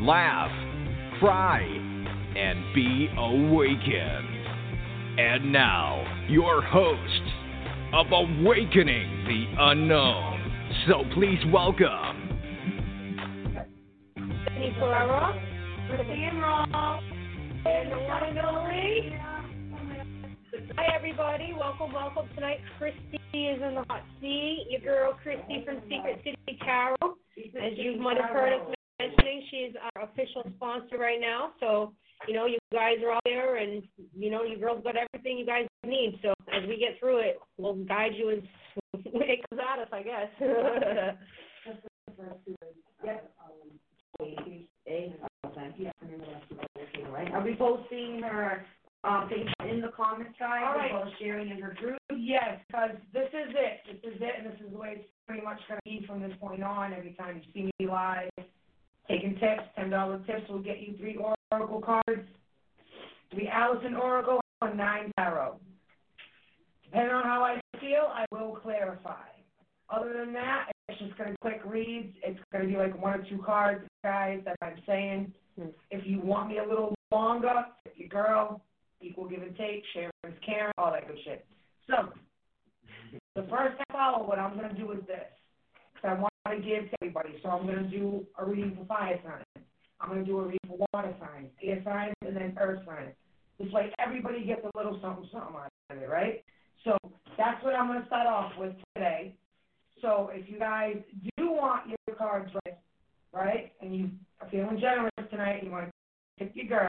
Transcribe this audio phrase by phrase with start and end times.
[0.00, 0.50] laugh,
[1.18, 4.36] cry, and be awakened.
[5.18, 7.22] And now, your host
[7.94, 10.52] of Awakening the Unknown.
[10.88, 12.28] So please welcome.
[14.58, 15.40] Nicola,
[15.88, 17.00] Christine Roll,
[17.64, 19.16] and the one and only.
[20.76, 21.54] Hi, everybody.
[21.58, 22.28] Welcome, welcome.
[22.34, 24.66] Tonight, Kristy is in the hot seat.
[24.68, 27.16] Your girl, Kristy from Secret City Tarot.
[27.38, 31.50] As you might have heard us mentioning, she's our official sponsor right now.
[31.60, 31.92] So,
[32.26, 33.82] you know, you guys are all there, and,
[34.16, 36.18] you know, you girls got everything you guys need.
[36.22, 38.38] So, as we get through it, we'll guide you as
[38.94, 40.30] it comes at us, I guess.
[47.32, 48.64] Are we posting her
[49.04, 50.62] um, things in the comments, guys?
[50.64, 50.86] All right.
[50.86, 51.98] As well as sharing in her group?
[52.16, 54.00] Yes, because this is it.
[54.02, 56.20] This is it, and this is the way it's pretty much going to be from
[56.20, 56.92] this point on.
[56.92, 58.30] Every time you see me live,
[59.08, 61.18] taking tips, ten dollar tips will get you three
[61.50, 62.28] oracle cards,
[63.32, 65.58] three Allison oracle, and nine tarot.
[66.84, 69.26] Depending on how I feel, I will clarify.
[69.88, 72.16] Other than that, it's just going to quick reads.
[72.22, 74.40] It's going to be like one or two cards, guys.
[74.44, 75.32] That I'm saying.
[75.58, 75.68] Hmm.
[75.90, 78.62] If you want me a little longer, if your girl,
[79.00, 81.46] equal give and take, Sharon's Karen, all that good shit.
[81.88, 82.12] So,
[83.34, 85.18] the first half hour, what I'm going to do is this.
[85.94, 87.38] Because I want to give to everybody.
[87.42, 89.66] So, I'm going to do a reading for fire signs.
[90.00, 93.12] I'm going to do a reading for water signs, air signs, and then earth signs.
[93.58, 96.44] This way, everybody gets a little something, something out of it, right?
[96.84, 96.96] So,
[97.38, 99.34] that's what I'm going to start off with today.
[100.02, 100.96] So, if you guys
[101.36, 102.76] do want your cards read,
[103.32, 106.88] right, and you are feeling generous tonight, you want to pick your girl,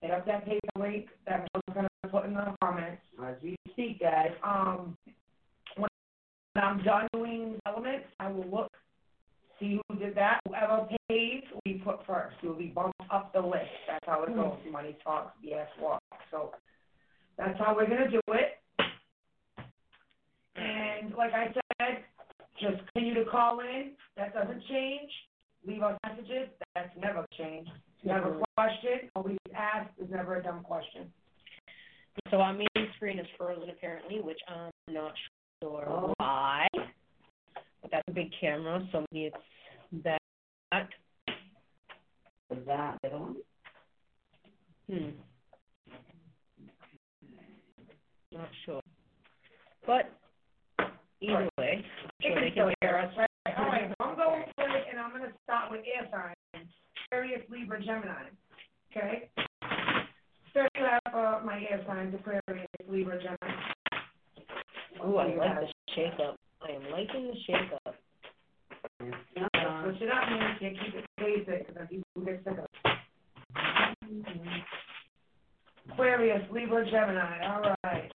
[0.00, 3.02] hit up that PayPal link that Michelle's going to put in the comments.
[3.22, 4.30] As we speak, guys.
[4.42, 4.96] Um,
[6.58, 8.72] I'm done doing elements, I will look,
[9.58, 10.40] see who did that.
[10.46, 12.36] Whoever pays, we put first.
[12.42, 13.70] You'll be bumped up the list.
[13.88, 14.36] That's how it hmm.
[14.36, 14.58] goes.
[14.70, 16.04] Money talks, BS walks.
[16.30, 16.52] So
[17.38, 18.58] that's how we're going to do it.
[20.56, 22.04] And like I said,
[22.60, 23.92] just continue to call in.
[24.16, 25.10] That doesn't change.
[25.66, 26.48] Leave us messages.
[26.74, 27.70] That's never changed.
[28.04, 29.10] Never a question.
[29.14, 31.12] Always ask is never a dumb question.
[32.30, 35.12] So our main screen is frozen apparently, which I'm not
[35.62, 36.14] sure Oh.
[36.18, 36.66] why.
[37.82, 40.20] But that's a big camera, so maybe it's that.
[42.50, 43.36] Is that the other one?
[44.90, 45.10] Hmm.
[48.32, 48.80] Not sure.
[49.86, 50.10] But
[51.20, 53.12] either way, I'm sure they can hear us.
[53.16, 53.58] Right.
[53.58, 53.94] All right.
[54.00, 56.68] I'm going for it, and I'm going to start with air signs.
[57.06, 58.30] Aquarius, Libra, Gemini.
[58.90, 59.30] Okay?
[60.50, 63.62] Start out for my air signs, Aquarius, Libra, Gemini.
[65.04, 66.36] Ooh, I like the shake up.
[66.62, 67.94] I am liking the shake up.
[69.00, 70.56] Uh, Switch it up, man.
[70.60, 72.96] Can't keep it basic, because people get sick of it.
[75.92, 77.46] Aquarius, Libra, Gemini.
[77.46, 78.10] All right.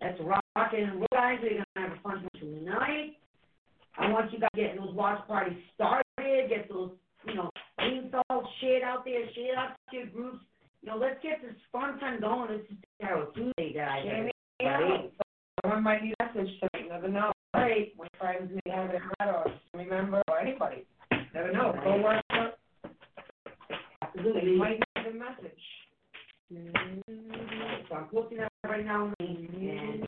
[0.00, 1.38] That's rocking and roll, guys.
[1.42, 3.16] We're gonna have a fun one tonight.
[3.98, 6.04] I want you guys getting those watch parties started.
[6.48, 6.90] Get those,
[7.26, 9.24] you know, insults shared out there.
[9.34, 10.44] Share it out to your groups.
[10.82, 12.50] You know, let's get this fun time going.
[12.50, 14.04] This is Tarot Tuesday, guys.
[14.04, 15.12] Everybody.
[15.62, 16.84] Someone might need a message tonight.
[16.84, 17.30] You never know.
[17.54, 17.92] Right.
[17.96, 20.84] My friends may have it read or remember or anybody.
[21.32, 21.72] Never know.
[21.84, 22.24] Go work.
[24.02, 24.56] Absolutely.
[24.56, 25.52] might need a message.
[27.88, 30.06] So I'm posting that right now, and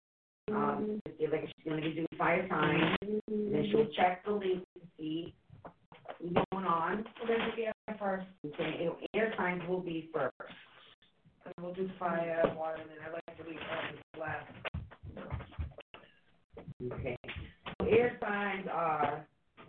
[0.51, 2.97] um, like she's gonna be doing fire signs.
[3.01, 5.35] Then she'll check the link to see
[6.23, 7.05] going on.
[7.21, 8.27] We're going to do air first.
[8.47, 10.35] Okay, it'll- air signs will be first.
[11.47, 14.53] And we'll do fire, water, and then I like to leave earth as last.
[16.93, 17.17] Okay.
[17.81, 19.27] So air signs are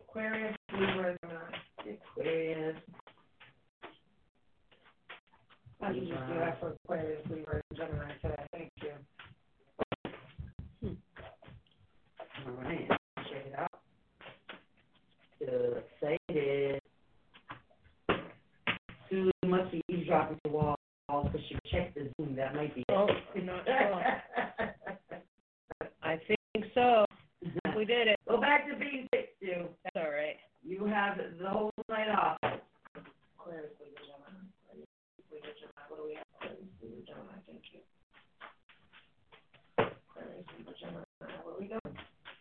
[0.09, 1.17] Aquarius, Libra.
[1.79, 2.77] Aquarius,
[5.81, 8.47] I should just do that for Aquarius, Libra, and Gemini today.
[8.51, 8.93] Thank you.
[10.81, 10.93] Hmm.
[12.47, 13.04] all right, check it out.
[15.45, 16.81] The excited.
[19.09, 20.75] Sue must be eavesdropping the wall
[21.07, 22.35] because she checked the Zoom.
[22.35, 22.85] That might be it.
[22.89, 23.07] Oh,
[23.43, 24.03] not sure.
[26.01, 27.05] I think so.
[27.77, 28.19] We did it.
[28.27, 29.67] Go back to being six, Sue.
[29.83, 30.37] That's all right.
[30.63, 32.37] You have the whole night off.
[32.41, 34.49] Aquarius, Libra, Gemini.
[35.31, 36.25] Libra, Gemini, what do we have?
[36.41, 37.79] Aquarius, Libra, Gemini, thank you.
[39.77, 41.05] Aquarius, Libra, Gemini,
[41.43, 41.97] what are we doing?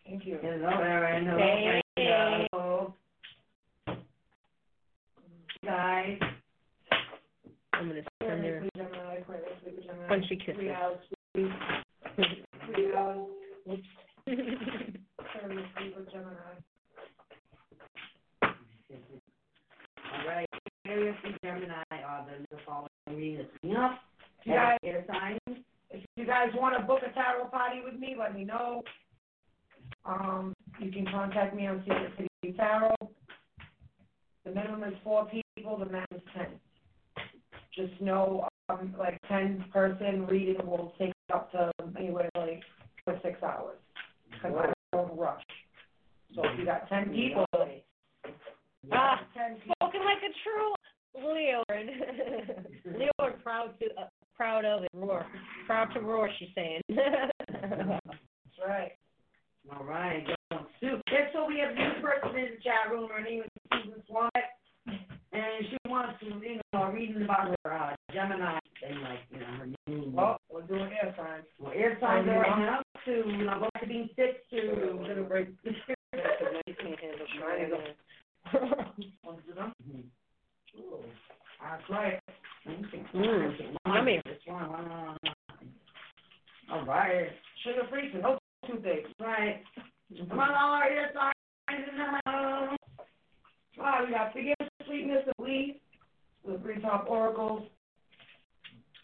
[0.07, 0.39] Thank you.
[0.41, 1.25] Hello, Erin.
[1.27, 1.81] Hello, Hey.
[1.97, 2.93] Hello.
[5.65, 6.19] Guys.
[7.73, 10.07] I'm gonna send her Aquarius, Libra, Gemini, Aquarius, Libra, Gemini.
[10.07, 10.55] punchy kisses.
[10.55, 10.97] Three hours,
[11.33, 11.51] three,
[12.67, 12.91] three
[15.19, 16.55] Aquarius, Libra, Gemini.
[20.13, 20.47] All right.
[20.85, 23.97] Aquarius and Gemini are the following readings coming.
[24.45, 25.39] You guys, Air signs.
[25.89, 28.83] if you guys want to book a tarot party with me, let me know.
[30.05, 32.93] Um, you can contact me on Secret City Tarot.
[34.45, 36.47] The minimum is four people, the max is ten.
[37.73, 42.61] Just know, um, like ten person reading will take up to anywhere like
[43.03, 43.77] for six hours.
[44.41, 45.43] Cause I don't rush.
[46.35, 47.45] So if you got ten people,
[48.91, 50.73] Ah, ten people, spoken like a true
[51.33, 51.63] Leo.
[52.85, 54.89] Leo is proud to uh, proud of it.
[54.93, 55.25] Roar,
[55.65, 56.29] proud to roar.
[56.37, 56.81] She's saying.
[56.89, 58.91] that's right.
[59.75, 60.25] All right.
[60.51, 60.65] Go.
[60.79, 61.01] Sue.
[61.11, 63.09] Next, so we have a new person in the chat room.
[63.09, 63.49] Her name is
[63.83, 64.31] Susan Swatt.
[65.35, 69.45] And she wants to, you know, reading about her uh, Gemini thing, like, you know,
[69.45, 70.13] her moon.
[70.13, 71.43] Well, we're doing air signs.
[71.59, 74.39] Well, air signs are right now to, you know, go I'm trying to being six
[74.51, 75.49] to, We're gonna break.
[81.61, 82.19] That's right.
[83.13, 84.21] Mm, yummy.
[86.71, 87.27] All right.
[87.63, 89.07] Sugar free, so no two things.
[89.19, 89.61] Right.
[90.29, 91.35] Come on, all our ear signs.
[93.77, 95.75] Wow, we got forgiveness, sweetness, and belief.
[96.45, 97.67] The three top oracles.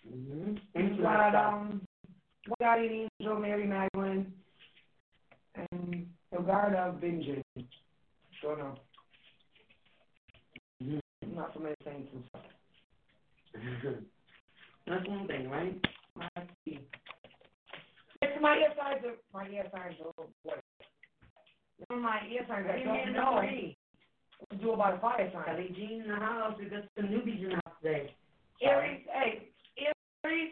[0.08, 0.56] Mm-hmm.
[0.76, 1.82] We got um,
[2.48, 4.34] one guardian angel, Mary Magdalene,
[5.56, 7.44] and the guard of Benjamin.
[8.42, 8.76] Sure no,
[10.84, 11.36] Mm-hmm.
[11.36, 12.42] not so many saints and stuff.
[14.88, 15.80] That's one thing, right?
[18.24, 20.24] It's my ear signs are my ear signs are
[21.90, 23.42] of my ear signs I don't know
[24.42, 25.46] what to do about a fire sign.
[25.46, 26.56] Kelly Jean in the house.
[26.58, 28.16] We got some newbies in the house today.
[28.62, 29.50] Aries, hey,
[30.24, 30.52] Aries,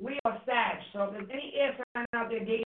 [0.00, 0.78] we are Sag.
[0.92, 2.64] So if there's any air sign out there dating,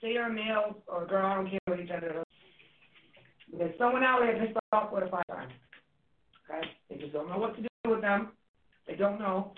[0.00, 2.24] say you're a male or a girl, I don't care what each other is.
[3.58, 5.48] There's someone out there pissed off with a fire sign.
[6.48, 6.68] Okay?
[6.88, 8.30] They just don't know what to do with them.
[8.86, 9.52] They don't know.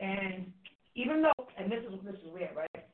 [0.00, 0.52] And
[0.94, 2.84] even though, and this is this is weird, right?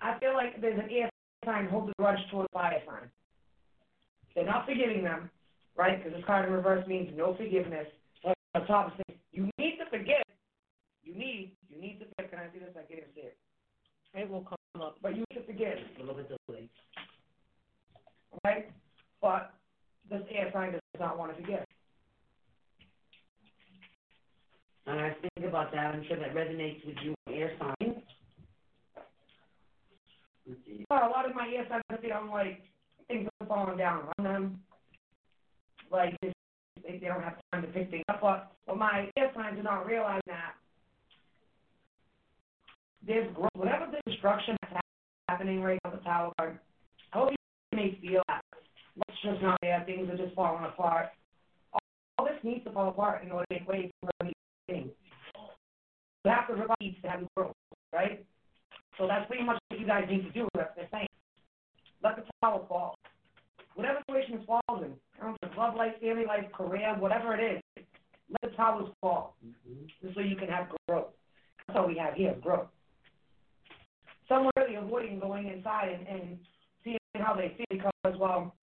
[0.00, 1.10] I feel like there's an air
[1.44, 3.10] sign holding a grudge toward a fire sign.
[4.34, 5.30] They're not forgiving them,
[5.76, 6.02] right?
[6.02, 7.86] Because this card in reverse means no forgiveness.
[8.22, 10.22] But on top of saying, you need to forgive.
[11.02, 12.30] You need, you need to forgive.
[12.30, 12.68] Can I see this?
[12.76, 13.36] I can't even see it.
[14.14, 14.96] It will come up.
[15.02, 16.68] But you need to forgive, A little bit delayed.
[18.44, 18.70] right?
[19.22, 19.54] But
[20.10, 21.64] this air sign does not want to forgive.
[24.86, 25.94] And I think about that.
[25.94, 27.96] I'm sure that resonates with you, air signs.
[30.46, 30.84] Let's see.
[30.90, 32.62] Well, a lot of my air signs, I feel like
[33.06, 34.60] things are falling down on them.
[35.90, 36.32] Like they,
[36.84, 38.20] they don't have time to pick things up.
[38.22, 40.52] But what my air signs do not realize that
[43.06, 43.50] there's growth.
[43.54, 44.74] Whatever the destruction that's
[45.28, 46.58] happening right now, the tower card,
[47.12, 48.42] I hope you may feel that.
[49.08, 49.82] It's just not there.
[49.86, 51.06] Things are just falling apart.
[51.72, 51.80] All,
[52.18, 54.32] all this needs to fall apart in order to make way for these
[54.68, 54.90] things.
[56.24, 57.54] You have to release to have growth,
[57.92, 58.24] right?
[58.96, 60.48] So that's pretty much what you guys need to do.
[60.54, 61.06] That's what they're.
[62.02, 62.96] Let the tower fall.
[63.74, 67.62] Whatever situation it falls in, I don't know, love life, family life, career, whatever it
[67.76, 67.84] is,
[68.30, 69.34] let the towers fall.
[69.44, 69.86] Mm-hmm.
[70.02, 71.08] Just so you can have growth.
[71.66, 72.68] That's all we have here, growth.
[74.28, 76.38] Some are really avoiding going inside and, and
[76.84, 78.54] seeing how they feel because, well,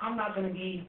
[0.00, 0.88] I'm not going to be,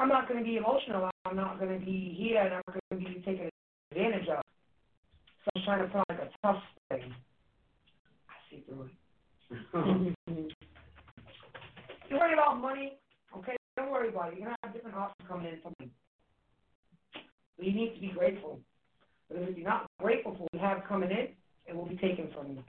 [0.00, 1.10] I'm not going to be emotional.
[1.26, 3.50] I'm not going to be here, and I'm not going to be taken
[3.92, 4.42] advantage of.
[5.44, 7.14] So I'm trying to put like a tough thing.
[8.28, 10.16] I see through it.
[12.10, 12.94] You worry about money,
[13.36, 13.56] okay?
[13.76, 14.38] Don't worry about it.
[14.38, 15.90] You're gonna have different options coming in from me.
[17.56, 18.58] But you need to be grateful.
[19.28, 21.28] Because if you're not grateful for what you have coming in,
[21.68, 22.64] it will be taken from you.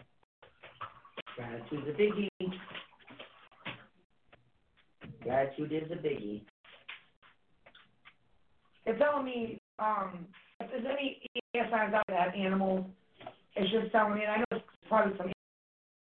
[1.36, 2.30] Gratitude's a biggie.
[5.24, 6.42] Gratitude is a biggie.
[8.86, 10.26] They're telling me, um,
[10.60, 11.22] if there's any
[11.54, 12.86] air signs out there that have animals,
[13.56, 15.32] it's just telling me, and I know there's probably some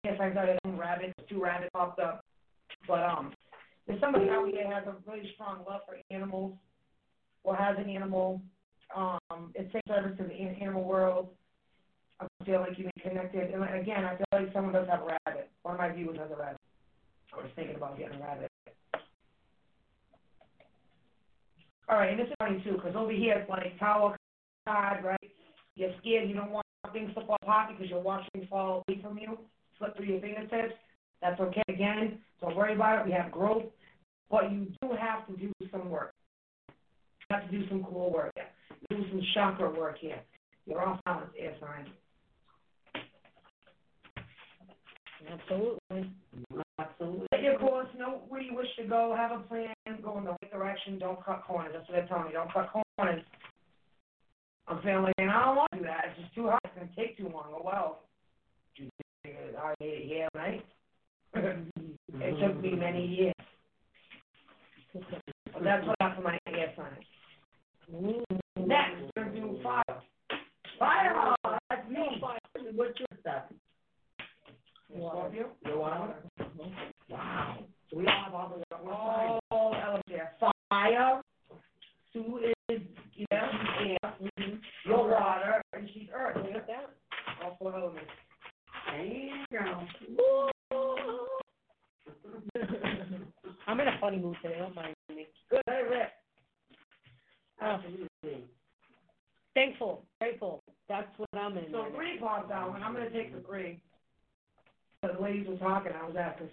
[0.05, 2.23] air signs out there that have rabbits, two rabbits popped up.
[2.87, 3.33] But um,
[3.87, 6.53] there's somebody out here has a really strong love for animals,
[7.43, 8.41] or has an animal.
[8.95, 11.29] Um, it takes service to the animal world.
[12.19, 13.53] I feel like you may connected.
[13.53, 15.49] And again, I feel like someone does have a rabbit.
[15.63, 16.59] One of my viewers has a rabbit.
[17.33, 18.51] I was thinking about getting a rabbit.
[21.89, 24.17] All right, and this is funny too, because over here it's like tower
[24.67, 25.31] card, right?
[25.75, 29.17] You're scared, you don't want things to fall apart because you're watching fall away from
[29.17, 29.37] you,
[29.77, 30.75] slip through your fingertips.
[31.21, 31.61] That's okay.
[31.69, 33.05] Again, don't worry about it.
[33.05, 33.63] We have growth,
[34.29, 36.13] but you do have to do some work.
[37.29, 38.45] You have to do some cool work here.
[38.89, 40.21] Do some chakra work here.
[40.65, 41.87] You're off balance, air sign.
[45.31, 46.11] Absolutely.
[46.79, 47.27] Absolutely.
[47.33, 49.73] Set your course, know where you wish to go, have a plan,
[50.03, 51.73] go in the right direction, don't cut corners.
[51.73, 53.23] That's what they're telling me, don't cut corners.
[54.67, 56.73] I'm feeling like, and I don't want to do that, it's just too hard, it's
[56.75, 57.99] gonna take too long, oh well.
[58.75, 58.89] You
[59.23, 60.65] think I made it here, right?
[61.35, 63.33] It took me many years.
[64.93, 67.05] But that's what I have for my air sign.
[68.55, 69.83] Next, we're gonna do fire.
[70.79, 71.35] Fire,
[71.69, 72.21] that's me.
[72.75, 73.43] What's your stuff?
[74.89, 75.49] Scorpio?
[75.65, 76.13] Your water?
[77.09, 77.57] Wow.
[77.93, 78.75] So we all have all the?
[79.51, 80.31] All elements there.
[80.69, 81.21] Fire.
[82.11, 82.81] Sue is,
[83.15, 83.49] yeah,
[83.81, 84.13] air.
[84.85, 86.37] Your water, and she's earth.
[86.37, 86.89] Look at that.
[87.43, 88.09] All four elements.
[89.51, 89.87] Damn.
[93.67, 94.57] I'm in a funny mood today.
[94.59, 95.27] Don't mind me.
[95.49, 96.09] Good, Rick.
[97.61, 98.43] Oh, Absolutely.
[99.53, 100.63] thankful, grateful.
[100.89, 101.65] That's what I'm in.
[101.71, 103.79] So right three popped out, and I'm gonna take the three.
[105.01, 106.49] The ladies were talking, I was asking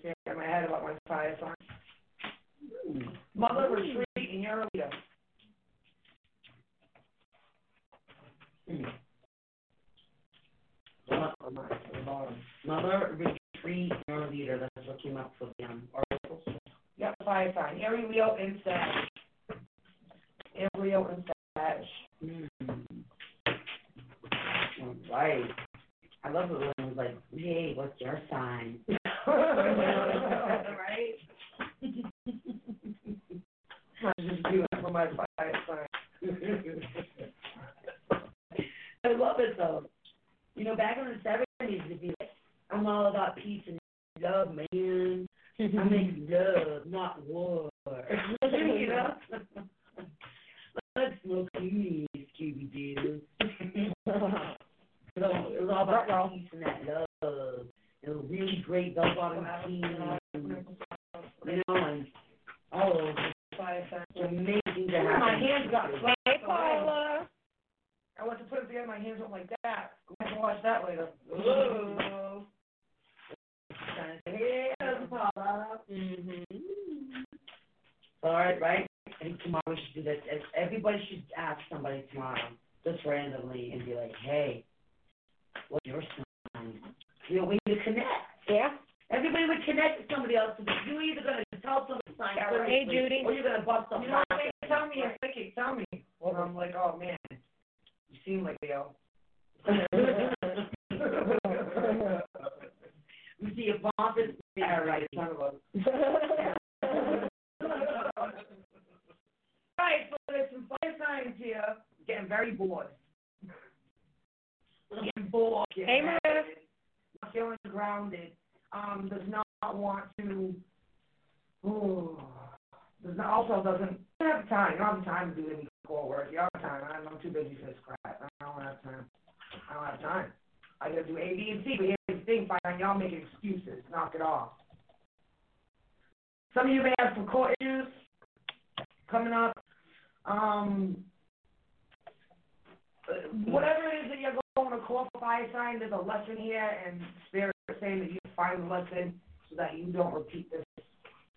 [148.81, 150.65] find lesson so that you don't repeat this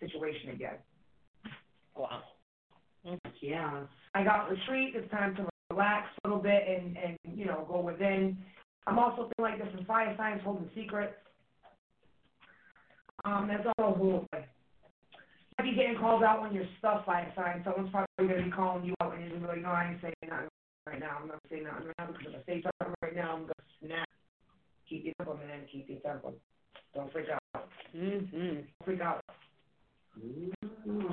[0.00, 0.76] situation again.
[1.96, 2.22] Wow.
[3.40, 3.84] Yeah.
[4.14, 4.94] I got retreat.
[4.96, 8.38] It's time to relax a little bit and, and you know, go within.
[8.86, 11.14] I'm also feeling like there's some fire signs holding secrets.
[13.24, 14.48] Um, that's all who might
[15.62, 17.62] be getting called out when you're stuff fire sign.
[17.64, 20.00] Someone's probably gonna be calling you out and you're gonna be like, no, I ain't
[20.02, 20.48] saying nothing
[20.86, 21.18] right now.
[21.20, 23.68] I'm not saying nothing right now because if I say something right now, I'm gonna
[23.80, 24.08] snap.
[24.88, 25.66] Keep your temper, man.
[25.72, 26.32] Keep your temper.
[26.94, 27.68] Don't freak out.
[27.96, 28.54] Mm-hmm.
[28.54, 29.24] Don't freak out.
[30.18, 30.52] Mm.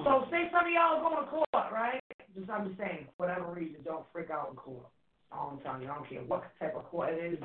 [0.03, 1.99] So say some of y'all are going to court, right?
[2.37, 4.85] Just I'm just saying, for whatever reason, don't freak out in court.
[5.31, 7.39] All I'm telling you, I don't care what type of court it is.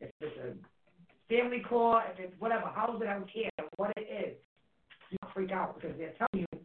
[0.00, 4.00] If it's a family court, if it's whatever, house it, I don't care what it
[4.00, 4.36] is.
[5.20, 6.60] Don't freak out because they're telling you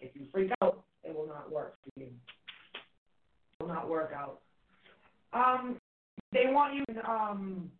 [0.00, 2.06] if you freak out, it will not work for you.
[2.06, 4.40] It will not work out.
[5.32, 5.78] Um,
[6.32, 7.70] they want you um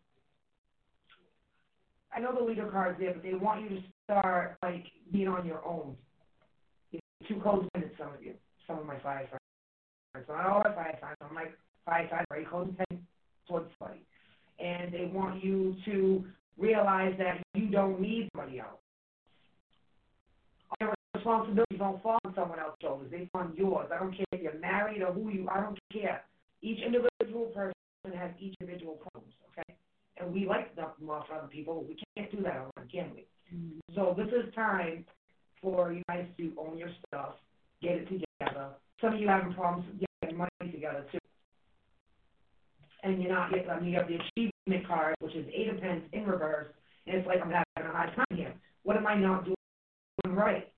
[2.15, 5.47] I know the leader card's there, but they want you to start like being on
[5.47, 5.97] your own.
[6.93, 8.35] You're too codependent, some of you,
[8.67, 9.29] some of my fire.
[10.17, 11.17] It's not all our fire signs.
[11.21, 12.99] I'm like fire signs very close to
[13.49, 14.01] towards somebody,
[14.61, 16.25] and they want you to
[16.57, 18.79] realize that you don't need somebody else.
[20.71, 23.91] All your responsibilities don't fall on someone else's shoulders; they fall on yours.
[23.93, 25.49] I don't care if you're married or who you.
[25.51, 26.23] I don't care.
[26.63, 27.75] Each individual person
[28.17, 29.35] has each individual problems.
[29.51, 29.75] Okay,
[30.19, 31.85] and we like to dump them off on other people.
[31.87, 33.27] We can't do that online, can we?
[33.55, 33.95] Mm-hmm.
[33.95, 35.05] So this is time
[35.63, 37.35] for you guys to own your stuff,
[37.83, 38.71] get it together.
[39.01, 39.87] Some of you having problems
[40.23, 41.19] getting money together too.
[43.03, 45.81] And you're not getting, I mean, you have the achievement card, which is eight of
[45.81, 46.69] pence in reverse,
[47.07, 48.55] and it's like I'm having a hard time here.
[48.83, 50.71] What am I not doing right?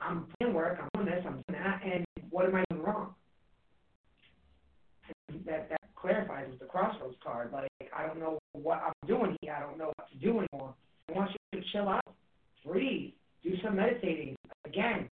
[0.00, 3.14] I'm putting work, I'm doing this, I'm doing that, and what am I doing wrong?
[5.46, 7.52] That that clarifies with the crossroads card.
[7.52, 9.54] Like I don't know what I'm doing here.
[9.56, 10.74] I don't know what to do anymore.
[11.08, 12.04] I want you to chill out,
[12.64, 14.36] breathe, do some meditating.
[14.64, 15.08] Again,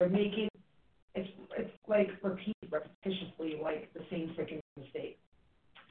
[0.00, 0.48] you're making
[1.14, 5.18] it's it's like repeat repetitiously like the same freaking mistake.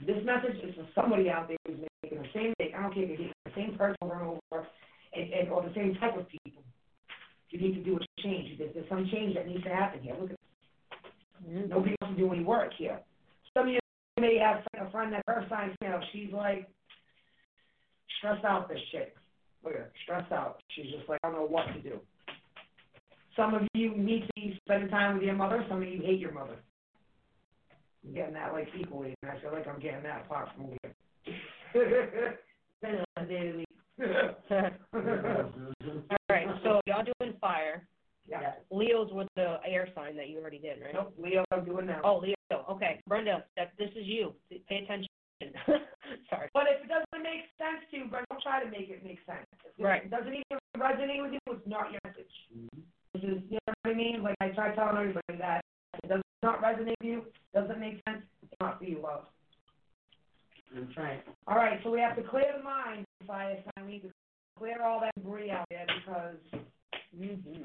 [0.05, 2.75] This message is for somebody out there who's making the same mistake.
[2.77, 4.67] I don't care if you're the same person over and over,
[5.15, 6.61] and, and or the same type of people.
[7.49, 8.57] You need to do a change.
[8.59, 10.15] There's, there's some change that needs to happen here.
[10.19, 10.37] Look at
[11.47, 11.69] mm-hmm.
[11.69, 12.99] Nobody wants to do any work here.
[14.19, 16.67] May have a friend that her sign, you she's like
[18.17, 19.15] stressed out this chick.
[19.63, 20.61] Look at her, stressed out.
[20.75, 21.99] She's just like, I don't know what to do.
[23.35, 25.63] Some of you need to be spending time with your mother.
[25.69, 26.57] Some of you hate your mother.
[28.05, 30.93] I'm getting that like equally, and I feel like I'm getting that apart from here.
[34.93, 37.87] All right, so y'all doing fire.
[38.29, 38.53] Yeah.
[38.71, 40.93] Leo's with the air sign that you already did, right?
[40.93, 42.01] Nope, Leo, I'm doing now.
[42.03, 42.35] Oh, Leo.
[42.69, 44.33] Okay, Brenda, that this is you.
[44.69, 45.07] Pay attention.
[46.29, 46.49] Sorry.
[46.53, 49.19] But if it doesn't make sense to you, but don't try to make it make
[49.25, 49.45] sense.
[49.77, 50.03] If Right.
[50.05, 52.31] it doesn't even resonate with you, it's not your message.
[53.13, 54.23] This is, you know what I mean?
[54.23, 55.61] Like I try telling everybody that
[55.93, 59.25] if it does not resonate with you, doesn't make sense, it's not for you, love.
[60.75, 61.19] I'm trying.
[61.47, 63.85] All right, so we have to clear the mind, fire sign.
[63.85, 64.09] We need to
[64.57, 66.61] clear all that debris out there because
[67.17, 67.63] Mm-hmm.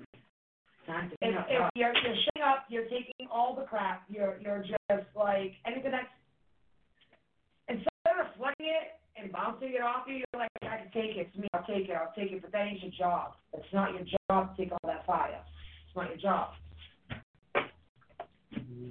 [0.87, 4.03] Time to if, if you're you're shutting up, you're taking all the crap.
[4.09, 6.11] You're you're just like anything that's
[7.69, 11.29] instead of reflecting it and bouncing it off you, you're like, I can take it.
[11.29, 11.49] It's me.
[11.55, 11.95] I'll take it.
[11.95, 12.43] I'll take it.
[12.43, 13.33] But that ain't your job.
[13.53, 15.41] It's not your job to take all that fire.
[15.87, 16.51] It's not your job.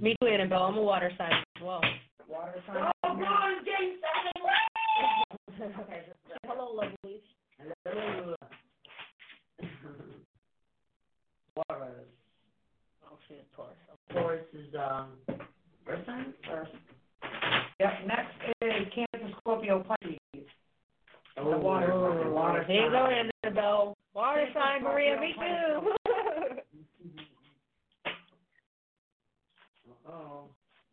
[0.00, 0.64] Me too, Annabelle.
[0.64, 1.80] I'm a water sign as well.
[2.28, 2.90] Water sign.
[3.04, 3.98] Oh, God, James
[5.80, 6.02] okay.
[6.44, 7.20] Hello, lovelies.
[7.84, 8.34] Seven.
[11.68, 11.90] Taurus.
[13.06, 13.76] Oh, she's Taurus.
[14.12, 15.12] Taurus is, um,
[15.86, 16.34] first time?
[16.48, 16.72] First.
[17.80, 17.92] Yep.
[18.06, 20.18] Next is Cancer, Scorpio, Pisces.
[21.38, 22.32] Oh, The water sign.
[22.32, 23.30] Water There you go, sign.
[23.44, 23.96] Annabelle.
[24.14, 25.20] Water sign, Maria.
[25.20, 25.92] Me too.
[30.08, 30.44] Oh.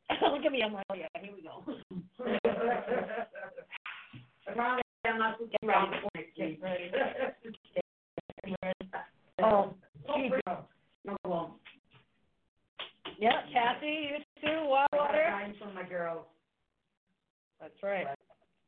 [0.21, 0.61] Look at me.
[0.63, 1.63] I'm like, oh yeah, here we go.
[4.55, 6.59] Not supposed to get before next week.
[9.41, 9.73] Oh,
[11.05, 11.59] No, well,
[13.79, 14.67] Kathy, you too.
[14.67, 15.53] Water, I got water.
[15.59, 16.25] from my girls.
[17.61, 18.05] That's right.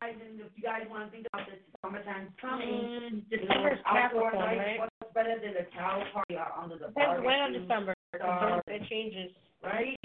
[0.02, 2.67] Guys, and if you guys want to think about this, summertime's coming.
[2.67, 4.80] Mm, You know, December's outdoor Capricorn, nights, right?
[4.80, 7.93] What's better than a cow party out under the Depends when on December.
[8.15, 9.32] stars, It changes.
[9.63, 10.00] Right?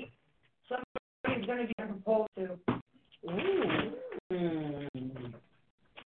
[0.68, 2.58] Somebody's gonna be proposed to.
[3.24, 3.92] Ooh.
[4.32, 5.32] Mm.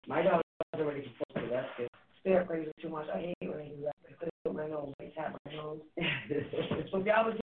[0.07, 1.89] My daughter's already supposed to, that's good.
[2.21, 3.05] Stare crazy too much.
[3.13, 3.95] I hate when they do that.
[4.09, 4.93] They put it in my nose.
[4.99, 5.79] They tap my nose.
[6.91, 7.37] So if y'all was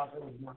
[0.00, 0.56] 大师什么？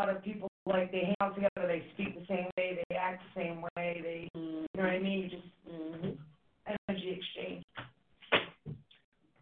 [0.00, 3.22] Lot of people, like, they hang out together, they speak the same way, they act
[3.34, 6.16] the same way, they, you know what I mean, you just, Mhm.
[6.88, 7.64] energy exchange.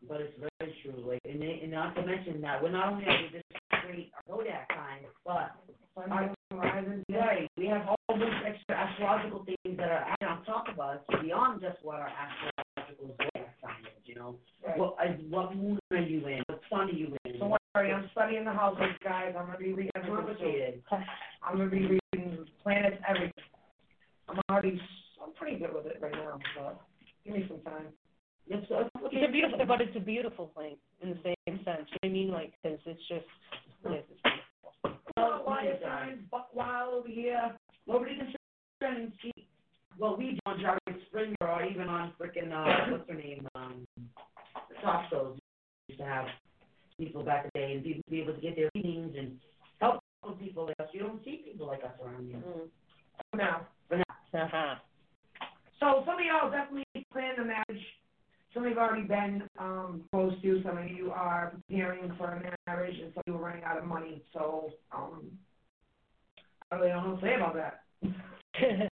[0.09, 3.05] But it's very true, like, and they, and not to mention that, we're not only
[3.07, 3.43] are we this
[3.85, 5.53] great Kodak kind, but
[5.95, 6.11] Sun
[6.53, 10.69] rising, yeah, Right, we have all these extra astrological things that are added on top
[10.69, 14.37] of us beyond just what our astrological zodiac sign is, you know?
[14.67, 14.79] right.
[14.79, 16.43] What, uh, what moon are you in?
[16.49, 17.39] What sun are you in?
[17.41, 20.27] Don't worry, I'm studying the houses, guys, I'm gonna be reading everything soon.
[20.27, 20.83] complicated.
[21.43, 23.33] I'm gonna be reading planets, everything.
[24.29, 24.81] I'm already,
[25.23, 26.81] I'm pretty good with it right now, but
[27.25, 27.87] give me some time.
[28.51, 31.85] It's, it's It's a beautiful, but it's a beautiful thing in the same sense.
[31.91, 32.31] You know what I mean?
[32.31, 33.27] Like, 'cause it's just,
[33.85, 35.03] yes, it's beautiful.
[35.17, 37.55] Well, why signs, buck wild over here,
[37.87, 38.41] Nobody can sit
[38.81, 39.33] there and see
[39.97, 43.87] what we do on Jerry Springer or even on frickin', uh, what's her name, um,
[43.97, 45.39] the talk shows.
[45.89, 46.27] We used to have
[46.99, 49.41] people back in the day and people be able to get their readings and
[49.81, 50.03] help
[50.39, 50.89] people like us.
[50.93, 52.37] You don't see people like us around here.
[52.37, 53.39] Mm.
[53.39, 53.67] now.
[54.35, 54.75] Uh-huh.
[55.81, 57.85] So some of y'all definitely plan the marriage.
[58.53, 62.33] Some of you have already been um close to, some of you are preparing for
[62.33, 64.23] a marriage, and some of you are running out of money.
[64.35, 65.31] So um,
[66.71, 67.81] I really don't know what to say about that.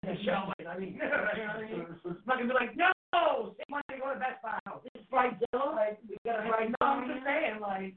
[0.06, 1.86] Michelle, I mean, you know what I mean?
[2.04, 4.58] I'm not gonna be like, no, save money to go to Best Buy.
[4.94, 6.70] It's Friday, Like, we gotta write.
[6.80, 7.94] No, I'm just saying, like,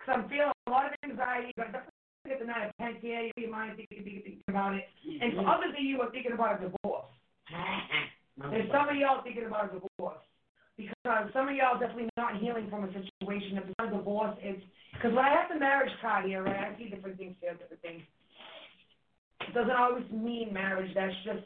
[0.00, 1.52] cause I'm feeling a lot of anxiety.
[1.56, 1.92] But definitely
[2.26, 3.30] get the night of tenth here.
[3.36, 4.84] Your mind thinking, thinking, thinking about it.
[5.20, 7.10] And for others of you are thinking about a divorce.
[7.52, 10.22] And some of y'all thinking about a divorce.
[10.76, 12.92] Because some of y'all definitely not healing from a
[13.36, 13.58] situation.
[13.58, 16.72] If it's not a divorce, it's because when I have the marriage card here, right,
[16.74, 18.02] I see different things here, different things.
[19.48, 20.90] It doesn't always mean marriage.
[20.94, 21.44] That's just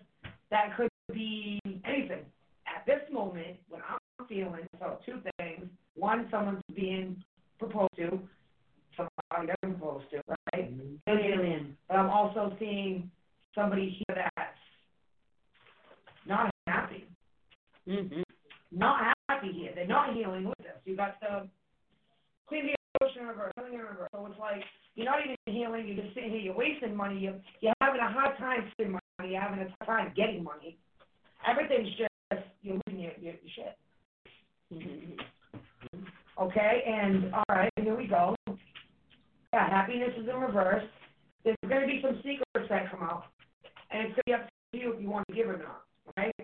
[0.51, 2.25] that could be anything.
[2.67, 5.67] At this moment, when I'm feeling so two things.
[5.97, 7.23] One, someone's being
[7.59, 8.21] proposed to,
[8.97, 10.23] somebody they're proposed to,
[10.55, 10.73] right?
[11.09, 11.77] Alien.
[11.89, 13.11] But I'm also seeing
[13.55, 14.57] somebody here that's
[16.27, 17.07] not happy.
[17.87, 18.23] Mhm.
[18.71, 19.73] Not happy here.
[19.75, 20.77] They're not healing with this.
[20.85, 21.49] You got the
[22.51, 24.11] clean the ocean reverse, healing in reverse.
[24.13, 24.61] So it's like
[24.95, 25.87] you're not even healing.
[25.89, 26.41] You're just sitting here.
[26.41, 27.19] You're wasting money.
[27.19, 29.33] You're, you're having a hard time spending money.
[29.33, 30.77] You're having a tough time getting money.
[31.47, 32.11] Everything's just
[32.63, 33.77] you're losing your, your, your shit.
[34.75, 35.17] Mhm.
[36.41, 38.35] Okay, and all right, here we go.
[39.53, 40.85] Yeah, happiness is in reverse.
[41.45, 43.25] There's going to be some secrets that come out,
[43.91, 45.83] and it's going to be up to you if you want to give or not.
[46.17, 46.35] Right?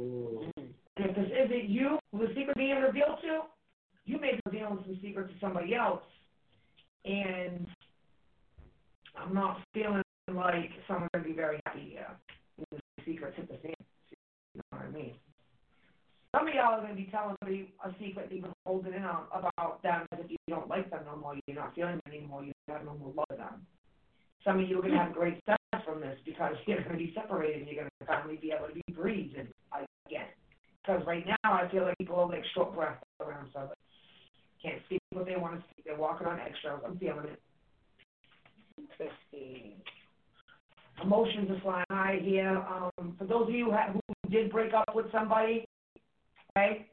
[0.00, 0.50] Ooh.
[0.56, 0.68] Mhm.
[0.96, 3.42] And if this isn't you who the secret being revealed to,
[4.06, 6.02] you may be revealing some secret to somebody else.
[7.04, 7.66] And
[9.16, 12.14] I'm not feeling like someone's going to be very happy uh,
[12.56, 12.66] here.
[12.70, 13.74] when The secret's hit the fan.
[14.54, 15.14] You know what I mean?
[16.34, 19.04] Some of y'all are going to be telling somebody a secret you've been holding in
[19.04, 22.12] on about them as if you don't like them no more, you're not feeling them
[22.12, 23.66] anymore, you have no more love for them.
[24.44, 26.98] Some of you are going to have great success from this because you're going to
[26.98, 30.28] be separated and you're going to finally be able to be breathed again.
[30.82, 33.70] Because right now I feel like people are like short breath around so
[34.62, 35.84] can't speak what they want to speak.
[35.84, 36.82] They're walking on eggshells.
[36.84, 37.40] I'm feeling it.
[41.02, 42.56] Emotions are flying high here.
[42.56, 45.64] Um, for those of you who, did break up with somebody,
[46.56, 46.86] okay,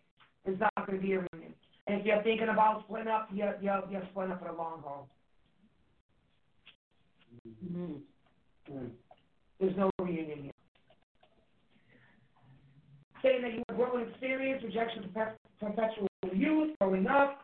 [0.46, 1.54] it's not going to be a reunion.
[1.88, 4.82] And if you're thinking about splitting up, you're, you're, you're splitting up for the long
[4.82, 5.10] haul.
[7.66, 8.02] Mhm.
[9.60, 10.52] There's no reunion here.
[13.22, 15.10] Saying that you have growing experience, rejection
[15.60, 17.40] perpetual youth, growing up.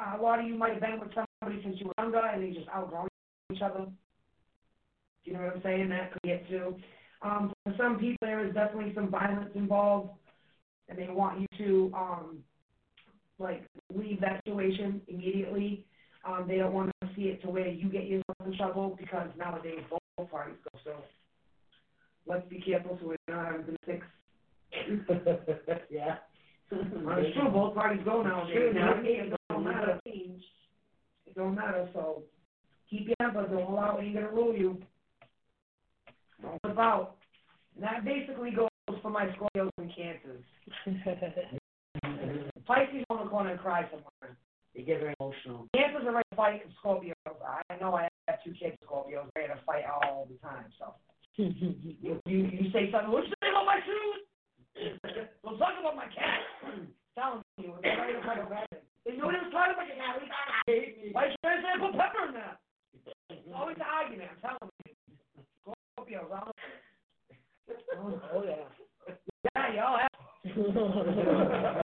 [0.00, 2.50] A lot of you might have been with somebody since you were younger and they
[2.50, 3.08] just outgrown
[3.52, 3.86] each other.
[5.24, 5.88] You know what I'm saying?
[5.90, 6.76] That could get too.
[7.22, 10.10] Um, for some people, there is definitely some violence involved,
[10.88, 12.38] and they want you to, um,
[13.38, 15.86] like, leave that situation immediately.
[16.24, 19.28] Um, they don't want to see it to where you get yourself in trouble because
[19.38, 20.96] nowadays both parties go so.
[22.26, 24.06] Let's be careful so we're not having the six.
[25.90, 26.16] yeah.
[26.72, 27.04] Mm-hmm.
[27.04, 28.54] Well, it's true, both parties go nowadays.
[28.54, 30.00] True, now It don't matter.
[30.04, 32.22] It don't matter, so
[32.88, 34.80] keep your temper, don't allow it, gonna rule you.
[36.42, 37.16] Don't flip out.
[37.74, 38.68] And that basically goes
[39.02, 40.44] for my Scorpios and Cancers.
[42.66, 44.36] Pisces on the corner and cry somewhere.
[44.74, 45.66] They get very emotional.
[45.74, 47.14] Cancers are ready to fight Scorpios.
[47.26, 50.94] I know I have two kids Scorpios, ready to fight all the time, so.
[52.02, 54.29] You, you, you say something, what you say about my shoes?
[55.44, 56.40] Don't talk about my cat.
[57.14, 58.84] Telling you, they're ready to a rabbit.
[59.04, 60.16] They knew they was talking about your cat.
[61.12, 62.60] Why you trying to say I put pepper in that?
[63.54, 64.94] Always an argument, I'm telling you.
[65.66, 66.56] Scorpios, I don't.
[68.32, 68.66] Oh yeah.
[69.56, 70.10] Yeah, y'all have.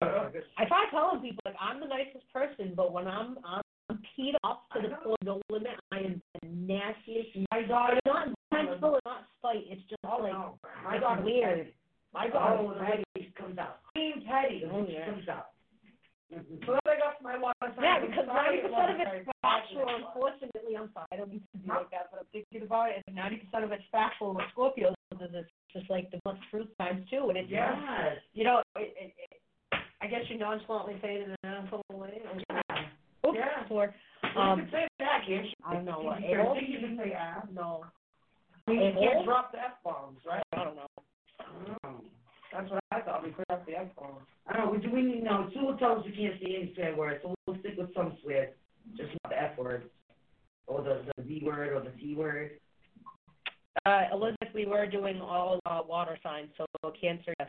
[0.58, 4.58] I try telling people like I'm the nicest person, but when I'm I'm peed off
[4.74, 7.36] to the point no limit, I am the nastiest.
[7.50, 9.64] My daughter, not intentional, not spite.
[9.68, 11.72] It's just all like no, my daughter weird.
[12.14, 13.80] My was ready, she comes out.
[13.92, 15.06] Queen Teddy, Oh, yeah.
[15.10, 15.52] comes out.
[16.30, 17.84] So then I got my water sign.
[17.84, 19.88] Yeah, because ninety percent of it's factual.
[19.88, 23.00] Unfortunately, I'm sorry, I don't mean to be like that, but I'm thinking about it.
[23.06, 24.92] And ninety percent of it's factual with Scorpios.
[25.24, 27.72] is It's just like the month fruit times too, and it's Yes.
[28.34, 29.40] you know, it, it, it,
[30.02, 32.20] I guess you nonchalantly say it in an asshole way.
[33.26, 33.64] Oops, Yeah.
[33.68, 35.52] You um, can say that, can't you?
[35.64, 37.46] I don't know what You can- you can say ass.
[37.52, 37.84] no,
[38.68, 40.42] You can't drop the F-bombs, right?
[40.52, 40.86] I don't know.
[41.84, 42.00] Oh.
[42.52, 44.22] That's what I thought, we cleared up the F-bombs.
[44.46, 46.96] I don't know, do we need, no, Sue tells us we can't say any swear
[46.96, 48.54] words, so we'll stick with some swears,
[48.96, 49.90] just not the F word.
[50.66, 52.52] Or the, the B word or the C word.
[53.84, 56.66] Uh, Elizabeth, we were doing all uh, water signs, so
[57.00, 57.48] Cancer, yes.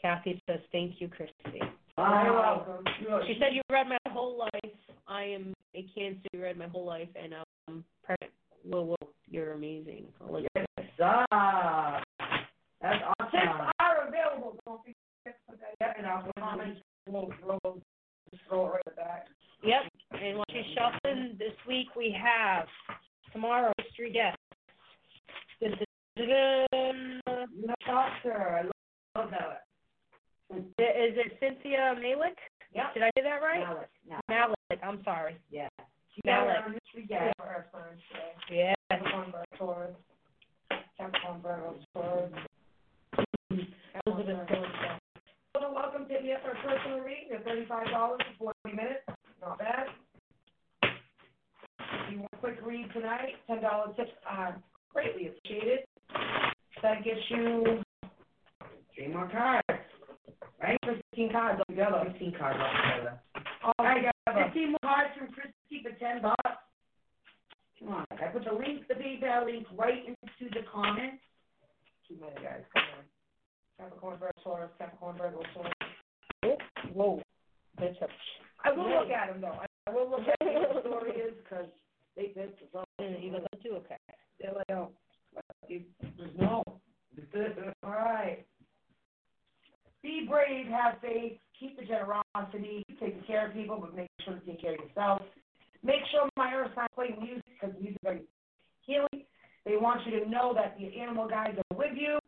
[0.00, 1.58] Kathy says, thank you, Kristy.
[1.98, 2.84] You're welcome.
[3.26, 4.72] She said, you read my whole life.
[5.06, 7.34] I am a Cancer, you read my whole life, and
[7.68, 8.32] um, perfect.
[8.64, 10.06] Whoa, whoa, you're amazing.
[10.26, 10.66] Elizabeth.
[10.76, 12.02] Yes, ah,
[12.82, 13.70] that's awesome.
[13.78, 17.78] are available, don't forget to put that yet, and I'll comment, we'll, we'll
[18.30, 19.26] just throw it right that.
[19.64, 22.66] Yep, and while she's shuffling, this week we have,
[23.32, 24.36] tomorrow, history guest.
[27.86, 28.68] Doctor,
[29.14, 29.64] I love that.
[30.52, 30.64] Is
[31.16, 32.36] it Cynthia Malik?
[32.74, 32.94] Yep.
[32.94, 33.60] Did I say that right?
[33.66, 35.36] Malik, now, Malik, I'm sorry.
[35.50, 35.68] yeah.
[36.14, 36.48] She Malik.
[36.48, 37.34] got her on history guest.
[37.36, 38.58] For our signs today.
[38.58, 38.74] Yeah.
[38.90, 39.96] Capricorn, Virgo, Taurus.
[40.98, 42.32] Capricorn, Virgo, Taurus.
[44.06, 44.72] Elizabeth Phillips.
[45.54, 49.04] Well, welcome to the for personal reading, at thirty-five dollars for forty minutes,
[49.40, 49.86] not bad.
[50.82, 54.60] If you want a quick read tonight, ten dollar tips are
[54.92, 55.80] greatly appreciated.
[56.82, 57.82] That gets you
[58.96, 59.64] Three more cards,
[60.60, 60.78] right?
[60.84, 62.02] fifteen cards altogether.
[62.10, 63.20] Fifteen cards altogether.
[63.64, 64.44] All right, I got together.
[64.46, 66.58] fifteen more cards from Kristy for ten bucks.
[67.78, 71.22] Come on, I put the link, the PayPal link right into the comments.
[72.08, 73.04] Too many guys, come on.
[73.78, 75.72] Capricorn, Virgo, Taurus, Capricorn, Virgo, Taurus.
[76.44, 76.56] Oh,
[76.92, 77.22] whoa.
[77.78, 78.06] That's a,
[78.64, 81.66] I will look at them though, I will look at what the story is, cause
[82.16, 82.46] they, they,
[83.20, 83.96] you got that too, okay.
[84.40, 84.90] they're like, oh,
[85.68, 85.82] you,
[86.18, 86.62] there's no.
[87.84, 88.44] All right.
[90.02, 94.34] Be brave, have faith, keep the generosity, keep taking care of people, but make sure
[94.34, 95.22] to take care of yourself.
[95.84, 98.22] Make sure my earth signs play music because music is very
[98.82, 99.24] healing.
[99.64, 102.18] They want you to know that the animal guides are with you.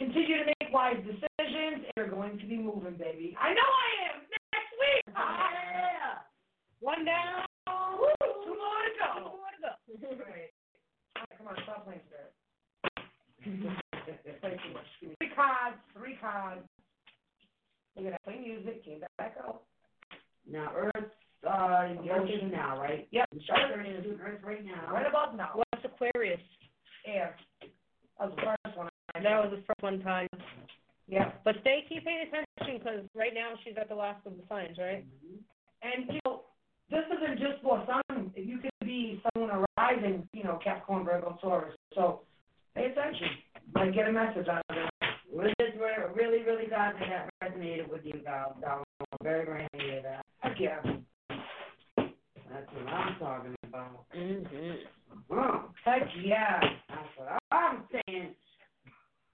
[0.00, 1.84] Continue to make wise decisions.
[1.84, 3.36] and You're going to be moving, baby.
[3.36, 4.24] I know I am.
[4.56, 5.04] Next week.
[5.20, 6.24] Yeah.
[6.80, 7.44] One down.
[7.68, 8.08] Woo,
[8.44, 9.12] two more to go.
[9.20, 10.24] Two more to go.
[10.24, 10.48] Right.
[11.36, 12.32] Come on, stop playing spirit.
[14.40, 14.86] Play too much.
[15.00, 16.60] Give me Three cards, three cards.
[17.96, 18.24] Look at that.
[18.24, 19.62] Play music, came back out.
[20.50, 21.10] Now, Earth,
[21.46, 23.06] uh, yours is now, right?
[23.10, 23.28] Yep.
[23.46, 24.92] Shelter is Earth right now.
[24.92, 25.50] Right about now.
[25.54, 26.40] What's Aquarius?
[27.06, 27.36] Air.
[28.18, 28.89] That was the first one.
[29.14, 30.28] I That was the first one time.
[31.08, 31.32] Yeah.
[31.44, 34.78] But stay, keep paying attention because right now she's at the last of the signs,
[34.78, 35.04] right?
[35.82, 36.42] And, you know,
[36.90, 38.32] this isn't just for sun.
[38.36, 41.74] You could be someone arising, you know, Capricorn, Virgo, Taurus.
[41.94, 42.20] So
[42.74, 43.28] pay attention.
[43.74, 44.90] Might get a message out of it.
[45.32, 48.56] We're just we're really, really glad that that resonated with you, Val.
[48.60, 48.84] Val.
[49.00, 50.26] I'm very, very happy to hear that.
[50.40, 50.80] Heck yeah.
[51.96, 54.04] That's what I'm talking about.
[54.16, 55.32] Mm-hmm.
[55.32, 56.60] Oh, Heck yeah.
[56.88, 58.34] that's what I'm saying.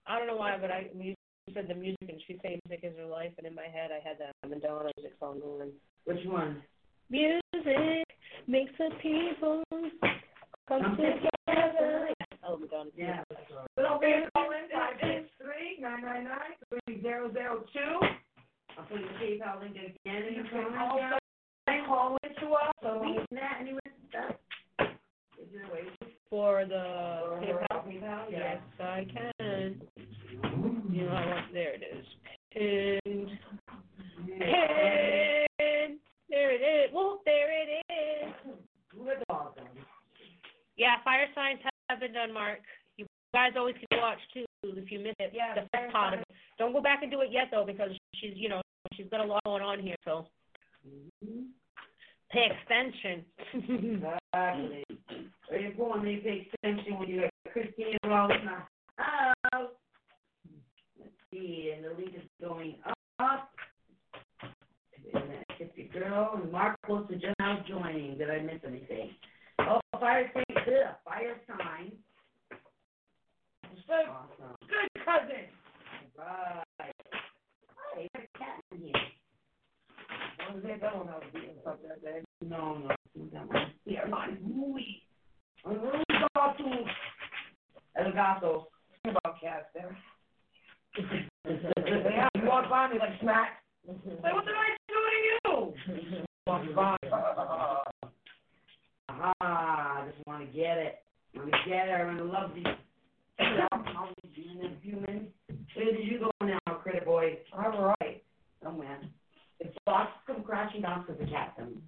[0.06, 1.14] I don't know why, but I you
[1.54, 4.06] said the music and she said music is her life, and in my head I
[4.06, 5.70] had that Madonna music song going.
[6.04, 6.62] Which one?
[7.10, 8.06] Music
[8.46, 9.62] makes the people
[10.68, 12.08] come Come together.
[12.48, 12.90] Oh, Madonna.
[12.96, 13.22] Yeah.
[13.76, 18.06] Little band call in five six three nine nine nine three zero zero two.
[18.78, 21.18] I'll put the PayPal link again in You can also
[21.86, 22.72] call into us.
[22.82, 23.80] So We that anyway.
[25.40, 25.82] Is there a way?
[26.30, 27.86] For the PayPal.
[27.86, 29.35] PayPal, Yes, I can.
[31.06, 32.04] You know, I want, there it is.
[32.52, 33.30] Pinned.
[34.26, 35.98] Pinned.
[36.28, 36.90] There it is.
[36.92, 38.34] Well, there it is.
[38.96, 39.66] With all them.
[40.76, 42.58] Yeah, fire signs have been done, Mark.
[42.96, 45.30] You guys always can watch too if you miss it.
[45.32, 46.26] Yeah, the fire first part of signs.
[46.28, 46.36] it.
[46.58, 48.60] Don't go back and do it yet though because she's, you know,
[48.94, 49.94] she's got a lot going on here.
[50.04, 50.26] So
[52.32, 53.24] pay extension.
[53.54, 54.84] Exactly.
[55.48, 59.70] Very important they pay attention when you have Christine Wallace in the house.
[60.98, 62.76] Let's see, and the link is going
[63.20, 63.50] up.
[65.14, 68.18] And that fifty girl, and Mark close to just now joining.
[68.18, 69.10] Did I miss anything?
[69.60, 71.92] Oh, fire sign, ugh, fire sign.
[72.50, 74.56] Good, Awesome.
[74.62, 75.46] good cousin.
[76.18, 76.64] Right.
[80.56, 80.80] is it?
[80.80, 82.20] That one I was beating stuff that day.
[82.42, 83.72] No, no, it's not that one.
[83.84, 85.02] Yeah, not Louis.
[85.64, 86.84] Louis Gato.
[87.96, 88.68] El Gato.
[89.02, 89.96] Think about cats there.
[91.46, 93.62] yeah, you walk by me like smack.
[93.86, 96.24] Like, what did I do to you?
[96.46, 96.96] Walk by.
[99.08, 100.96] Aha, I just want to get it.
[101.34, 101.92] I want to get it.
[101.92, 102.64] I want to love these.
[103.38, 105.26] How we doing in human?
[105.74, 107.38] Where did you go now, critter boy?
[107.52, 108.22] All right.
[108.62, 108.98] Somewhere.
[109.60, 111.82] If thoughts come crashing down because the cat them.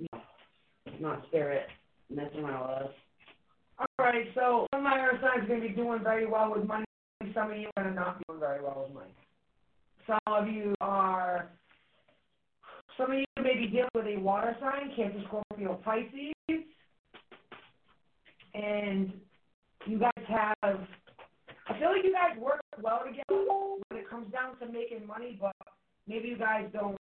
[0.00, 1.66] It's not spirit
[2.10, 2.94] messing around with us.
[3.78, 6.52] All right, so some of my earth signs are going to be doing very well
[6.54, 6.84] with money.
[7.34, 9.10] Some of you are not doing very well with money.
[10.06, 11.48] Some of you are,
[12.96, 16.64] some of you may be dealing with a water sign, Cancer, Scorpio, Pisces.
[18.54, 19.12] And
[19.86, 20.80] you guys have,
[21.68, 23.44] I feel like you guys work well together
[23.88, 25.54] when it comes down to making money, but
[26.06, 26.96] maybe you guys don't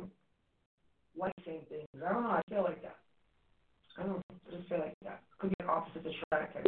[1.18, 1.88] like same things.
[1.96, 2.98] I don't know, I feel like that.
[3.98, 4.22] I don't
[4.52, 5.22] just feel like that.
[5.40, 6.66] Could be an opposite attract of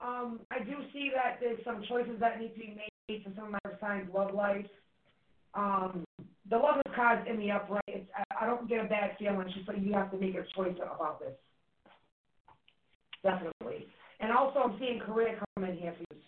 [0.00, 3.46] um, I do see that there's some choices that need to be made for some
[3.46, 4.68] of my signs' love lives.
[5.54, 6.04] Um,
[6.48, 7.82] the love of card's in the upright.
[8.18, 9.40] It's, I, I don't get a bad feeling.
[9.46, 11.34] It's just like you have to make a choice about this.
[13.22, 13.86] Definitely.
[14.20, 16.20] And also, I'm seeing career come in here for you.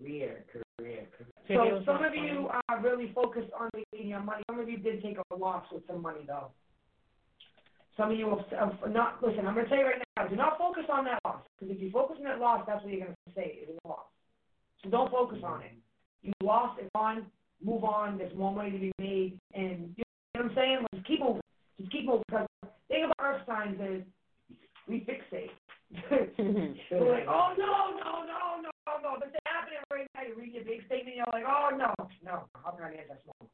[0.00, 0.44] Career,
[0.78, 1.06] career,
[1.46, 1.82] career.
[1.82, 4.42] So some of you are really focused on making your money.
[4.48, 6.52] Some of you did take a loss with some money, though.
[7.96, 8.44] Some of you will
[8.88, 9.46] not listen.
[9.46, 10.26] I'm going to tell you right now.
[10.26, 12.92] Do not focus on that loss because if you focus on that loss, that's what
[12.92, 14.06] you're going to say is a loss.
[14.82, 15.72] So don't focus on it.
[16.22, 16.80] You lost.
[16.80, 17.26] It's on.
[17.62, 18.16] Move on.
[18.16, 20.04] There's more money to be made, and you
[20.40, 20.78] know what I'm saying.
[20.80, 21.42] Like, just keep moving.
[21.78, 22.24] Just keep moving.
[22.28, 24.02] Because the thing about earth signs is
[24.88, 25.52] we fixate.
[26.90, 28.70] We're like, oh no, no, no, no,
[29.02, 29.16] no.
[29.18, 30.22] But it's happening right now.
[30.22, 31.16] You read your big statement.
[31.16, 32.44] You're like, oh no, no.
[32.64, 33.50] How can I answer small?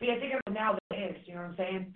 [0.00, 1.16] See, I think of it now that it is.
[1.26, 1.94] You know what I'm saying?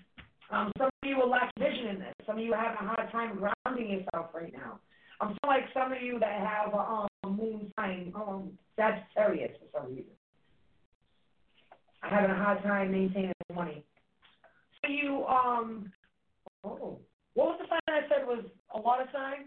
[0.50, 2.14] Um, some of you will lack vision in this.
[2.26, 4.80] Some of you are having a hard time grounding yourself right now.
[5.20, 9.82] I'm feeling like some of you that have a um, moon sign, um, Sagittarius for
[9.82, 10.14] some reason,
[12.02, 13.84] having a hard time maintaining the money.
[14.84, 15.92] So you, um,
[16.64, 16.98] oh,
[17.34, 19.46] what was the sign I said was a water sign?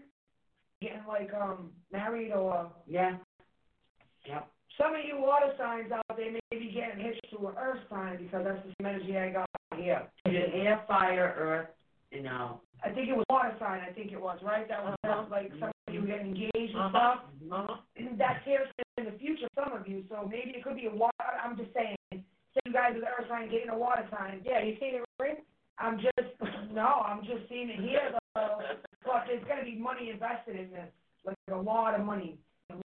[0.80, 3.16] Getting like um married or Yeah.
[4.26, 4.48] Yep.
[4.78, 8.18] some of you water signs out there may be getting hitched to an earth sign
[8.18, 10.02] because that's the same energy I got here.
[10.26, 11.68] Is it air, fire, earth,
[12.10, 12.60] you know?
[12.84, 13.80] I think it was water sign.
[13.88, 14.66] I think it was right.
[14.68, 15.24] That was Uh-huh.
[15.30, 16.90] like some of you getting engaged and Uh-huh.
[16.90, 17.24] stuff.
[17.50, 17.76] Uh-huh.
[18.18, 18.66] That's here
[18.98, 19.46] in the future.
[19.54, 20.04] Some of you.
[20.08, 21.14] So maybe it could be a water.
[21.42, 21.96] I'm just saying.
[22.12, 24.42] Say you guys with earth sign getting a water sign.
[24.44, 25.38] Yeah, you seen it, right?
[25.78, 26.28] I'm just
[26.72, 27.02] no.
[27.04, 28.60] I'm just seeing it here though.
[29.04, 30.92] But there's gonna be money invested in this.
[31.24, 32.38] Like a lot of money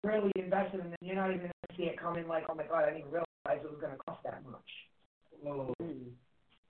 [0.02, 0.98] really invested in it.
[1.00, 2.26] You're not even gonna see it coming.
[2.26, 4.60] Like oh my god, I didn't realize it was gonna cost that much.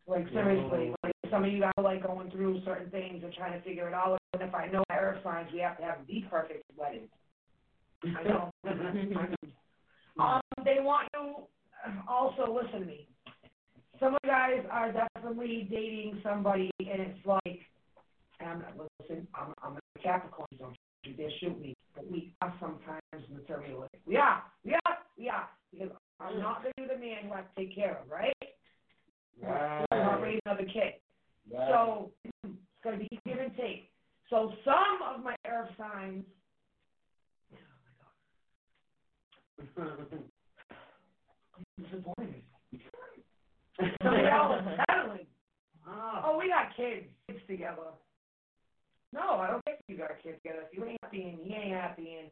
[0.06, 3.58] Like seriously, like some of you guys are like going through certain things and trying
[3.58, 4.18] to figure it out.
[4.34, 7.08] And if I know my earth signs, we have to have the perfect wedding.
[8.04, 8.50] I know.
[10.18, 11.46] um, they want you.
[12.08, 13.08] Also, listen to me.
[14.02, 17.60] Some of you guys are definitely dating somebody, and it's like,
[18.40, 19.28] and I'm not listen.
[19.32, 20.48] I'm, I'm a Capricorn,
[21.04, 21.76] you dare shoot me.
[21.94, 23.00] But we are sometimes
[23.32, 24.00] materialistic.
[24.04, 24.42] We are.
[24.64, 24.98] We are.
[25.16, 25.48] We are.
[25.72, 28.34] Because I'm not going to be the man who has to take care of, right?
[29.40, 29.86] Right.
[29.92, 30.94] I'm not raising another kid.
[31.52, 33.88] So it's going to be give and take.
[34.30, 36.24] So some of my earth signs,
[39.78, 40.24] I'm
[41.78, 42.42] disappointed.
[44.02, 45.26] Somebody else is settling.
[45.86, 46.22] oh.
[46.24, 47.94] Oh, we got kids, kids together.
[49.12, 50.64] No, I don't think you got kids together.
[50.70, 52.30] If you ain't happy and he ain't happy and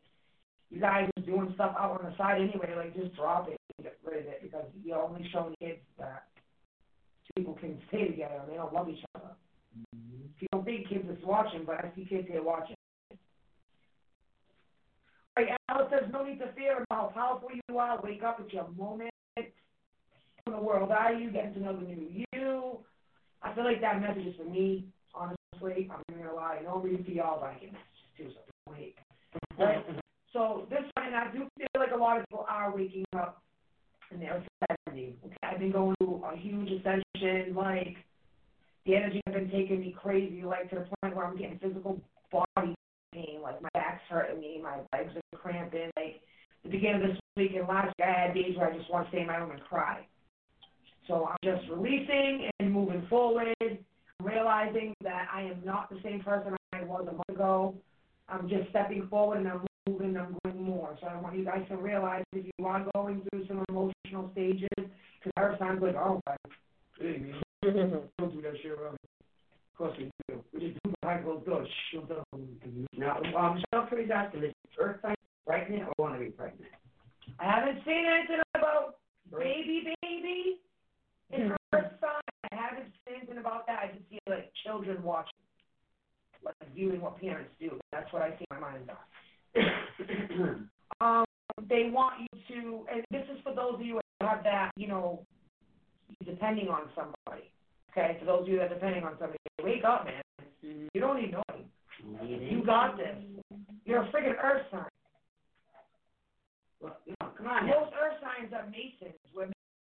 [0.70, 3.84] you guys are doing stuff out on the side anyway, like just drop it and
[3.84, 6.24] get rid of it because you're only showing kids that
[7.36, 9.34] people can stay together and they don't love each other.
[9.76, 10.26] Mm-hmm.
[10.34, 12.76] If you don't think kids is watching, but I see kids here watching.
[15.36, 18.00] Right, Alice says no need to fear about how powerful you are.
[18.02, 19.10] Wake up, it's your moment.
[20.46, 21.30] In the world are you?
[21.30, 22.78] Getting to know the new you.
[23.42, 25.88] I feel like that message is for me, honestly.
[25.90, 26.58] I'm not gonna lie.
[26.60, 28.50] I know I'm reading for y'all, but I get messages too, so
[29.58, 29.84] don't?
[30.32, 33.42] So this time, I do feel like a lot of people are waking up
[34.10, 34.42] and they're
[34.86, 35.16] ascending.
[35.24, 37.96] Okay, I've been going through a huge ascension, like
[38.86, 42.00] the energy has been taking me crazy, like to the point where I'm getting physical
[42.32, 42.74] body
[43.12, 45.90] pain, like my back's hurting me, my legs are cramping.
[45.96, 46.20] Like
[46.62, 49.06] the beginning of this week and last week, I had days where I just want
[49.06, 50.06] to stay in my room and cry.
[51.10, 53.56] So I'm just releasing and moving forward,
[54.22, 57.74] realizing that I am not the same person I was a month ago.
[58.28, 60.96] I'm just stepping forward and I'm moving, and I'm going more.
[61.00, 64.68] So I want you guys to realize if you are going through some emotional stages,
[64.76, 66.20] because Earth signs like, oh,
[67.00, 67.42] hey man,
[68.18, 68.94] don't do that shit around.
[68.94, 70.44] Of course we do.
[70.54, 71.68] We just do behind closed doors.
[71.92, 72.86] Tell them.
[72.96, 76.70] Now, um, Michelle Curry's asking, is Earth sign pregnant or want to be pregnant?
[77.40, 78.94] I haven't seen anything about
[79.32, 80.60] baby, baby.
[81.32, 82.20] In Earth sign,
[82.50, 83.78] I haven't seen anything about that.
[83.82, 85.32] I just see like children watching,
[86.44, 87.78] like viewing what parents do.
[87.92, 88.96] That's what I see in my mind's eye.
[91.00, 91.24] Um,
[91.68, 94.86] they want you to, and this is for those of you who have that, you
[94.86, 95.24] know,
[96.26, 97.50] depending on somebody.
[97.90, 100.22] Okay, for those of you that are depending on somebody, wake up, man.
[100.62, 101.64] You don't need nobody.
[102.50, 103.16] You got this.
[103.84, 104.84] You're a friggin' earth sign.
[106.80, 107.66] Well, know, come on.
[107.66, 109.19] Most earth signs are masons.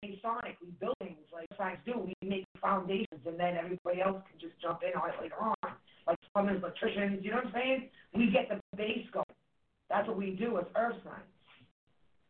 [0.02, 0.56] We're Masonic.
[0.62, 1.98] We build things like signs do.
[1.98, 5.72] We make foundations, and then everybody else can just jump in on it later on.
[6.06, 7.24] Like plumbers, electricians.
[7.24, 7.88] You know what I'm saying?
[8.14, 9.26] We get the base going.
[9.90, 11.26] That's what we do as earth signs.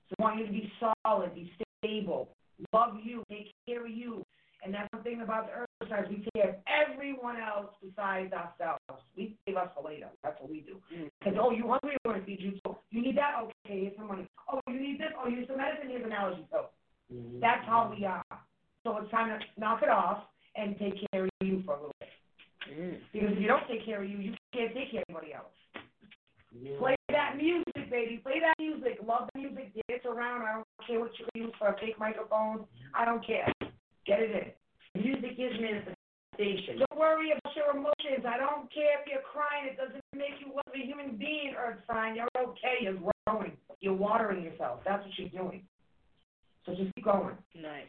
[0.08, 1.52] So we want you to be solid, be
[1.82, 2.30] stable,
[2.72, 4.24] love you, take care of you.
[4.64, 6.08] And that's the thing about the earth signs.
[6.08, 9.04] We take care of everyone else besides ourselves.
[9.16, 10.08] We save us for later.
[10.24, 10.80] That's what we do.
[10.94, 11.10] Mm.
[11.18, 11.96] Because, oh, you hungry?
[12.04, 12.58] We're going to feed you.
[12.66, 13.34] So you need that?
[13.42, 14.26] Okay, here's some money.
[14.50, 15.12] Oh, you need this?
[15.14, 15.90] Oh, you need some medicine?
[15.90, 16.70] Here's an allergy pill.
[17.12, 17.40] Mhm.
[17.40, 18.22] That's how we are.
[18.84, 20.24] So it's time to knock it off
[20.56, 22.08] and take care of you for a little bit.
[22.70, 23.00] Mm.
[23.12, 25.52] Because if you don't take care of you, you can't take care of anybody else.
[26.52, 26.78] Yeah.
[26.78, 28.18] Play that music, baby.
[28.18, 28.98] Play that music.
[29.06, 29.72] Love the music.
[29.88, 30.42] Dance around.
[30.42, 32.66] I don't care what you use for a fake microphone.
[32.94, 33.52] I don't care.
[34.06, 34.30] Get it
[34.94, 35.02] in.
[35.02, 36.78] Music is manifestation.
[36.78, 38.24] Don't worry about your emotions.
[38.26, 39.68] I don't care if you're crying.
[39.68, 42.16] It doesn't make you less of a human being, Earth sign.
[42.16, 42.78] You're okay.
[42.80, 43.56] You're growing.
[43.80, 44.80] You're watering yourself.
[44.84, 45.62] That's what you're doing.
[46.68, 47.34] So just keep going.
[47.54, 47.88] Nice.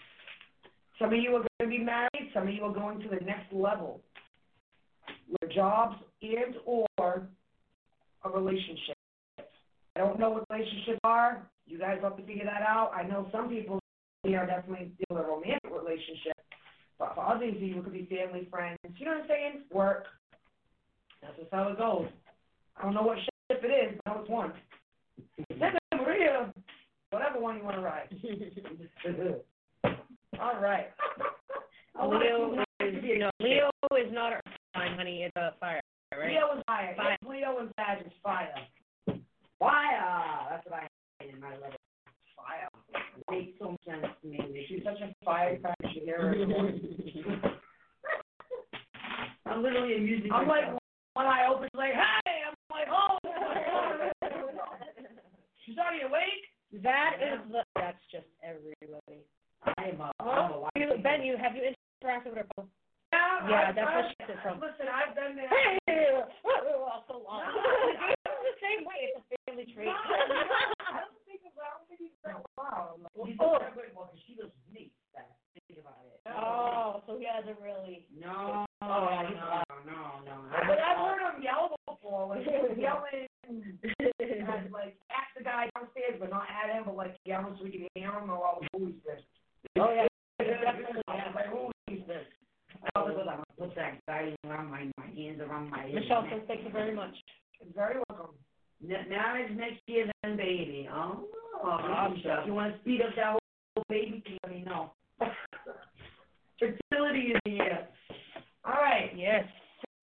[0.99, 2.31] Some of you are going to be married.
[2.33, 3.99] Some of you are going to the next level,
[5.29, 8.95] with jobs and or a relationship.
[9.95, 11.45] I don't know what relationships are.
[11.67, 12.91] You guys have to figure that out.
[12.95, 13.79] I know some people
[14.23, 16.37] they are definitely in a romantic relationship,
[16.97, 18.77] but for others of you, it could be family, friends.
[18.97, 19.61] You know what I'm saying?
[19.71, 20.05] Work.
[21.21, 22.07] That's just how it goes.
[22.77, 24.53] I don't know what ship it is, but I know it's one.
[27.11, 28.09] Whatever one you want to ride.
[30.41, 30.87] All right.
[32.01, 33.29] Leo is a no.
[33.39, 34.39] Leo is not a
[34.75, 35.23] sign, honey.
[35.23, 35.81] It's a fire,
[36.13, 36.29] right?
[36.31, 36.95] Leo is fire.
[36.95, 37.17] Fire.
[37.21, 38.53] Yes, Leo and Sag is fire.
[39.59, 40.47] Fire!
[40.49, 40.87] That's what I
[41.19, 41.75] had in my letter.
[42.37, 42.69] Fire.
[43.17, 44.65] It makes so much sense to me.
[44.69, 45.75] She's such a firecracker.
[45.93, 46.35] You hear her.
[49.45, 50.31] I'm literally a music.
[50.33, 50.65] I'm like,
[51.15, 52.43] when I open, like, hey!
[52.47, 53.17] I'm like, oh!
[55.65, 56.47] She's already awake?
[56.71, 59.25] That is the, that's just everybody.
[59.65, 62.63] I am a, I'm a Oh, you, Ben, you have you interacted with her?
[63.11, 64.61] Yeah, Yeah, I- that's where she gets it from.
[64.61, 65.49] Listen, I've been there.
[65.49, 65.77] Hey,
[66.45, 67.41] oh, so long.
[67.49, 68.21] It's
[68.53, 69.09] the same way.
[69.09, 69.89] It's a family trait.
[69.89, 73.01] I don't think it's, I don't think he's that wild.
[73.25, 73.57] He's Oh.
[73.57, 74.93] a good one, 'cause she does me.
[75.69, 76.19] That, think about it.
[76.33, 78.05] Oh, so he hasn't really.
[78.19, 80.49] No, Oh, no, yeah, he's no, no, no.
[80.67, 83.27] But I've heard him yell before, like he was yelling
[84.71, 87.87] like at the guy downstairs, but not at him, but like yelling so we can
[87.93, 89.21] hear him or all the this.
[89.77, 90.07] Oh, yeah.
[90.39, 91.01] Definitely.
[91.35, 92.25] Like who he's this.
[92.95, 93.01] Oh.
[93.01, 95.87] I was like, that guy around my, my hands around my.
[95.87, 97.13] Michelle thank you very much.
[97.75, 98.35] Very welcome.
[98.83, 100.87] N- marriage next year, then baby.
[100.91, 101.25] Oh.
[102.15, 104.91] Michelle, you want to speed up that whole baby let me know.
[106.59, 107.87] Fertility is here.
[108.65, 109.11] All right.
[109.15, 109.45] Yes.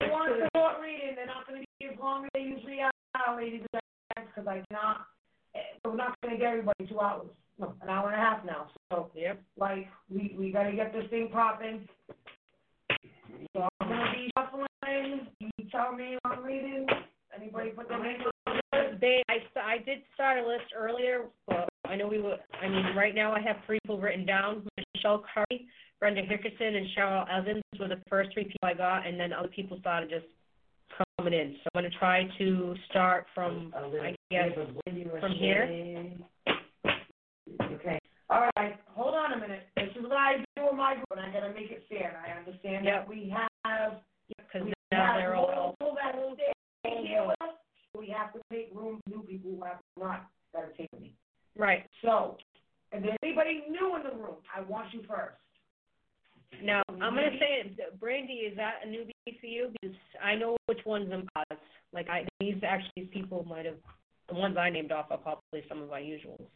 [0.01, 2.41] If you want a short reading, they're not going to be as long as they
[2.41, 3.81] usually are, ladies and
[4.17, 5.07] gents, because I cannot.
[5.85, 7.29] We're not going to get everybody two hours.
[7.59, 8.69] No, an hour and a half now.
[8.93, 9.41] So, Yep.
[9.57, 11.89] like, we we got to get this thing popping.
[13.55, 15.29] So I'm going to be shuffling.
[15.41, 16.87] You tell me I'm reading.
[17.35, 18.61] Anybody put their name on
[19.01, 22.97] They, I, I did start a list earlier, but I know we were, I mean,
[22.97, 24.67] right now I have three people written down.
[24.95, 25.67] Michelle Curry,
[26.01, 29.49] Brenda Hickerson, and Cheryl Evans were the first three people I got, and then other
[29.49, 30.27] people started just
[31.19, 31.57] coming in.
[31.63, 36.13] So I'm gonna try to start from, I guess, bit of Wendy from here.
[37.63, 37.99] Okay.
[38.29, 39.69] All right, hold on a minute.
[39.77, 42.21] This is what I do in my group, and I got to make it fair.
[42.27, 43.33] I understand that we
[43.63, 46.17] have because we now have they're all, people that
[46.81, 47.55] stay here with us.
[47.97, 51.15] We have to make room for new people who have not got to take me.
[51.57, 51.85] Right.
[52.03, 52.37] So,
[52.93, 55.37] if there's anybody new in the room, I want you first.
[56.63, 59.71] Now, I'm gonna say, it, Brandy, is that a newbie for you?
[59.81, 61.59] Because I know which ones I'm pause.
[61.93, 63.77] Like, I, these actually people might have,
[64.29, 66.47] the ones I named off are probably some of my usuals.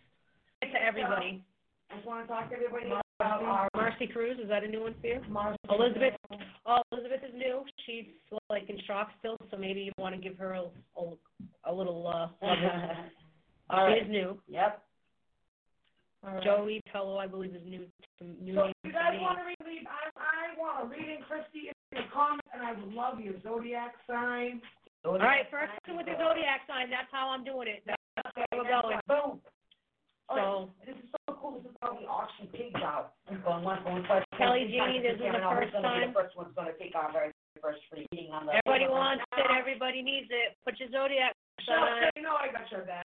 [0.63, 1.43] To everybody.
[1.91, 4.83] I just want to talk to everybody about our Marcy Cruz, is that a new
[4.83, 5.21] one for you?
[5.29, 5.59] Marcy.
[5.69, 6.15] Elizabeth.
[6.67, 7.63] Oh, Elizabeth is new.
[7.87, 8.05] She's
[8.49, 10.63] like in shock still, so maybe you want to give her a,
[10.99, 12.97] a, a little, uh, love.
[13.71, 14.03] All She right.
[14.03, 14.39] is new.
[14.49, 14.83] Yep.
[16.27, 16.45] All right.
[16.45, 17.87] Joey Pello, I believe, is new.
[18.21, 21.73] New So name you guys want to read, I, I want to read in Kristy
[21.73, 24.61] in the comments, and I would love your zodiac sign.
[25.05, 26.93] All right, first one with the zodiac sign.
[26.93, 27.81] That's how I'm doing it.
[27.89, 27.97] That's
[28.37, 29.01] how we're going.
[29.09, 29.41] Boom.
[30.31, 33.17] So, This is so cool, this is how we auction pigs out.
[33.43, 34.23] Going one, going twice.
[34.39, 36.07] Kelly three times, Jean, this is the first time.
[36.07, 38.55] The first one's gonna take our very first free meeting on the.
[38.63, 39.43] everybody wants it.
[39.51, 40.55] Everybody needs it.
[40.63, 41.35] Put your zodiac
[41.67, 42.15] Sure, sign.
[42.15, 43.03] you know I got your back.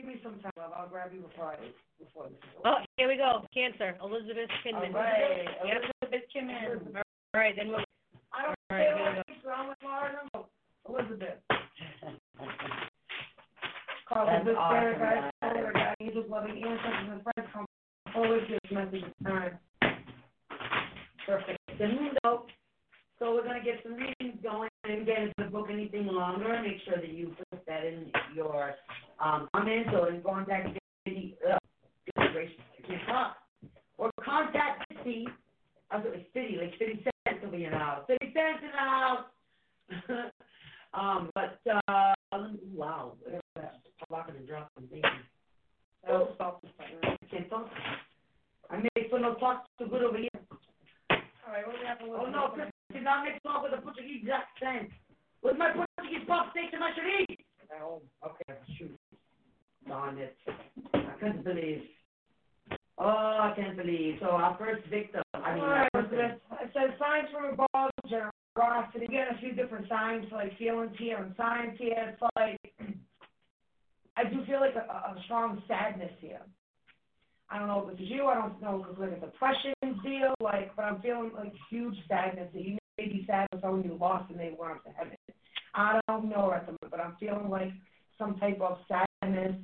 [0.00, 0.52] Give me some time.
[0.56, 1.56] I'll grab you before I,
[2.00, 3.44] before this is Oh, here we go.
[3.52, 3.98] Cancer.
[4.02, 4.94] Elizabeth Kinman.
[4.96, 5.82] All right, Yep.
[6.00, 6.96] Elizabeth Kimmon.
[6.96, 7.02] All
[7.40, 7.84] right, then we'll.
[8.32, 10.48] I don't All right, say here we what I think, so I'm with Martin, but
[10.88, 11.36] Elizabeth.
[14.08, 15.52] Call That's Elizabeth awesome, Sarah, guys, guys.
[15.52, 17.66] tell her that angels, loving ancestors, and friends come
[18.14, 19.58] forward to this message of time.
[21.26, 21.58] Perfect.
[21.78, 22.46] The Mundo.
[23.18, 26.80] So we're gonna get some readings going, and again, if you book anything longer, make
[26.84, 28.74] sure that you put that in your,
[29.18, 31.58] um, comments or in contact city, uh,
[32.32, 33.36] gracious, I can't talk.
[33.98, 35.26] Or contact city,
[35.90, 38.70] I was like city, like city center will be in the house, city center in
[38.70, 39.24] the house.
[40.92, 42.14] Um, but, uh,
[42.74, 43.12] wow,
[43.54, 45.10] that, rocking and dropping, thank you.
[46.08, 46.64] Oh, stop.
[46.80, 47.70] I can't talk.
[48.70, 50.30] I made for no talk too good over here.
[51.10, 52.54] All right, do we have to Oh no.
[52.92, 54.90] Did not make talk with a Portuguese accent.
[55.42, 57.36] With my Portuguese pop steaks and my chorizo.
[57.82, 58.98] Oh, okay, shoot.
[59.88, 60.36] Darn it.
[60.92, 61.82] I can't believe.
[62.98, 64.16] Oh, I can't believe.
[64.20, 65.88] So our first victim, I mean, right.
[65.94, 69.06] It says signs from above, generosity.
[69.06, 72.12] Get a few different signs, like feelings here and signs here.
[72.12, 72.60] It's like,
[74.16, 76.40] I do feel like a, a strong sadness here.
[77.50, 79.74] I don't know if it's you, I don't know if it's like a depression
[80.04, 82.48] deal, like, but I'm feeling like huge sadness.
[82.52, 82.78] that You
[83.52, 85.16] for someone you lost and they up to heaven.
[85.74, 87.72] I don't know at the moment, but I'm feeling like
[88.18, 89.56] some type of sadness.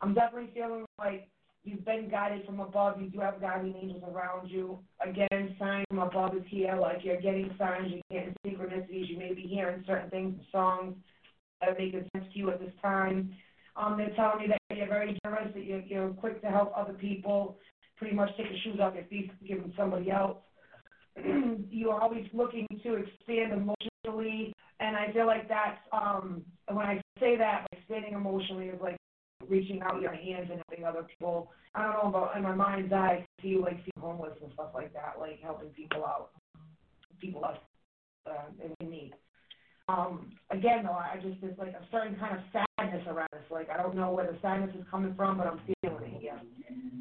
[0.00, 1.28] I'm definitely feeling like
[1.64, 3.00] you've been guided from above.
[3.00, 4.78] You do have guardian angels around you.
[5.04, 6.76] Again, sign from above is here.
[6.76, 9.08] Like you're getting signs, you're getting synchronicities.
[9.08, 10.94] You may be hearing certain things songs
[11.60, 13.34] that making sense to you at this time.
[13.76, 16.94] Um, they're telling me that you're very generous, that you're, you're quick to help other
[16.94, 17.58] people.
[17.96, 19.30] Pretty much take your shoes off your feet
[19.60, 20.38] them somebody else.
[21.70, 26.42] you're always looking to expand emotionally, and I feel like that's um.
[26.70, 28.98] When I say that, expanding emotionally is like
[29.48, 31.50] reaching out your hands and helping other people.
[31.74, 34.70] I don't know about in my mind's eye, I see like see homeless and stuff
[34.74, 36.30] like that, like helping people out,
[37.20, 37.62] people out
[38.26, 38.50] uh,
[38.80, 39.12] in, need.
[39.88, 43.42] Um, again though, I just there's like a certain kind of sadness around this.
[43.50, 46.22] Like I don't know where the sadness is coming from, but I'm feeling it.
[46.22, 46.38] Yeah,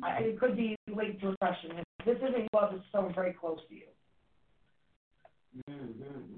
[0.03, 1.72] I, it could be to depression.
[1.99, 3.88] If this isn't love, it's someone very close to you.
[5.70, 6.38] Mm-hmm.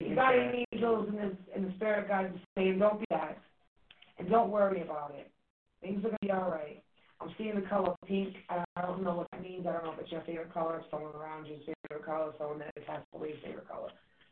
[0.00, 3.36] You got any angels in this in the spirit guides saying don't be sad
[4.18, 5.30] and don't worry about it.
[5.80, 6.82] Things are gonna be all right.
[7.20, 8.34] I'm seeing the color pink.
[8.50, 9.66] I don't know what that means.
[9.66, 12.58] I don't know if it's your favorite color, if someone around you's favorite color, someone
[12.60, 13.88] that has away favorite color.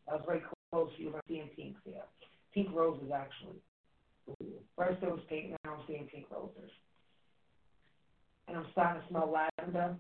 [0.07, 1.15] That was very close to you.
[1.15, 2.03] I'm seeing pinks here.
[2.53, 3.59] Pink roses actually.
[4.77, 6.71] First it was pink, now I'm seeing pink roses.
[8.49, 9.97] And I'm starting to smell lavender.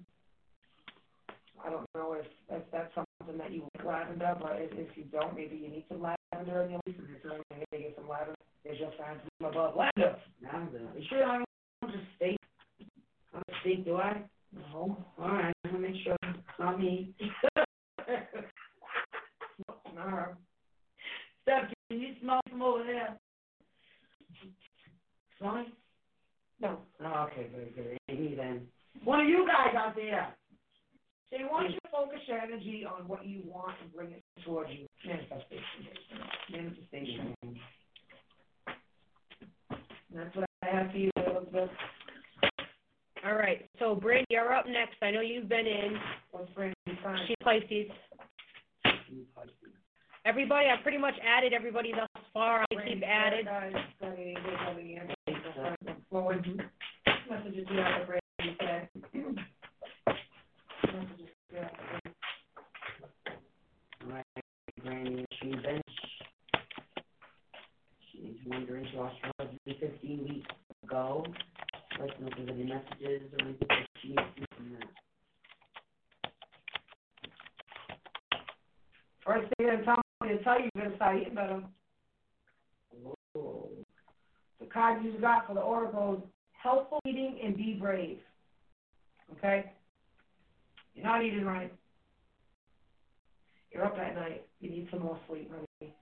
[1.65, 5.05] I don't know if, if that's something that you like lavender, but if, if you
[5.05, 6.97] don't, maybe you need some lavender in your life.
[7.23, 8.35] So maybe get some lavender.
[8.65, 9.75] There's your sign from above.
[9.77, 10.17] Lavender.
[10.43, 10.81] Lavender.
[10.97, 12.37] You sure I don't just steak?
[13.33, 14.23] I don't steak, do I?
[14.53, 14.97] No.
[15.19, 17.15] All right, I'm gonna make sure it's not me.
[19.95, 20.27] Nah.
[21.43, 23.17] Steph, can you smell from over there?
[25.39, 25.65] Smell?
[26.61, 26.79] No.
[27.01, 28.19] Oh, okay, very good.
[28.19, 28.63] Me then.
[29.05, 30.35] One of you guys out there.
[31.37, 31.73] You want mm.
[31.73, 34.87] you to focus your energy on what you want and bring it towards you.
[35.05, 35.89] Manifestation.
[36.53, 37.35] Manifestation.
[40.15, 41.71] And that's what I have for you, Elizabeth.
[43.27, 43.69] All right.
[43.79, 44.97] So, Brandy, you're up next.
[45.03, 45.97] I know you've been in.
[46.31, 47.19] What's Brandy's sign?
[47.27, 47.91] She's Pisces.
[50.27, 52.63] Everybody, I pretty much added everybody thus far.
[52.63, 53.45] I keep added.
[53.45, 55.97] Guys, got any, good, got any answers?
[56.11, 56.47] Forward.
[57.31, 58.89] Messages you have for Brandy today.
[60.87, 62.05] Messages you have for
[64.07, 64.25] All right,
[64.83, 65.83] Granny, she bench.
[68.13, 70.51] She's wondering, she lost her husband fifteen weeks
[70.83, 71.25] ago.
[71.99, 74.89] Like, know if there's any messages or anything that she needs to from that.
[79.25, 81.63] First thing they're telling me to tell you, you're gonna start eating better.
[84.61, 88.19] The card you got for the oracle is helpful eating and be brave.
[89.37, 89.73] Okay?
[90.95, 91.73] You're not eating right.
[93.73, 94.47] You're up at night.
[94.61, 95.95] You need some more sleep, honey.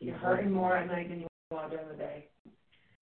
[0.00, 1.26] You're hurting more at night than you
[1.56, 2.28] are during the day.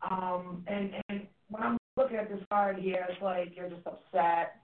[0.09, 4.57] Um, and, and when I'm looking at this card here, it's like you're just upset,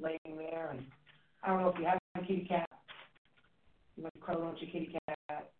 [0.00, 0.84] laying there, and
[1.42, 2.68] I don't know if you have a kitty cat.
[3.96, 5.50] You might cuddle with your kitty cat.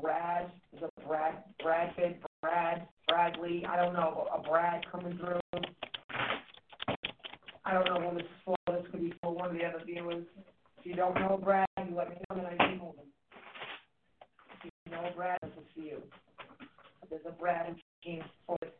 [0.00, 5.40] Brad, is it Brad, Bradford, Brad, Bradley, I don't know, a Brad coming through.
[7.68, 9.82] I don't know what this is for, this could be for one of the other
[9.84, 10.24] viewers.
[10.78, 13.04] If you don't know Brad, you let me know and I keep moving.
[14.64, 15.98] If you know Brad, this is for you.
[17.10, 18.72] There's a Brad in James Ford.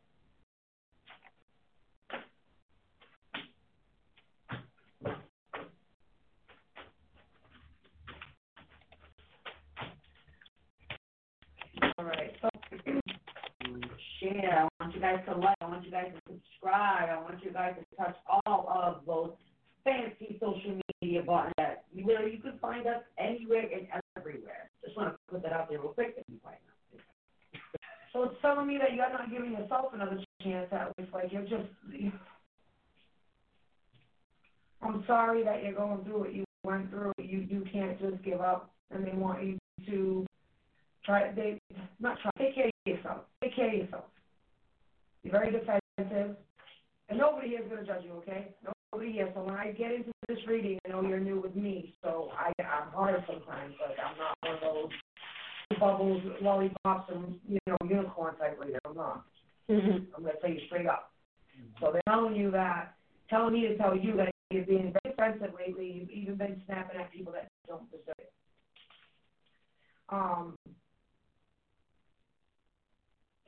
[11.99, 12.49] All right, so
[14.33, 17.43] share, I want you guys to like, I want you guys to subscribe, I want
[17.43, 19.33] you guys to touch all of those
[19.85, 21.55] fancy social media buttons
[21.99, 24.71] you know you can find us anywhere and everywhere.
[24.85, 26.25] Just want to put that out there real quick.
[28.13, 31.43] So it's telling me that you're not giving yourself another chance at least, like you're
[31.43, 31.69] just.
[34.81, 37.13] I'm sorry that you're going through what you went through.
[37.19, 40.27] You you can't just give up, and they want you to
[41.05, 41.33] try.
[41.33, 41.61] They
[42.01, 42.31] not try.
[42.39, 43.21] Take care of yourself.
[43.43, 44.05] Take care of yourself.
[45.31, 46.37] You're very defensive,
[47.11, 48.13] and nobody here is going to judge you.
[48.15, 48.49] Okay?
[48.93, 49.31] Nobody here.
[49.35, 52.51] So when I get into this reading, I know you're new with me, so I
[52.63, 54.91] I'm hard sometimes, but I'm not one of those
[55.79, 58.79] bubbles, lollipops, and you know unicorn type reader.
[58.87, 59.27] I'm not.
[59.71, 60.07] Mhm.
[60.17, 61.13] I'm going to tell you straight up.
[61.81, 62.95] So they're telling you that,
[63.29, 65.93] telling me to tell you that you're being very defensive lately.
[65.93, 68.33] You've even been snapping at people that don't deserve it.
[70.09, 70.57] Um,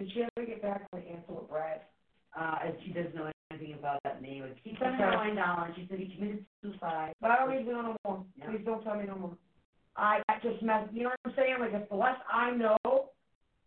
[0.01, 1.82] did she ever get back on the answer with Brad?
[2.34, 4.42] Uh, and she doesn't know anything about that name.
[4.42, 7.12] But She sent her line down, she said he committed suicide.
[7.20, 8.24] But I don't need to know no more.
[8.38, 8.46] Yeah.
[8.46, 9.36] Please don't tell me no more.
[9.96, 10.88] I just mess.
[10.92, 11.57] You know what I'm saying?
[11.61, 12.78] Like, if the less I know,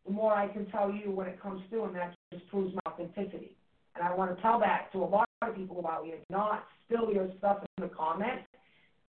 [0.05, 2.91] the more I can tell you when it comes to, and that just proves my
[2.91, 3.55] authenticity.
[3.95, 6.15] And I want to tell that to a lot of people about you.
[6.31, 8.45] Not spill your stuff in the comments.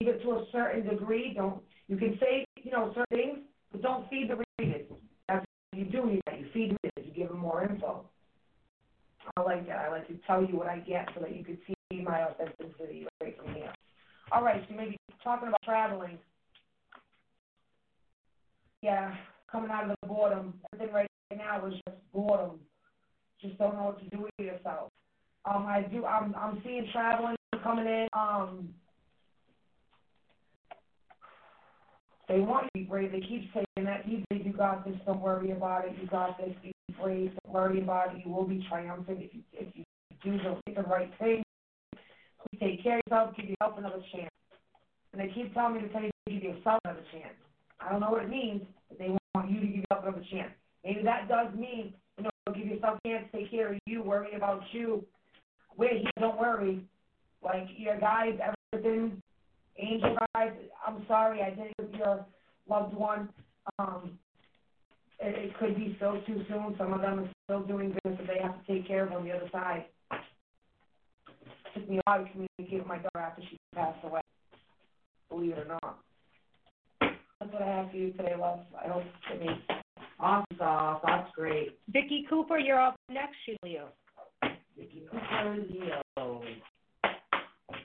[0.00, 1.34] Keep it to a certain degree.
[1.36, 1.62] Don't.
[1.86, 3.38] You can say, you know, certain things,
[3.70, 4.86] but don't feed the readers.
[5.28, 6.40] That's what you do need that.
[6.40, 6.76] You feed
[7.52, 8.04] more info.
[9.36, 9.78] I like that.
[9.78, 13.06] I like to tell you what I get so that you can see my authenticity
[13.20, 13.72] right from here.
[14.32, 16.18] All right, so maybe talking about traveling.
[18.82, 19.14] Yeah,
[19.50, 20.54] coming out of the boredom.
[20.74, 22.58] Everything right now is just boredom.
[23.40, 24.90] Just don't know what to do with yourself.
[25.44, 26.04] Um, I do.
[26.04, 28.08] I'm I'm seeing traveling coming in.
[28.12, 28.68] Um,
[32.28, 33.12] they want you to be brave.
[33.12, 34.08] They keep saying that.
[34.08, 34.96] You you got this.
[35.06, 35.94] Don't worry about it.
[36.00, 36.54] You got this.
[36.62, 37.32] Be brave.
[37.44, 38.22] Don't worry about it.
[38.24, 39.84] You will be triumphant if you if you
[40.22, 41.42] do the, the right thing.
[42.50, 43.36] Please take care of yourself.
[43.36, 44.30] Give yourself another chance.
[45.12, 47.34] And they keep telling me to tell you to give yourself another chance.
[47.80, 50.52] I don't know what it means, but they want you to give yourself another chance.
[50.84, 54.34] Maybe that does mean, you know, give yourself a chance, take care of you, worry
[54.34, 55.04] about you.
[55.76, 56.84] We're here, don't worry.
[57.42, 58.38] Like your guys,
[58.72, 59.20] everything,
[59.78, 60.52] angel guys,
[60.86, 62.24] I'm sorry I did it with your
[62.68, 63.28] loved one.
[63.78, 64.18] Um,
[65.22, 66.74] it, it could be still too soon.
[66.78, 69.24] Some of them are still doing business that they have to take care of on
[69.24, 69.84] the other side.
[70.10, 74.20] It took me a while to communicate with my daughter after she passed away.
[75.30, 75.98] Believe it or not.
[77.00, 78.60] That's what I have for you today, love.
[78.82, 79.58] I hope it means
[80.22, 81.80] Awesome sauce, that's great.
[81.88, 83.88] Vicki Cooper, you're up next, Leo.
[84.78, 86.42] Vicki Cooper, Leo.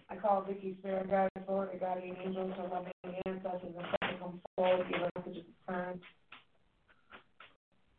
[0.09, 2.91] I call Vicky Spirit Guide forward, the guardian angels, her loving
[3.25, 5.99] ancestors, and come forward, give her messages of turn.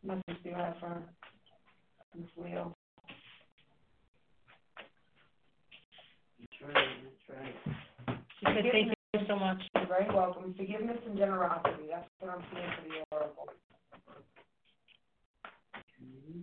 [0.01, 1.03] Message do you have for
[2.15, 2.75] Miss Leo?
[6.39, 7.55] That's right, that's right.
[8.39, 9.61] She said thank you so much.
[9.75, 10.55] You're very welcome.
[10.57, 13.47] Forgiveness and generosity, that's what I'm seeing for the oracle.
[16.01, 16.41] Mm-hmm.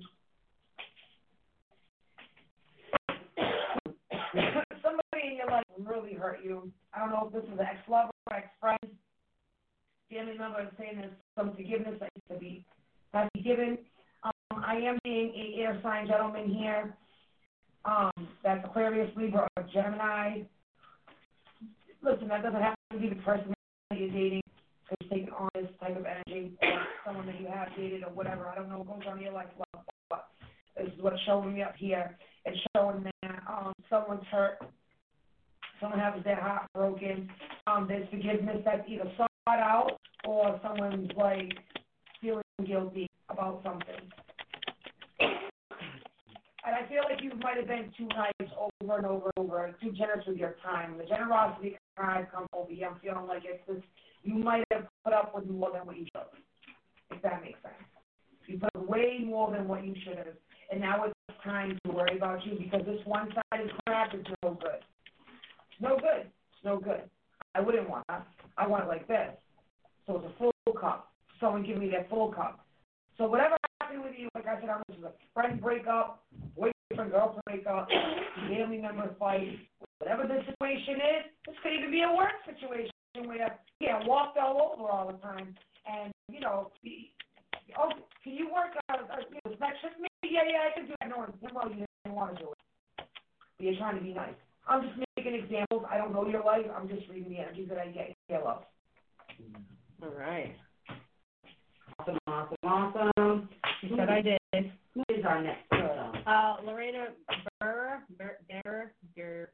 [4.82, 6.70] Somebody in your life really hurt you.
[6.92, 8.78] I don't know if this is an ex-lover, or ex-friend,
[10.10, 12.64] family member, and saying there's some forgiveness that needs to be,
[13.12, 13.78] to be given.
[14.22, 16.94] Um, I am being a air sign gentleman here.
[17.84, 18.10] Um,
[18.42, 20.42] that's Aquarius, Libra, or Gemini.
[22.02, 23.54] Listen, that doesn't have to be the person
[23.90, 24.42] that you're dating.
[24.88, 26.52] Who's taking on this type of energy,
[27.04, 28.46] someone that you have dated, or whatever.
[28.46, 30.28] I don't know what goes on in your life, love, but
[30.76, 32.16] this is what's showing me up here.
[32.44, 34.58] It's showing that um, someone's hurt,
[35.80, 37.28] someone has their heart broken.
[37.66, 41.52] Um, there's forgiveness that's either sought out, or someone's like
[42.20, 44.10] feeling guilty about something.
[45.20, 49.74] And I feel like you might have been too nice over and over and over,
[49.80, 50.98] too generous with your time.
[50.98, 52.86] The generosity card comes over you.
[52.86, 53.82] I'm feeling like it's this,
[54.24, 57.16] you might have put up with more than what you should.
[57.16, 57.74] if that makes sense.
[58.48, 60.26] You put way more than what you should have,
[60.70, 61.14] and now it's
[61.44, 64.14] time to worry about you because this one side is crap.
[64.14, 64.80] It's no good.
[65.70, 66.26] It's no good.
[66.26, 67.02] It's no good.
[67.54, 68.26] I wouldn't want that.
[68.58, 69.30] I want it like this.
[70.06, 71.12] So it's a full cup.
[71.40, 72.64] Someone give me that full cup.
[73.18, 76.22] So whatever happened with you, like I said, I was a friend breakup,
[76.56, 77.88] boyfriend girlfriend breakup,
[78.48, 79.56] family member fight,
[79.98, 81.22] whatever the situation is.
[81.46, 82.92] This could even be a work situation
[83.24, 83.48] where you
[83.80, 85.56] get walked all over all the time,
[85.88, 87.12] and you know, be,
[87.78, 87.90] oh,
[88.22, 89.08] can you work out?
[89.10, 89.96] Uh, you know, next shift?
[89.96, 91.08] Maybe, yeah, yeah, I can do that.
[91.08, 92.58] No, well, you didn't want to do it.
[93.56, 94.34] But you're trying to be nice.
[94.68, 95.84] I'm just making examples.
[95.88, 96.66] I don't know your life.
[96.76, 98.14] I'm just reading the energies that I get.
[98.28, 98.66] Yellow.
[100.02, 100.54] All right.
[101.98, 103.48] Awesome, awesome, awesome.
[103.80, 104.38] She said I did.
[104.94, 106.12] Who is our next girl?
[106.26, 107.08] Uh, Lorena
[107.60, 109.48] Burr, Burr, Burr, Burr,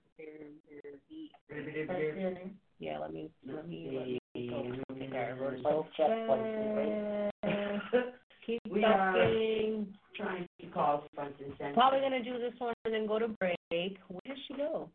[1.49, 2.38] Burr, Burr,
[2.78, 4.51] Yeah, let me, let me, let me.
[4.51, 5.61] go take our reverse.
[5.62, 7.32] Both check places,
[8.47, 9.95] Keep We are- talking.
[10.16, 11.72] Trying to call front and center.
[11.74, 13.57] Probably gonna do this one and then go to break.
[13.70, 14.90] Where does she go?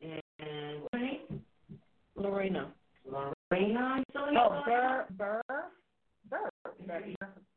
[0.00, 1.42] And what's her name?
[2.16, 2.72] Lorena.
[3.04, 4.40] Lorena, you still here?
[4.40, 5.42] Oh, Burr, Burr,
[6.30, 6.50] Burr.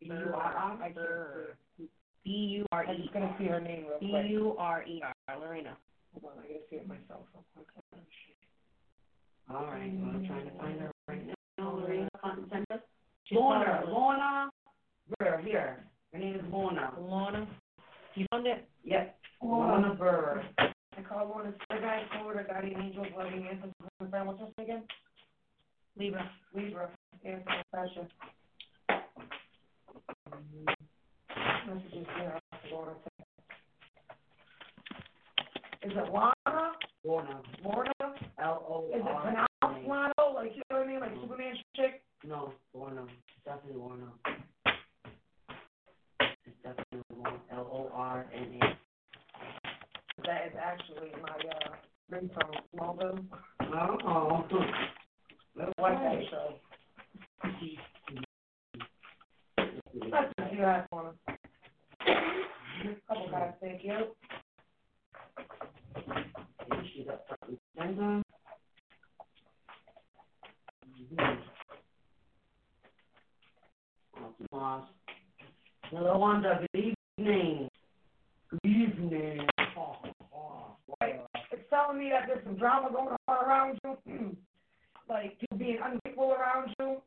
[0.02, 0.80] B-U-R-R?
[0.84, 1.56] I Burr.
[2.26, 3.01] B U R I'm E.
[3.14, 4.30] gonna see her name real quick.
[4.32, 5.78] U R E R, Lorena.
[6.14, 7.68] Hold on, I gotta see it myself real quick.
[9.50, 11.34] All right, I'm trying to find her right now.
[11.74, 12.82] Lorena, front and center.
[13.26, 14.50] She's Lorna, probably- Lorna.
[15.20, 15.84] Burr, here.
[16.14, 16.94] Her name is Lorna.
[17.00, 17.48] Lorna.
[18.16, 18.68] You found it?
[18.84, 19.18] Yep.
[19.42, 19.72] Lorna.
[19.88, 20.44] Lorna Burr.
[20.58, 23.72] I call one of the guys forward, I got an angels loving answers.
[24.10, 24.84] Friend, what's this again?
[25.98, 26.30] Libra.
[26.54, 26.90] Libra,
[27.26, 28.08] answer pressure.
[31.68, 32.40] Messages here,
[32.72, 32.92] Lorna.
[35.84, 36.72] Is it Lana?
[37.06, 37.42] Lorna.
[37.64, 37.92] Lorna?
[38.40, 38.98] L-O-R.
[38.98, 40.14] Is it pronounced Lana?
[40.36, 42.04] Like, you know what I mean, like Superman chick?
[42.28, 43.04] No, Lorna.
[43.04, 44.08] It's definitely Lorna.
[46.46, 47.40] It's definitely Lorna.
[47.52, 48.78] L-O-R-N-A.
[50.28, 51.76] That is actually my, uh,
[52.12, 53.26] ringtone, Smallville.
[54.06, 54.46] Oh.
[55.78, 56.54] What that show?
[60.12, 61.14] That's what you asked for.
[63.08, 64.16] Couple guys, thank you.
[66.94, 68.22] She's up front and center.
[71.12, 71.42] Mhm.
[74.18, 74.88] Awesome, awesome.
[75.90, 76.66] Hello, Wanda.
[76.74, 77.70] Good evening.
[78.50, 79.48] Good evening.
[81.00, 81.22] Right.
[81.52, 84.36] It's telling me that there's some drama going on around you,
[85.10, 87.02] like you being unequal around you.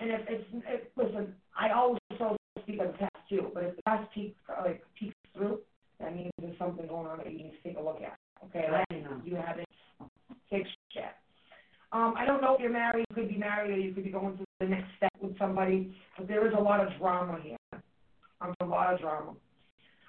[0.00, 3.76] And if it's, if, listen, I always so speak of the past too, but if
[3.76, 5.60] the past peaks, like peeks through,
[6.00, 8.16] that means there's something going on that you need to take a look at.
[8.46, 9.20] Okay, like Let me know.
[9.24, 9.68] you haven't
[10.50, 11.16] fixed yet.
[11.90, 14.10] Um, I don't know if you're married, you could be married, or you could be
[14.10, 17.56] going to the next step with somebody, but there is a lot of drama here.
[18.40, 19.34] Um, a lot of drama.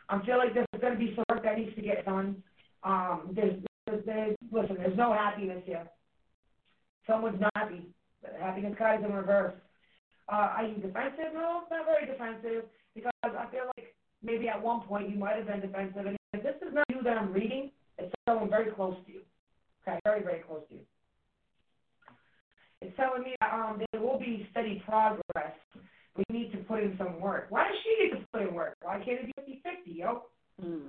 [0.09, 2.43] I feel like there's going to be some work that needs to get done.
[2.83, 5.87] Um, there's, there's, there's, listen, there's no happiness here.
[7.07, 7.87] Someone's not happy.
[8.39, 9.53] Happiness card is in reverse.
[10.31, 11.33] Uh, are you defensive?
[11.33, 15.47] No, not very defensive, because I feel like maybe at one point you might have
[15.47, 16.05] been defensive.
[16.05, 19.21] And if this is not you that I'm reading, it's someone very close to you.
[19.87, 20.81] Okay, very, very close to you.
[22.81, 25.53] It's telling me um, there will be steady progress.
[26.19, 27.47] We need to put in some work.
[27.49, 28.75] Why does she need to put in work?
[28.81, 30.23] Why can't it be 50-50, yo?
[30.61, 30.87] Hmm.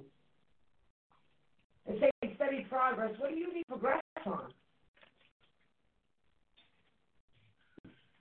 [1.87, 3.13] They say steady progress.
[3.19, 4.53] What do you need progress on?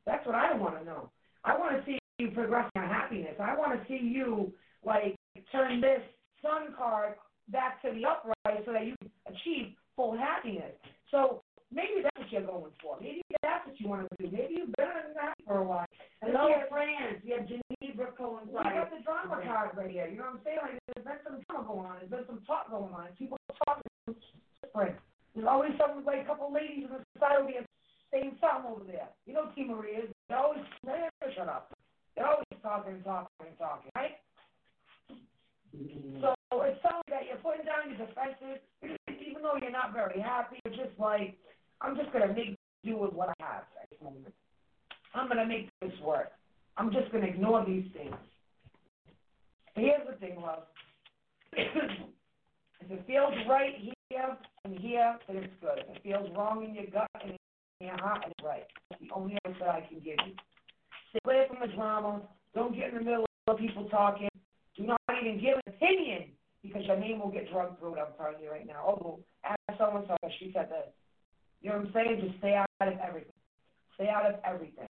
[0.05, 1.09] That's what I want to know.
[1.43, 3.35] I want to see you progress on happiness.
[3.41, 4.53] I want to see you
[4.85, 5.15] like
[5.51, 6.01] turn this
[6.43, 7.15] sun card
[7.49, 8.95] back to the upright so that you
[9.25, 10.73] achieve full happiness.
[11.09, 11.41] So
[11.71, 12.97] maybe that's what you're going for.
[13.01, 14.31] Maybe that's what you want to do.
[14.31, 15.85] Maybe you've been that for a while.
[16.19, 17.23] Hello, friends.
[17.23, 18.51] We have Geneva we coincide.
[18.51, 20.07] got the drama card right here.
[20.11, 20.59] You know what I'm saying?
[20.59, 21.95] Like there's been some drama going on.
[22.03, 23.07] There's been some talk going on.
[23.15, 23.87] People are talking
[24.59, 24.99] different.
[25.31, 27.63] There's always some like a couple ladies in the society
[28.11, 29.07] saying something over there.
[29.23, 30.11] You know T Marie is.
[30.27, 31.71] They're always they never shut up.
[32.19, 34.19] They're always talking and talking and talking, right?
[35.71, 36.19] Mm-hmm.
[36.19, 36.35] So
[36.67, 38.59] it's something that you're putting down your defenses,
[39.23, 40.59] even though you're not very happy.
[40.67, 41.39] You're just like,
[41.79, 44.35] I'm just gonna make do with what I have at this moment.
[45.13, 46.31] I'm gonna make this work.
[46.77, 48.15] I'm just gonna ignore these things.
[49.75, 50.63] Here's the thing, love.
[51.53, 55.79] if it feels right here and here, then it's good.
[55.79, 57.31] If it feels wrong in your gut and
[57.79, 58.65] in your heart, it's right.
[58.89, 60.33] That's the only answer I can give you.
[61.09, 62.21] Stay away from the drama.
[62.53, 64.29] Don't get in the middle of people talking.
[64.75, 66.29] Do not even give an opinion
[66.61, 67.97] because your name will get drugged through.
[67.99, 68.83] I'm telling you right now.
[68.85, 70.91] Oh, ask someone so she said this.
[71.61, 72.21] You know what I'm saying?
[72.25, 73.33] Just stay out of everything.
[73.95, 74.87] Stay out of everything.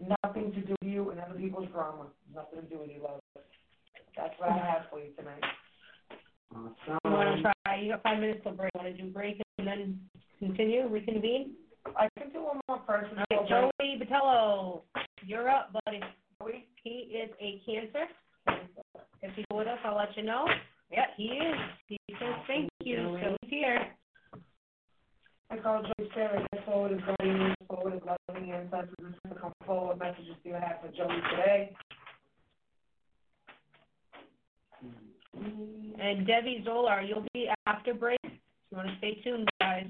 [0.00, 2.06] Nothing to do with you and other people's drama.
[2.34, 3.20] Nothing to do with you, love.
[4.16, 5.42] That's what I have for you tonight.
[6.54, 6.98] Awesome.
[7.04, 10.00] You wanna try, you got five minutes till break, wanna do break and then
[10.38, 11.52] continue, reconvene?
[11.96, 13.18] I can do one more person.
[13.30, 14.82] Okay, Joey Batello,
[15.24, 16.00] you're up, buddy.
[16.82, 18.06] He is a cancer.
[19.22, 20.46] If he's with us, I'll let you know.
[20.90, 21.56] Yeah, he is.
[21.88, 23.94] He says thank you, so he's here.
[25.50, 29.52] I call Joey Sarah, I forward is guiding forward is loving ancestors, and to come
[29.66, 31.72] forward, messages do you have for Joey today?
[36.00, 38.18] And Debbie Zolar, you'll be after break.
[38.22, 39.86] You wanna stay tuned, guys.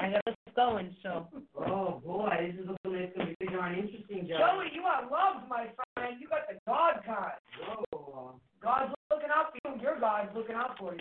[0.00, 1.28] I got us going, so.
[1.56, 4.38] Oh, boy, this is looking like it's gonna be pretty darn interesting, Joe.
[4.38, 6.16] Joey, you are loved, my friend.
[6.20, 7.32] You got the God card.
[7.92, 8.40] Whoa.
[8.62, 9.82] God's looking out for you.
[9.82, 11.00] Your God's looking out for you.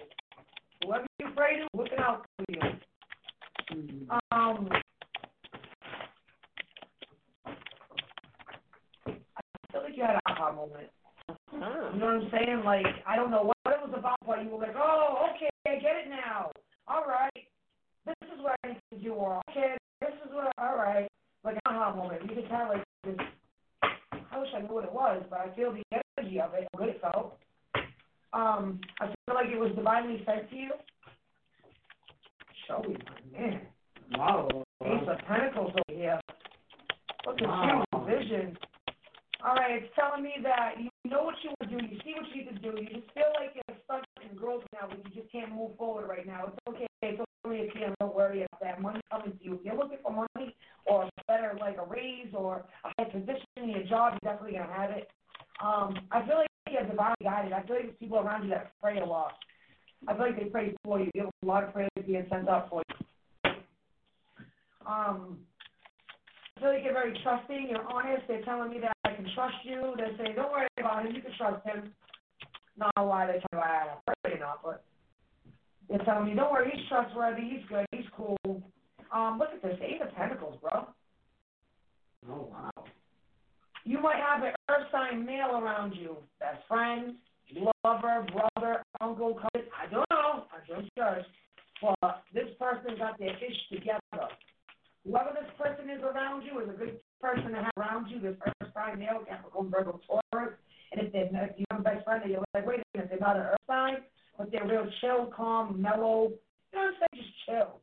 [0.84, 2.60] Whoever you pray to, looking out for you.
[3.72, 4.82] Um, I
[9.72, 10.89] feel like you had a aha moment.
[11.53, 12.63] You know what I'm saying?
[12.65, 15.76] Like, I don't know what it was about, but you were like, oh, okay, I
[15.76, 16.51] get it now.
[16.88, 17.32] All right.
[18.05, 19.13] This is what I need do.
[19.13, 21.07] Or, okay, this is what, all right.
[21.43, 22.24] Like, an aha moment.
[22.30, 23.15] You just have, like, this,
[24.32, 25.84] I wish I knew what it was, but I feel the
[26.17, 27.38] energy of it, how good it felt.
[28.34, 30.72] Um, I feel like it was divinely sent to you.
[32.72, 32.97] Showy,
[33.34, 33.61] my man.
[34.15, 34.47] Wow.
[34.86, 36.19] Ace of Pentacles over here.
[37.26, 37.84] Look at Wow.
[37.93, 38.57] you, vision.
[39.43, 42.13] All right, it's telling me that you know what you want to do, you see
[42.13, 44.99] what you need to do, you just feel like you're stuck in growth now, but
[45.03, 46.45] you just can't move forward right now.
[46.47, 48.82] It's okay, it's only a PM, don't worry about that.
[48.82, 49.55] Money's coming to you.
[49.55, 50.55] If you're looking for money
[50.86, 54.69] or better, like a raise or a high position in your job, you're definitely going
[54.69, 55.09] to have it.
[55.63, 57.53] Um, I feel like you're divinely guided.
[57.53, 59.34] I feel like there's people around you that pray a lot.
[60.08, 61.12] I feel like they pray for you.
[61.14, 63.52] You have a lot of prayers being sent out for you.
[64.86, 65.38] Um,
[66.58, 67.68] I feel like you're very trusting.
[67.70, 68.24] You're honest.
[68.28, 69.93] They're telling me that I can trust you.
[69.97, 71.16] They're saying, don't worry about him.
[71.16, 71.93] You can trust him.
[72.78, 74.84] Not why they tell me I pray or not, but
[75.88, 76.72] they're telling me, don't worry.
[76.74, 77.41] He's trustworthy.
[77.41, 77.86] He's good.
[77.91, 78.64] He's cool.
[79.14, 79.78] Um, look at this.
[79.84, 80.88] Eight of Pentacles, bro.
[82.30, 82.86] Oh, wow.
[83.84, 86.18] You might have an earth sign male around you.
[86.39, 87.16] Best friend,
[87.56, 89.68] lover, brother, uncle, cousin.
[89.76, 90.45] I don't know.
[90.52, 91.26] I don't judge.
[91.82, 94.30] But this person got their ish together.
[95.06, 98.20] Whoever this person is around you is a good person to have around you.
[98.20, 100.54] This earth sign male, Capricorn, Virgo, Taurus.
[100.91, 103.10] And if, they're, if you have a best friend and you're like, wait a minute,
[103.10, 103.97] they're not an earth sign,
[104.38, 106.30] but they're real chill, calm, mellow.
[106.72, 107.24] You know what I'm saying?
[107.24, 107.82] Just chill.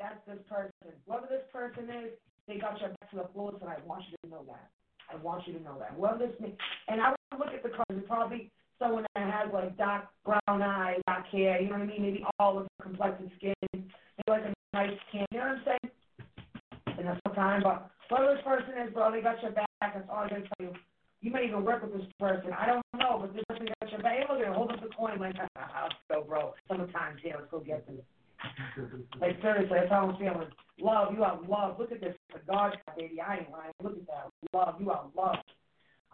[0.00, 0.98] That's this person.
[1.06, 2.10] Whoever this person is,
[2.48, 4.70] they got your back to the fullest, and I want you to know that.
[5.12, 5.94] I want you to know that.
[5.96, 6.56] Whoever this means,
[6.88, 7.92] and I would look at the cards.
[7.92, 8.50] It's probably
[8.82, 11.60] someone that has like dark brown eyes, dark hair.
[11.60, 12.02] You know what I mean?
[12.02, 13.54] Maybe olive complected skin.
[13.72, 13.86] Maybe
[14.28, 15.26] like a nice tan.
[15.30, 16.98] You know what I'm saying?
[16.98, 19.68] And that's no time, but whoever this person is, bro, they got your back.
[19.80, 20.72] That's all I gotta tell you.
[21.20, 22.50] You may even work with this person.
[22.52, 24.18] I don't know, but this person got your back.
[24.18, 24.54] Hey, look at it.
[24.54, 26.54] Hold up the coin like, ah, I'll go, bro.
[26.68, 28.02] Sometimes, yeah, let's go get this.
[29.20, 30.50] Like seriously, that's how I'm feeling.
[30.80, 31.78] Love, you are love.
[31.78, 33.20] Look at this, the God, baby.
[33.20, 33.72] I ain't lying.
[33.80, 34.30] Look at that.
[34.52, 35.36] Love, you are love.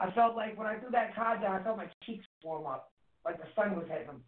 [0.00, 2.92] I felt like when I threw that card down, I felt my cheeks warm up,
[3.24, 4.22] like the sun was hitting them.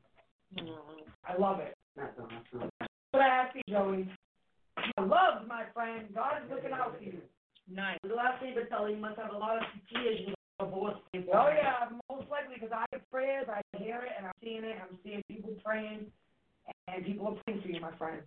[1.29, 1.75] I love it.
[1.97, 2.71] That's awesome.
[3.13, 4.09] But I ask you, Joey,
[4.97, 6.09] are loved, my friend.
[6.15, 7.19] God is looking out for you.
[7.71, 7.99] Nice.
[8.03, 9.63] The last thing, but you must have a lot of
[9.93, 10.97] tears in your voice.
[11.15, 14.77] Oh yeah, most likely because I have prayers, I hear it, and I'm seeing it.
[14.83, 16.07] I'm seeing people praying,
[16.89, 18.23] and people are praying for you, my friend.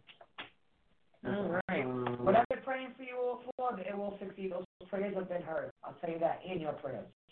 [1.25, 1.85] All right.
[2.19, 4.51] Whatever they're praying for you all for, it will succeed.
[4.51, 5.71] Those prayers have been heard.
[5.83, 6.41] I'll tell you that.
[6.45, 7.22] in your prayers have been heard.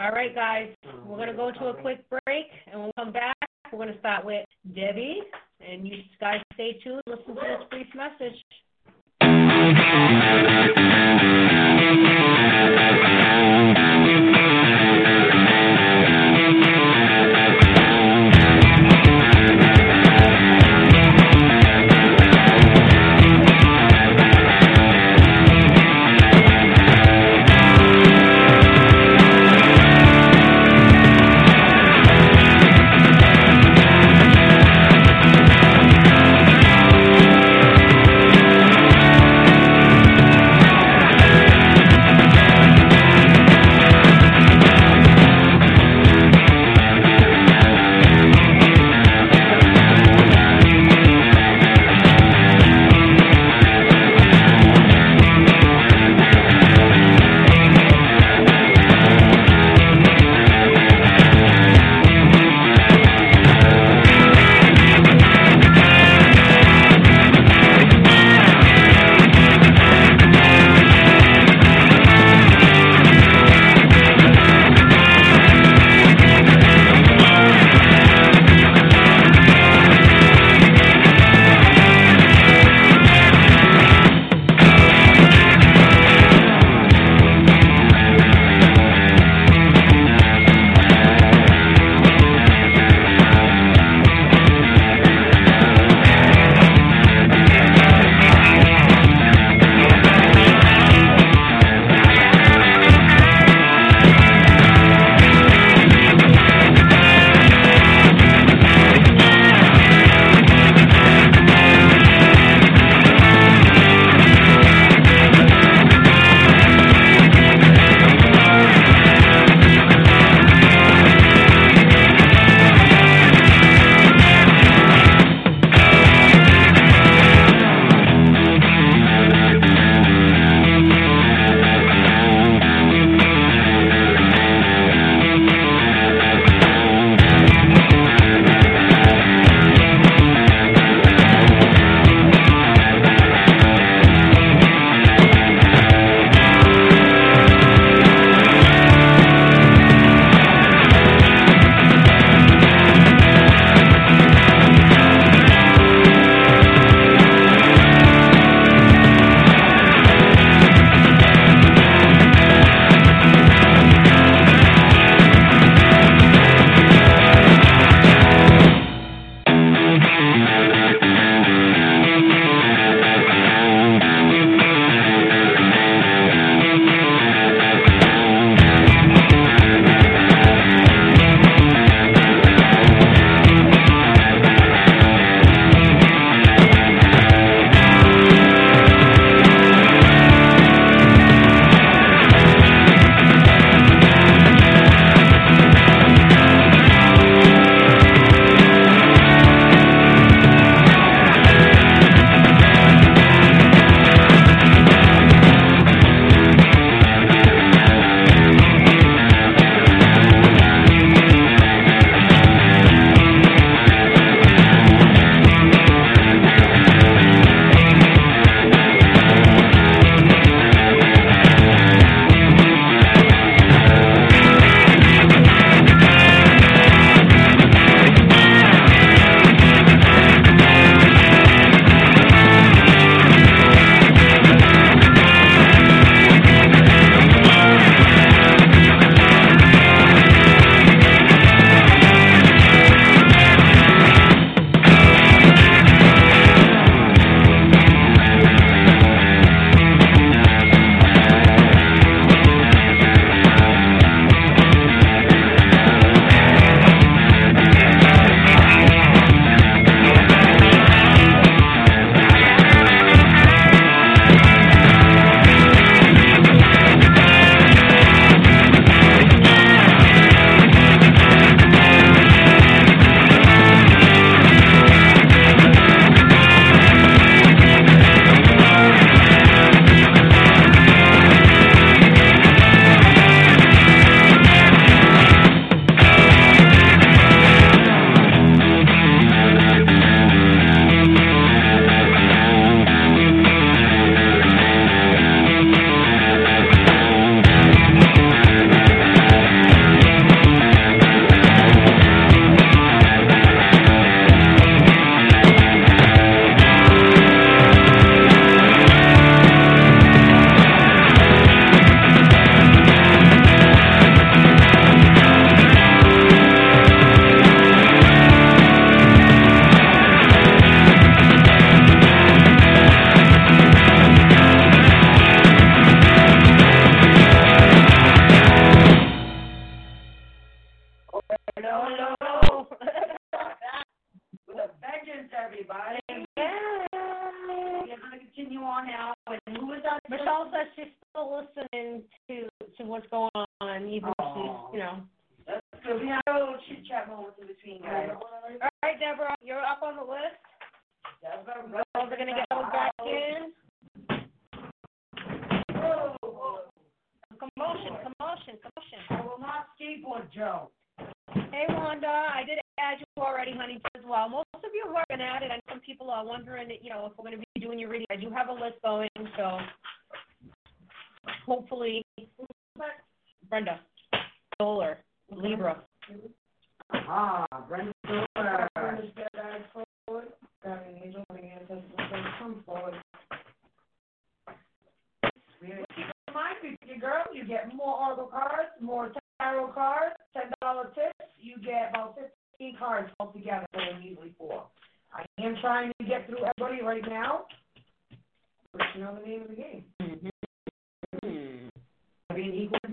[0.00, 0.68] All right, guys.
[1.04, 3.36] We're gonna go to a quick break, and when we come back,
[3.72, 4.44] we're gonna start with
[4.74, 5.22] Debbie,
[5.60, 7.02] and you guys stay tuned.
[7.06, 8.44] Listen to this brief message.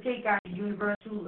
[0.05, 1.27] Take the universal.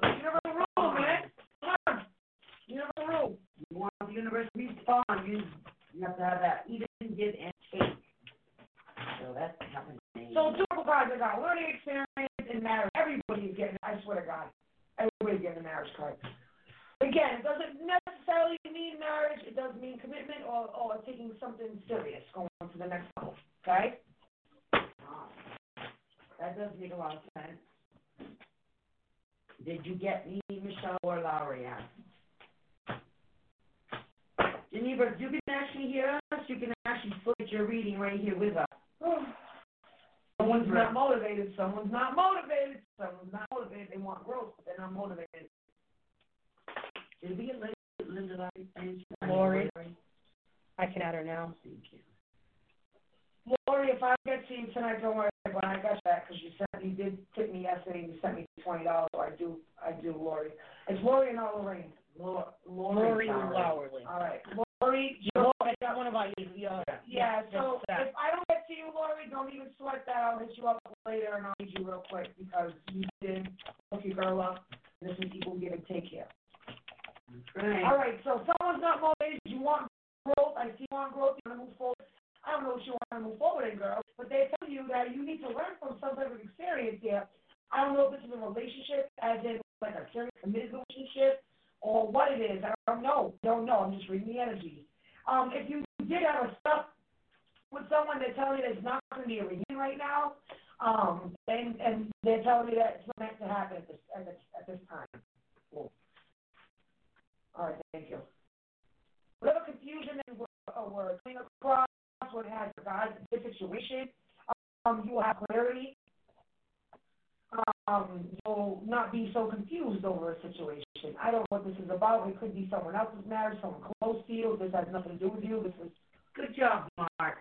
[120.51, 121.15] Situation.
[121.21, 122.27] I don't know what this is about.
[122.27, 124.57] It could be someone else's marriage, someone close to you.
[124.59, 125.61] This has nothing to do with you.
[125.63, 125.91] This is
[126.37, 127.37] Good job, Mark.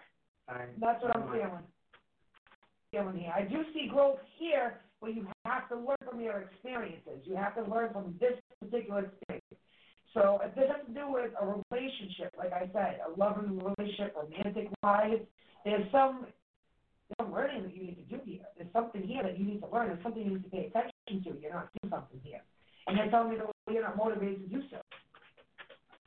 [0.49, 0.69] Sorry.
[0.81, 1.69] that's what I'm feeling.
[2.91, 3.33] Feeling here.
[3.37, 7.21] I do see growth here, but you have to learn from your experiences.
[7.25, 9.45] You have to learn from this particular experience.
[10.15, 14.17] So if this has to do with a relationship, like I said, a loving relationship,
[14.17, 15.21] romantic wise,
[15.67, 18.49] there's some there's some learning that you need to do here.
[18.57, 19.89] There's something here that you need to learn.
[19.89, 21.39] There's something you need to pay attention to.
[21.39, 22.41] You're not doing something here.
[22.87, 24.79] And they're telling me that you're not motivated to do so.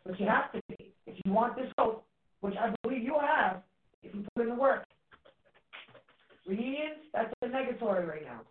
[0.05, 0.93] But you have to be.
[1.05, 2.01] If you want this growth,
[2.41, 3.61] which I believe you have,
[4.03, 4.85] if you put in the work.
[6.47, 8.41] Reunions, that's a negatory right now.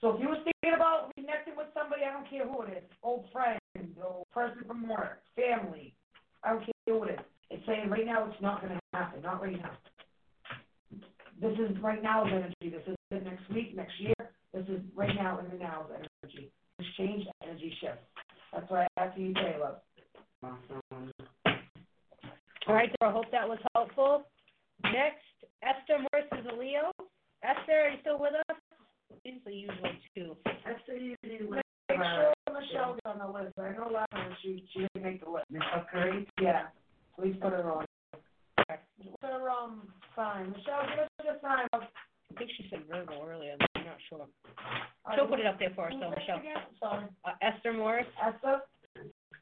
[0.00, 2.90] So if you were thinking about connecting with somebody, I don't care who it is,
[3.04, 3.60] old friend,
[4.04, 5.94] old person from work, family,
[6.42, 7.20] I don't care who it is.
[7.50, 9.70] It's saying right now it's not going to happen, not right now.
[11.40, 12.54] This is right now's energy.
[12.62, 14.14] This is next week, next year.
[14.52, 16.50] This is right now in the now's energy.
[16.82, 17.98] This change, energy shift.
[18.52, 19.76] That's why I ask you, say, love.
[20.42, 21.12] Awesome.
[22.66, 24.24] All right, I hope that was helpful.
[24.82, 25.22] Next,
[25.62, 26.90] Esther Morris is a Leo.
[27.44, 28.56] Esther, are you still with us?
[29.22, 30.36] Usually usually two.
[30.44, 31.46] That's the usually
[31.88, 33.56] Make sure Michelle's got on the list.
[33.58, 35.46] I know last time she, she didn't make the list.
[35.50, 36.26] Michelle Curry.
[36.40, 36.62] Yeah,
[37.16, 37.86] please put her on.
[38.56, 39.86] Put her um
[40.16, 40.50] sign.
[40.50, 41.66] Michelle, give us your sign.
[41.72, 41.78] I
[42.36, 44.26] think she said Virgo earlier, but I'm not sure.
[45.14, 46.40] She'll put it up there for us, though, Michelle.
[46.80, 47.06] Sorry.
[47.24, 48.60] Uh, Esther Morris, Esther.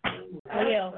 [0.04, 0.94] Leo.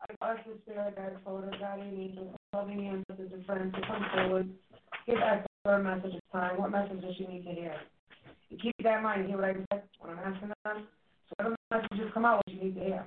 [0.00, 4.48] I ask the spirit guide photo, guardian angels, loving ancestors and friends to come forward.
[5.06, 6.58] Give Esther a message this time.
[6.58, 7.76] What message does she need to hear?
[8.50, 9.26] And keep that in mind.
[9.28, 10.86] Hear what I said when I'm asking them.
[11.28, 13.04] So whatever messages come out, what you need to hear.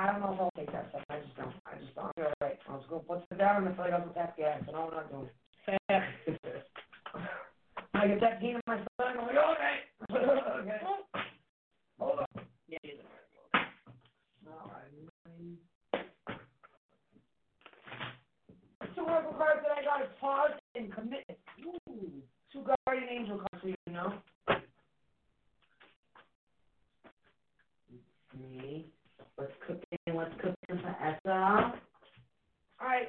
[0.00, 1.02] I don't know if I'll take that stuff.
[1.10, 1.52] I just don't.
[1.68, 2.12] I just stomach.
[2.16, 2.58] All right,
[2.88, 4.74] going to put it down and I feel like I was with that gas, and
[4.74, 5.28] I'm not doing
[5.68, 6.64] it.
[7.92, 9.76] I get that pain in my stomach, I'm like, okay.
[10.60, 10.80] okay.
[12.00, 12.44] Hold on.
[12.68, 12.78] Yeah.
[14.48, 14.88] All right.
[18.96, 20.90] Two oracle cards that I got is pause and.
[21.90, 22.10] Ooh.
[22.52, 24.14] Two guardian angel cards, so you know.
[28.40, 28.86] Me.
[29.36, 29.89] What's cooking?
[30.20, 31.80] What's cooking for Essa?
[32.78, 33.08] All right.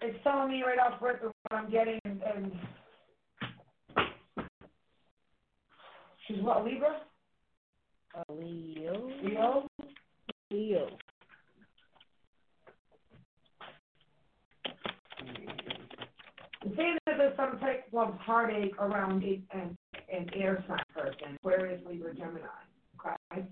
[0.00, 2.52] It's telling me right off rip what I'm getting, and, and
[6.28, 7.00] she's what Libra?
[8.14, 9.10] A Leo.
[9.24, 9.66] Leo.
[10.52, 10.86] Leo.
[16.62, 19.76] It's saying that there's some type of heartache around it and
[20.12, 22.46] an air sign person, whereas Libra Gemini.
[23.04, 23.48] Okay.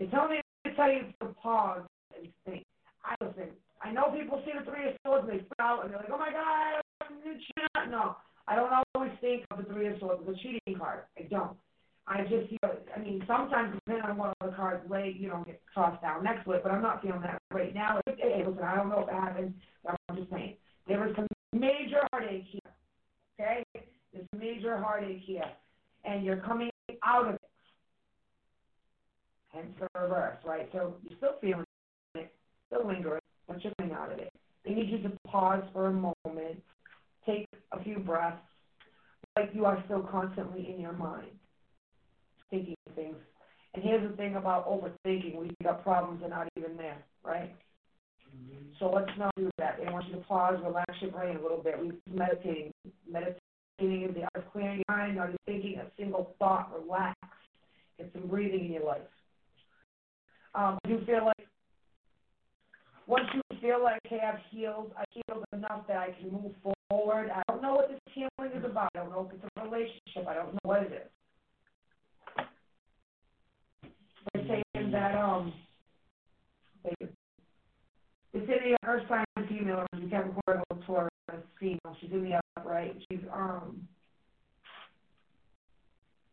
[0.00, 0.41] It's telling me
[0.72, 1.82] to tell you to pause
[2.16, 2.64] and think.
[3.04, 3.50] I listen.
[3.82, 6.18] I know people see the three of swords and they freak and they're like, "Oh
[6.18, 8.16] my God, I'm cheating." No,
[8.46, 11.04] I don't always think of the three of swords as a cheating card.
[11.18, 11.56] I don't.
[12.06, 12.70] I just feel.
[12.94, 16.44] I mean, sometimes depending on what other cards lay, you don't get tossed down next
[16.44, 16.62] to it.
[16.62, 18.00] But I'm not feeling that right now.
[18.06, 19.54] Hey, listen, I don't know it happened.
[19.84, 22.60] But I'm just saying there is some major heartache here.
[23.40, 23.64] Okay,
[24.12, 25.50] there's major heartache here,
[26.04, 26.70] and you're coming
[27.04, 27.40] out of it.
[29.54, 30.68] The reverse, right?
[30.72, 31.64] So you're still feeling
[32.14, 32.32] it,
[32.66, 34.32] still lingering, but you're coming out of it.
[34.64, 36.62] They need you to pause for a moment,
[37.26, 38.38] take a few breaths,
[39.36, 41.30] like you are still constantly in your mind,
[42.50, 43.16] thinking things.
[43.74, 47.54] And here's the thing about overthinking: we got problems and not even there, right?
[48.34, 48.72] Mm-hmm.
[48.78, 49.78] So let's not do that.
[49.78, 51.74] They want you to pause, relax your brain a little bit.
[51.78, 52.72] We're meditating.
[53.10, 53.38] Meditating
[54.08, 56.72] is the art of clearing your mind, not thinking a single thought.
[56.78, 57.18] Relax.
[57.98, 59.02] Get some breathing in your life.
[60.54, 61.48] Um, I do feel like
[63.06, 66.52] once you feel like, hey, I've healed, I've healed enough that I can move
[66.90, 67.30] forward.
[67.34, 68.90] I don't know what this healing is about.
[68.94, 70.28] I don't know if it's a relationship.
[70.28, 71.10] I don't know what it is.
[74.34, 75.52] They're saying that um,
[76.84, 77.12] they, it's
[78.34, 81.10] in the earth sign female, she's Capricorn or Taurus
[81.58, 81.96] female.
[82.00, 82.96] She's in the upright.
[83.10, 83.86] She's um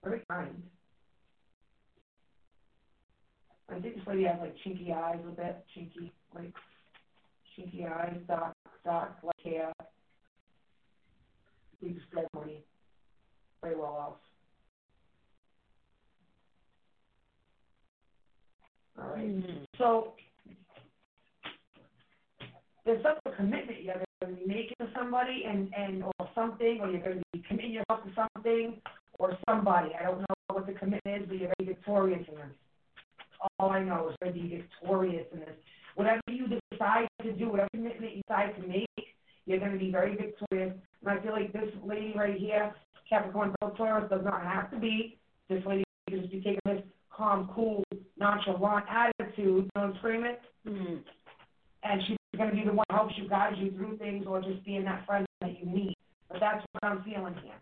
[0.03, 0.61] very kind.
[3.71, 6.53] I think this lady has like chinky eyes a bit, chinky, like
[7.57, 9.71] chinky eyes, dark, dark, like hair.
[11.81, 12.63] Deep spread money.
[13.61, 14.13] Very well off.
[19.01, 19.27] All right.
[19.27, 19.65] Mm.
[19.77, 20.13] So
[22.85, 26.79] there's such a commitment you're going to be making to somebody and and or something,
[26.81, 28.81] or you're going to be committing yourself to something
[29.19, 29.91] or somebody.
[29.99, 32.55] I don't know what the commitment is, but you're very to victorious in this.
[33.59, 35.55] All I know is going to be victorious in this.
[35.95, 38.87] Whatever you decide to do, whatever commitment you decide to make,
[39.45, 40.73] you're going to be very victorious.
[41.01, 42.73] And I feel like this lady right here,
[43.09, 45.17] Capricorn Taurus, does not have to be.
[45.49, 46.83] This lady can just be taking this
[47.15, 47.83] calm, cool,
[48.17, 49.37] nonchalant attitude.
[49.37, 50.35] You know what I'm screaming?
[50.67, 51.01] Mm.
[51.83, 54.41] and she's going to be the one who helps you, guides you through things, or
[54.41, 55.95] just being that friend that you need.
[56.29, 57.55] But that's what I'm feeling here.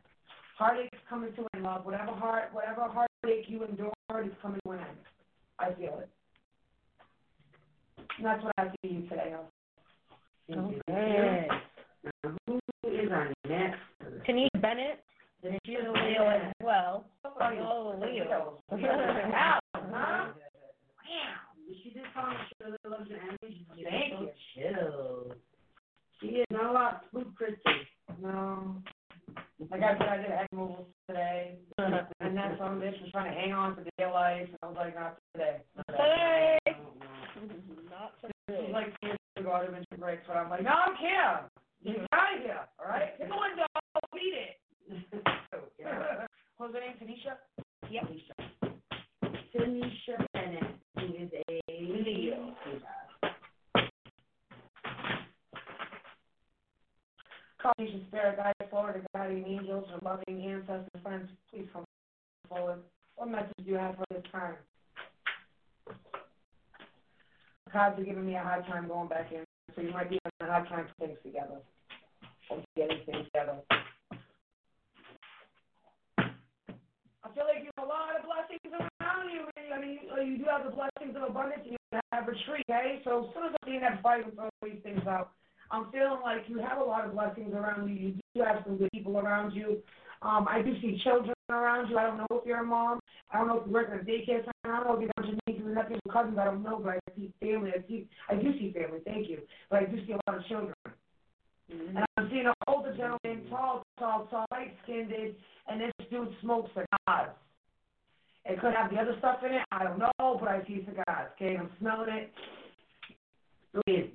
[0.58, 1.86] Heartache's coming to an end, love.
[1.86, 3.92] Whatever heart, whatever heartache you endured
[4.26, 4.98] is coming to an end.
[5.60, 6.10] I feel it.
[8.18, 9.34] And that's what I see you today.
[10.52, 11.48] Okay.
[12.24, 13.80] Now, who is our next?
[14.26, 15.04] Denise Bennett.
[15.44, 17.06] Denise She's a Leo as well.
[17.26, 18.60] Oh, Oh, Leo.
[18.72, 20.28] Ow, huh?
[21.08, 21.48] Wow.
[21.84, 23.66] She did tell me she really loves your energy.
[23.84, 24.30] Thank you.
[24.56, 25.36] chill.
[26.20, 27.86] She is not a lot spook Kristy.
[28.22, 28.76] No.
[29.72, 31.56] Like I said, I did head moves today.
[31.78, 34.48] And then some bitch was trying to hang on to dear life.
[34.48, 35.58] And I was like, not today.
[35.90, 36.58] Today.
[37.90, 40.50] Not so This was like two years ago, I'd have been two breaks, but I'm
[40.50, 41.50] like, no, I don't care.
[41.84, 43.14] Get out of here, all right?
[43.18, 43.66] Hit the window,
[44.14, 44.60] beat it.
[46.58, 47.38] What's her name, Tanisha?
[47.92, 48.04] Yep.
[49.56, 50.64] Tanisha Bennett,
[50.96, 52.56] who is a Leo.
[52.64, 53.07] Call
[57.64, 61.84] Tanisha Spirit, guide forward, guiding angels, or loving ancestors, friends, please come
[62.48, 62.80] forward.
[63.16, 64.56] What message do you have for this time?
[67.72, 69.44] Cards are giving me a hard time going back in,
[69.76, 71.58] so you might be having a hard time putting things together.
[72.50, 73.58] Or getting things together.
[76.20, 79.50] I feel like you have a lot of blessings around you.
[79.74, 83.02] I mean, you, do have the blessings of abundance, and you have a retreat, okay?
[83.04, 85.32] So as soon as I'm seeing that fight all these things out,
[85.72, 87.96] I'm feeling like you have a lot of blessings around you.
[87.96, 89.78] You do have some good people around you.
[90.22, 91.98] Um, I do see children around you.
[91.98, 93.00] I don't know if you're a mom,
[93.32, 94.74] I don't know if you work in a daycare center.
[94.74, 96.38] I don't know if you have nieces and nephews or cousins.
[96.40, 97.72] I don't know, but I see family.
[97.76, 99.00] I see, I do see family.
[99.06, 99.40] Thank you,
[99.70, 100.74] but I do see a lot of children.
[101.72, 101.98] Mm-hmm.
[101.98, 106.70] And I'm seeing an older gentleman, tall, tall, tall, light skinned, and this dude smokes
[106.70, 107.32] cigars.
[108.46, 109.62] It could have the other stuff in it.
[109.72, 111.32] I don't know, but I see cigars.
[111.36, 112.32] Okay, I'm smelling it.
[113.86, 114.12] Weird.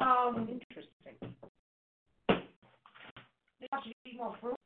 [0.00, 1.16] Um, Interesting.
[2.28, 4.56] They want you to eat more fruit.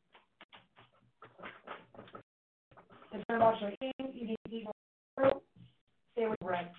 [3.12, 4.12] It's not about your eating.
[4.14, 4.72] You need to eat more
[5.16, 5.42] fruit.
[6.12, 6.70] Stay with bread.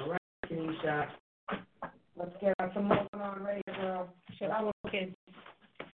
[0.00, 1.08] All right, Tanisha.
[2.16, 4.08] Let's get some more on ready, girl.
[4.38, 5.14] Shut up, kids.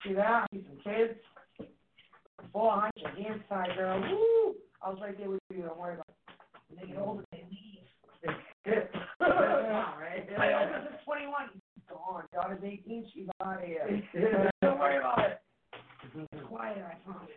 [0.03, 0.48] See that?
[0.52, 1.14] See some kids.
[2.52, 3.99] Four hundred hands tied, girl.
[4.02, 4.56] Woo!
[4.82, 5.61] I was right there with you.
[5.64, 6.15] Don't worry about it.
[6.69, 7.66] When they get older, they leave.
[9.22, 10.27] All right.
[10.38, 11.49] My oldest is twenty-one.
[11.89, 12.23] Gone.
[12.34, 13.06] Daughter's eighteen.
[13.14, 14.03] She's out of here.
[14.61, 15.41] Don't worry about it.
[16.48, 17.30] Quiet, I promise.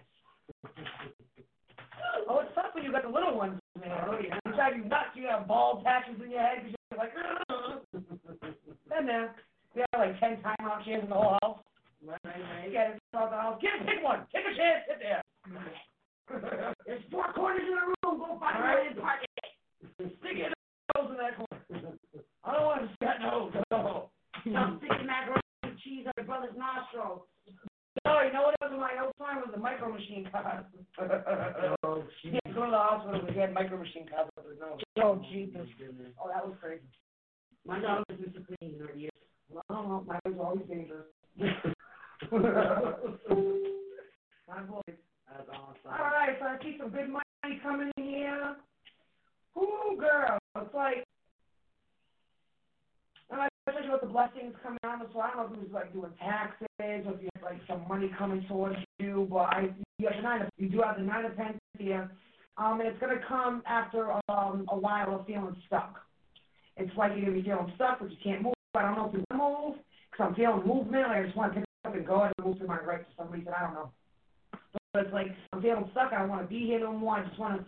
[2.29, 3.91] Oh, it's tough when you got the little ones, man.
[4.07, 4.39] Oh, yeah.
[4.45, 5.15] They drive you nuts.
[5.15, 7.13] You have bald patches in your head because you're like,
[8.89, 9.35] then there.
[9.75, 11.59] We have like ten timeout chairs in the whole house.
[12.05, 12.67] Right, right, right.
[12.67, 13.61] You get it out the house.
[13.63, 14.27] Get pick one.
[14.35, 14.83] Take a chair.
[14.89, 15.23] Sit there.
[16.87, 18.19] There's four corners in the room.
[18.19, 18.91] Go find All one right.
[18.91, 19.31] and park it.
[19.99, 20.60] Stick nose
[21.11, 21.97] in that corner.
[22.45, 23.53] I don't want to see that nose.
[23.71, 24.11] No.
[24.57, 27.27] I'm sticking macaroni and cheese on your brother's nostril.
[28.05, 30.65] No, you know what it was in my old time was the micro machine cars.
[31.83, 34.45] Oh, He had to go to the hospital because he had micro machine cars up
[34.49, 34.81] his nose.
[35.03, 35.67] Oh, Jesus.
[35.83, 36.85] Oh, oh, that was crazy.
[37.67, 38.47] My dog is Mr.
[38.47, 39.11] Clean in her ears.
[39.51, 40.05] Well, I don't know.
[40.07, 41.07] Mine was always dangerous.
[44.49, 44.81] My boy.
[44.87, 45.87] That's awesome.
[45.87, 48.57] All right, so I see some good money coming in here.
[49.59, 51.05] Ooh, girl, it's like,
[53.31, 53.49] and I
[53.85, 55.01] you what the blessings coming on.
[55.13, 56.69] So I don't know if was like doing taxes
[57.07, 60.23] or if you have like some money coming towards you, but I you have the
[60.23, 62.11] nine of you do have the nine of pence here.
[62.59, 65.97] Um, and it's gonna come after um a while of feeling stuck.
[66.77, 68.55] It's like you're gonna be feeling stuck, but you can't move.
[68.75, 69.77] I don't know if you want move
[70.13, 71.07] because I'm feeling movement.
[71.07, 73.33] I just want to pick up and go and move to my right for some
[73.33, 73.53] reason.
[73.57, 73.91] I don't know.
[74.95, 76.13] But it's like I'm feeling stuck.
[76.13, 77.17] I don't want to be here no more.
[77.19, 77.67] I just want to,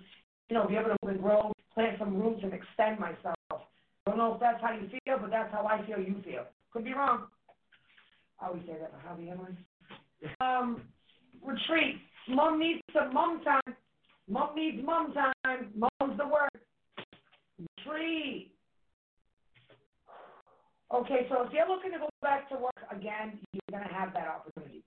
[0.51, 3.37] you know, be able to grow, plant some roots, and extend myself.
[4.07, 5.99] Don't know if that's how you feel, but that's how I feel.
[5.99, 6.45] You feel.
[6.73, 7.27] Could be wrong.
[8.41, 9.41] I always say that for Javi, am
[10.41, 10.59] I?
[10.59, 10.83] Um,
[11.45, 11.97] retreat.
[12.29, 13.77] Mom needs some mom time.
[14.29, 15.69] Mom needs mom time.
[15.75, 16.51] Mom's the word.
[17.59, 18.53] Retreat.
[20.93, 24.29] Okay, so if you're looking to go back to work again, you're gonna have that
[24.29, 24.83] opportunity.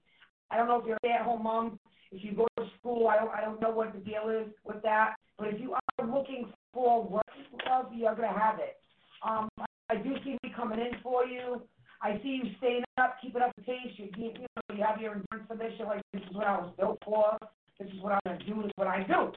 [0.51, 1.79] I don't know if you're a stay-at-home mom,
[2.11, 4.81] if you go to school, I don't, I don't know what the deal is with
[4.83, 5.15] that.
[5.37, 7.25] But if you are looking for work,
[7.69, 8.81] love, you're gonna have it.
[9.27, 9.49] Um,
[9.89, 11.63] I do see me coming in for you.
[12.03, 13.93] I see you staying up, keeping up the pace.
[13.97, 15.73] You, you, you know, you have your endurance for this.
[15.79, 17.37] You're like, this is what I was built for.
[17.79, 18.55] This is what I'm gonna do.
[18.63, 19.33] This is what I do.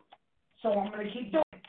[0.62, 1.44] So I'm gonna keep doing.
[1.54, 1.62] it.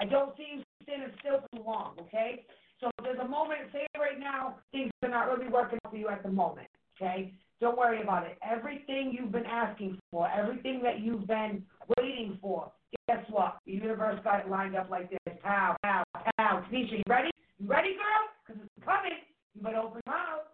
[0.00, 1.96] I don't see you standing still too long.
[2.02, 2.46] Okay.
[2.80, 6.24] So there's a moment, say right now, things are not really working for you at
[6.24, 6.68] the moment.
[7.00, 7.34] Okay.
[7.62, 8.36] Don't worry about it.
[8.42, 11.62] Everything you've been asking for, everything that you've been
[11.96, 12.72] waiting for,
[13.06, 13.58] guess what?
[13.66, 15.36] The universe got it lined up like this.
[15.44, 16.02] Pow, pow,
[16.36, 16.64] pow.
[16.68, 17.30] Tanisha, you ready?
[17.60, 18.26] You ready, girl?
[18.44, 19.12] Because it's coming.
[19.54, 20.50] You better open your mouth.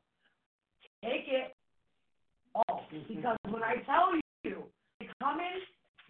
[1.02, 1.56] Take it.
[2.54, 4.12] Oh, because when I tell
[4.44, 4.64] you
[5.00, 5.64] it's coming,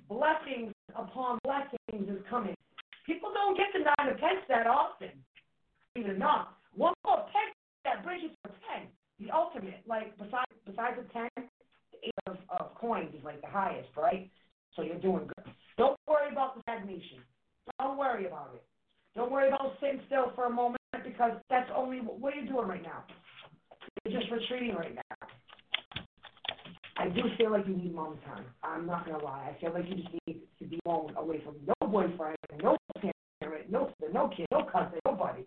[0.08, 2.56] blessings upon blessings is coming.
[3.06, 5.10] People don't get the nine of pence that often.
[5.94, 6.48] Even enough.
[6.74, 7.54] One more pen
[7.84, 8.88] that brings you to ten.
[9.20, 13.48] The ultimate, like besides besides the ten, the eight of, of coins is like the
[13.48, 14.30] highest, right?
[14.76, 15.52] So you're doing good.
[15.76, 17.18] Don't worry about the stagnation.
[17.80, 18.62] Don't worry about it.
[19.16, 22.68] Don't worry about sitting still for a moment because that's only what are you doing
[22.68, 23.04] right now?
[24.04, 25.28] You're just retreating right now.
[26.96, 28.44] I do feel like you need mom time.
[28.62, 29.54] I'm not gonna lie.
[29.56, 32.76] I feel like you just need to be alone, away from no boyfriend, no
[33.40, 35.44] parent, no no kid, no cousin, nobody,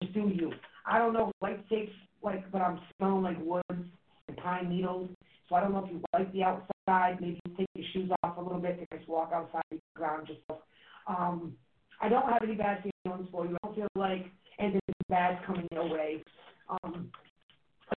[0.00, 0.52] just do you.
[0.86, 1.92] I don't know if light takes
[2.24, 3.88] like, but I'm smelling like woods
[4.28, 5.10] and pine needles.
[5.48, 7.20] So I don't know if you like the outside.
[7.20, 9.62] Maybe you take your shoes off a little bit and just walk outside,
[9.94, 10.62] ground yourself.
[11.06, 11.54] Um,
[12.00, 13.56] I don't have any bad feelings for you.
[13.62, 14.26] I don't feel like
[14.58, 16.22] anything bad's coming your way.
[16.68, 17.10] Um,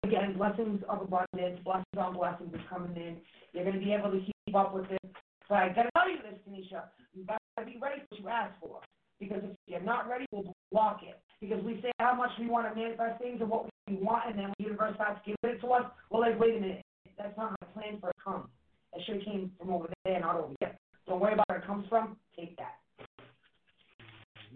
[0.03, 3.17] again, blessings of abundance, blessings on blessings is coming in.
[3.53, 5.01] You're going to be able to keep up with it.
[5.49, 6.83] But I got to tell you this, Tanisha.
[7.15, 8.81] You got to be ready for what you ask for.
[9.21, 12.69] Because if you're not ready, we'll block it because we say how much we want
[12.69, 15.69] to manifest things and what we want, and then the universe starts giving it to
[15.73, 15.85] us.
[16.11, 16.83] We're like, wait a minute,
[17.19, 18.49] that's not my plan for it comes.
[18.95, 20.77] It should have came from over there, not over here.
[21.07, 22.17] Don't worry about where it comes from.
[22.39, 22.77] Take that.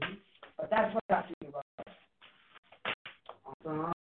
[0.01, 0.15] Mm-hmm.
[0.57, 1.87] But that's what I see about it.
[3.67, 3.93] Um,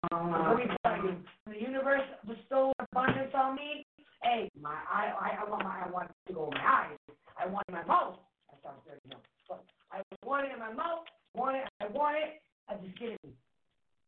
[1.48, 3.86] the universe bestowed abundance on me.
[4.24, 6.98] Hey, my I, I, I want my I want to go in my eyes.
[7.38, 8.18] I want it in my mouth.
[8.52, 9.18] That sounds dirty, no.
[9.48, 11.06] But I want it in my mouth.
[11.34, 11.64] Want it.
[11.82, 12.42] I want it.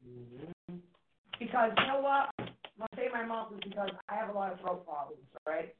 [0.07, 0.53] Mhm.
[1.39, 2.31] Because you know what?
[2.77, 5.75] When I say my mouth is because I have a lot of throat problems, right?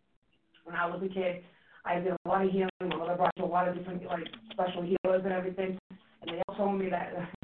[0.66, 1.44] When I was a kid,
[1.86, 2.70] I did a lot of healing.
[2.82, 5.80] My mother brought to a lot of different like special healers and everything,
[6.22, 7.14] and they all told me that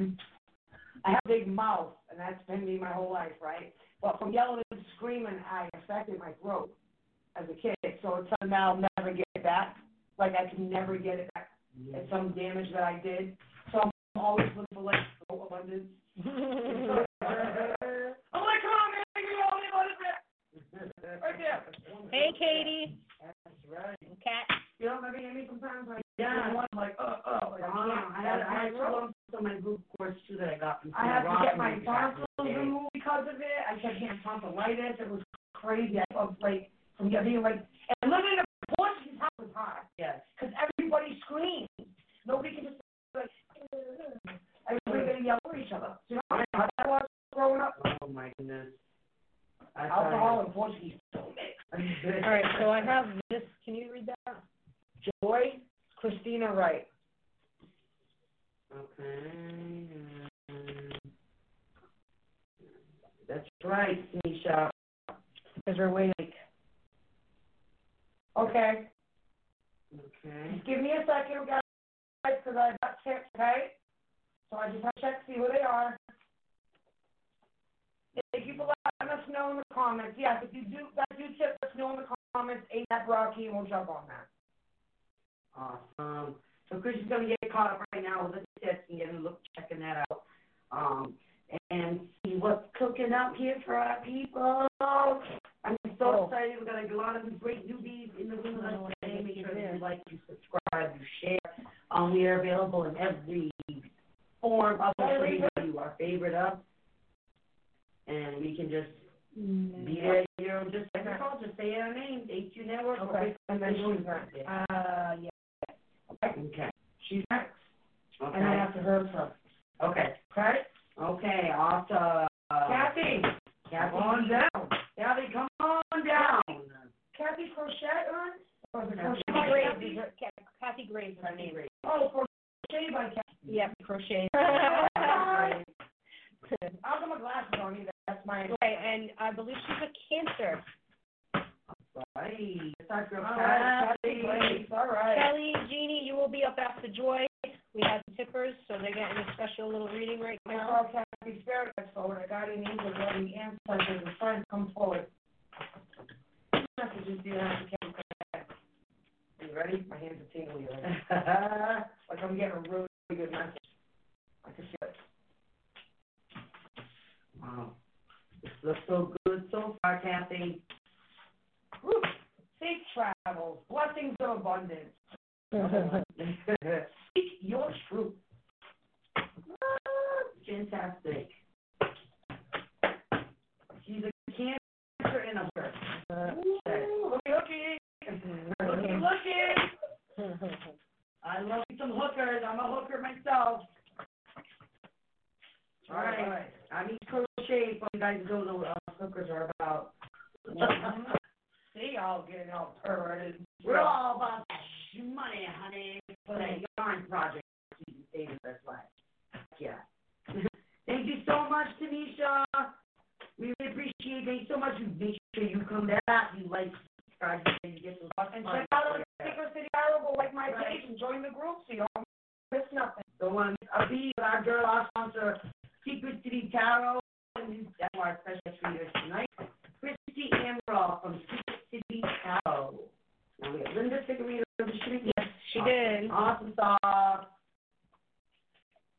[1.04, 3.74] I have a big mouth, and that's been me my whole life, right?
[4.02, 6.70] But from yelling and screaming, I affected my throat
[7.36, 7.76] as a kid.
[8.02, 9.76] So it's something that I'll never get back.
[10.18, 11.50] Like I can never get it back.
[11.94, 13.36] It's some damage that I did.
[14.18, 14.98] So I'm always looking for like
[15.30, 15.86] throat abundance.
[16.26, 17.06] I'm like,
[18.66, 20.02] come on, man, give me all the abundance.
[21.22, 21.62] Right there.
[22.10, 22.98] Hey, Katie.
[23.22, 23.94] That's right.
[24.18, 24.58] Cat.
[24.80, 25.86] You don't ever hear me sometimes?
[25.88, 26.50] Like, Yeah.
[26.50, 27.27] I'm like, uh, like, I Uh,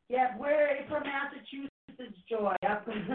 [0.09, 2.55] Yeah, we're from Massachusetts, Joy.
[2.67, 3.07] Up in-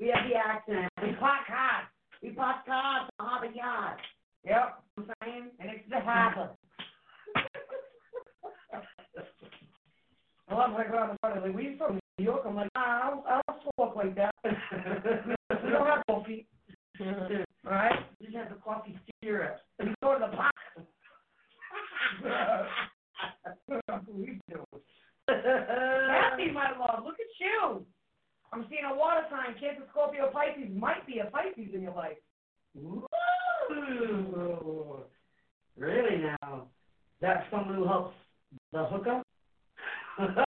[0.00, 0.92] we have the accent.
[1.02, 1.86] We park cars.
[2.22, 3.98] We park cars on Harvard Yard.
[4.44, 5.50] Yep, You know I'm saying?
[5.60, 6.50] and it's the harbor.
[10.48, 12.42] I love when I in front of like, we from New York.
[12.46, 14.34] I'm like, ah, I don't, I don't walk like that.
[14.44, 16.46] we don't have coffee.
[17.00, 17.06] All
[17.64, 17.98] right?
[18.20, 19.56] We just have the coffee syrup.
[19.78, 20.52] We go to the park.
[24.12, 24.63] we do.
[25.28, 27.04] Happy, my love.
[27.04, 27.84] Look at you.
[28.52, 29.54] I'm seeing a water sign.
[29.60, 30.70] Cancer, Scorpio, Pisces.
[30.76, 32.18] Might be a Pisces in your life.
[32.78, 33.06] Ooh.
[35.76, 36.68] Really now?
[37.20, 38.14] That's someone who helps
[38.72, 39.26] the hookup?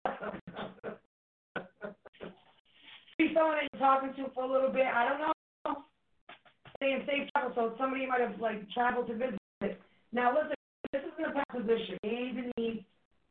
[3.17, 4.85] Be someone that you're talking to for a little bit.
[4.85, 5.33] I don't know.
[6.79, 9.39] Saying safe travel, so somebody might have like traveled to visit.
[10.13, 10.53] Now listen,
[10.93, 11.97] this isn't a past position.
[12.03, 12.85] And needs.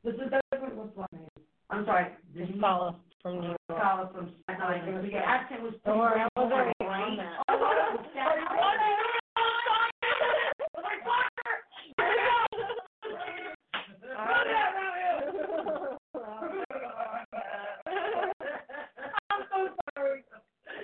[0.05, 0.75] This is different.
[0.77, 1.36] What's last name?
[1.71, 2.07] I'm sorry.
[2.35, 3.59] This Paula from New York.
[3.69, 5.13] Scholar from Staten Island.
[5.13, 6.75] The accent was Don't worry, I was right.
[6.81, 7.43] already on that.
[7.49, 9.97] Oh, it was Staten Island.
[18.07, 20.23] I'm so sorry.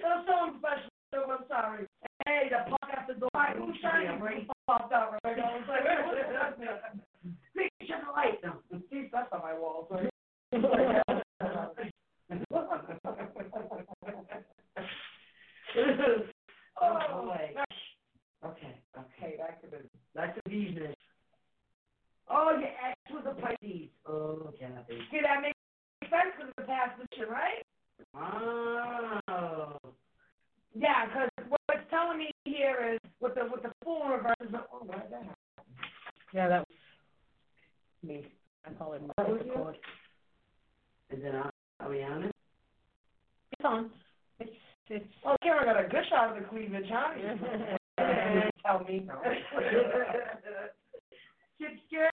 [0.04, 1.30] I'm so unprofessional.
[1.30, 1.86] I'm sorry.
[2.26, 3.30] Hey, the puck at the door.
[3.56, 5.56] Who's trying to bring popped out right now?
[5.58, 6.66] It's like, that's me.
[7.54, 8.58] Please shut the light down.
[8.90, 9.86] See, that's on my wall.
[9.90, 10.00] So.
[16.80, 17.54] Oh, boy.
[18.44, 19.82] Okay, Okay, that could have.
[20.14, 20.96] that's a business.
[22.28, 23.88] Oh, your ex was a Pisces.
[24.06, 24.98] Oh, Kathy.
[25.10, 25.56] See, that makes
[26.10, 27.62] sense because it's a past position, right?
[29.28, 29.78] Oh.
[30.74, 34.34] Yeah, because what it's telling me here is with the with the full reverse.
[34.40, 35.36] is- Oh, why did that happen?
[36.32, 36.76] Yeah, that was
[38.02, 38.26] me.
[38.66, 39.52] I call it That was my you?
[39.52, 39.76] code.
[41.10, 41.50] Is it on?
[41.80, 42.32] Are we on it?
[43.52, 43.90] It's on.
[44.40, 44.50] It's,
[44.88, 47.14] it's, Oh, Karen got a good shot of the cleavage, huh?
[48.64, 49.06] Tell me.
[49.06, 49.20] No.
[51.60, 52.10] Chip scared.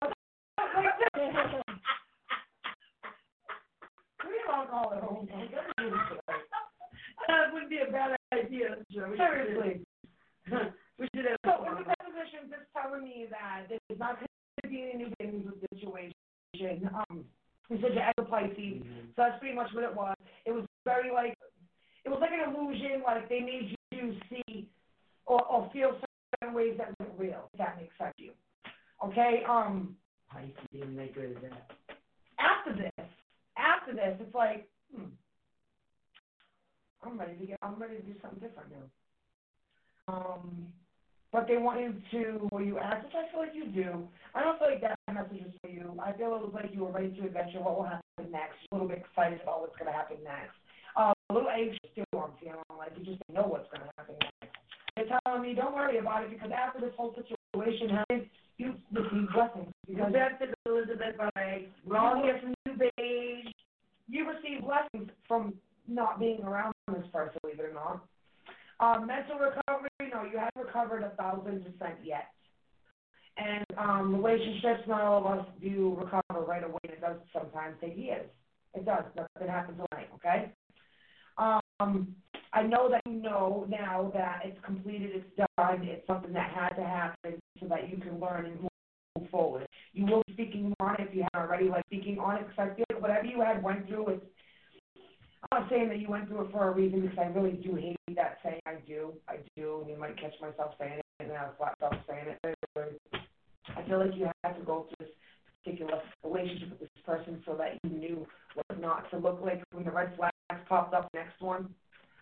[4.24, 5.28] We don't call it home.
[7.28, 8.76] That would be a bad idea.
[8.92, 9.80] Sure, we should- Seriously.
[10.98, 11.38] We should have.
[11.44, 14.28] So with the position, just telling me that there's not going
[14.62, 16.12] to be any new things with the situation.
[16.94, 17.24] Um,
[17.70, 18.82] you said you had a Pisces,
[19.14, 20.16] so that's pretty much what it was.
[20.46, 21.36] It was very like,
[22.04, 24.68] it was like an illusion, like they made you see
[25.26, 25.98] or, or feel
[26.40, 27.50] certain ways that weren't real.
[27.52, 28.32] If that makes sense to you.
[29.04, 29.42] Okay.
[29.48, 29.96] Um,
[30.32, 31.70] Pisces didn't make good as that.
[32.38, 33.06] after this,
[33.58, 34.66] after this, it's like,
[34.96, 35.04] hmm,
[37.04, 38.86] I'm ready to get, I'm ready to do something different now.
[40.08, 40.68] Um,
[41.68, 44.08] but they want you to, where you ask, which I feel like you do.
[44.34, 45.94] I don't feel like that message is for you.
[46.00, 48.56] I feel it was like you were ready to adventure what will happen next.
[48.72, 50.56] A little bit excited about what's going to happen next.
[50.96, 54.16] Uh, a little anxious too, I'm feeling like you just know what's going to happen
[54.40, 54.56] next.
[54.96, 58.24] They're telling me, don't worry about it because after this whole situation happens,
[58.56, 59.70] you receive blessings.
[59.86, 63.52] Because is Elizabeth by, we're all from New Beige.
[64.08, 65.54] you receive blessings from
[65.86, 68.02] not being around this person, believe it or not.
[68.80, 72.26] Um, mental recovery, no, you haven't recovered thousand percent yet.
[73.36, 76.78] And um, relationships, not all of us do recover right away.
[76.84, 78.28] It does sometimes take years.
[78.74, 79.04] It does.
[79.16, 80.52] Nothing happens overnight, okay?
[81.38, 82.16] Um,
[82.52, 86.70] I know that you know now that it's completed, it's done, it's something that had
[86.70, 89.66] to happen so that you can learn and move forward.
[89.92, 92.70] You will be speaking on it if you haven't already, like speaking on it, because
[92.72, 94.24] I feel like whatever you had went through, it's
[95.58, 97.96] not saying that you went through it for a reason because I really do hate
[98.14, 98.60] that saying.
[98.66, 99.84] I do, I do.
[99.88, 103.00] You might catch myself saying it, and I flat myself saying it.
[103.76, 105.14] I feel like you had to go through this
[105.62, 109.84] particular relationship with this person so that you knew what not to look like when
[109.84, 110.34] the red flags
[110.68, 111.08] popped up.
[111.12, 111.74] Next one,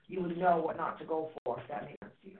[0.08, 1.60] you would know what not to go for.
[1.60, 2.38] If that makes sense to you.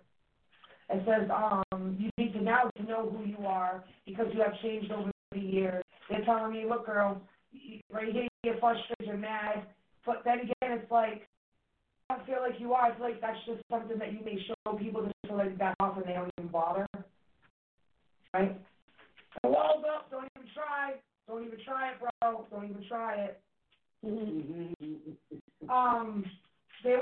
[0.88, 4.90] It says um, you need to now know who you are because you have changed
[4.92, 5.84] over the years.
[6.08, 7.20] They're telling me, look, girl,
[7.92, 9.66] right here you're frustrated, you're mad,
[10.06, 11.26] but then again, it's like
[12.08, 12.92] I don't feel like you are.
[12.92, 15.74] I feel like that's just something that you may show people just to like back
[15.80, 16.86] off and they don't even bother.
[18.32, 18.58] Right?
[19.42, 20.10] The wall's up.
[20.10, 20.94] Don't even try.
[21.26, 22.46] Don't even try it, bro.
[22.50, 23.40] Don't even try it.
[25.68, 26.24] Um,
[26.84, 26.96] they,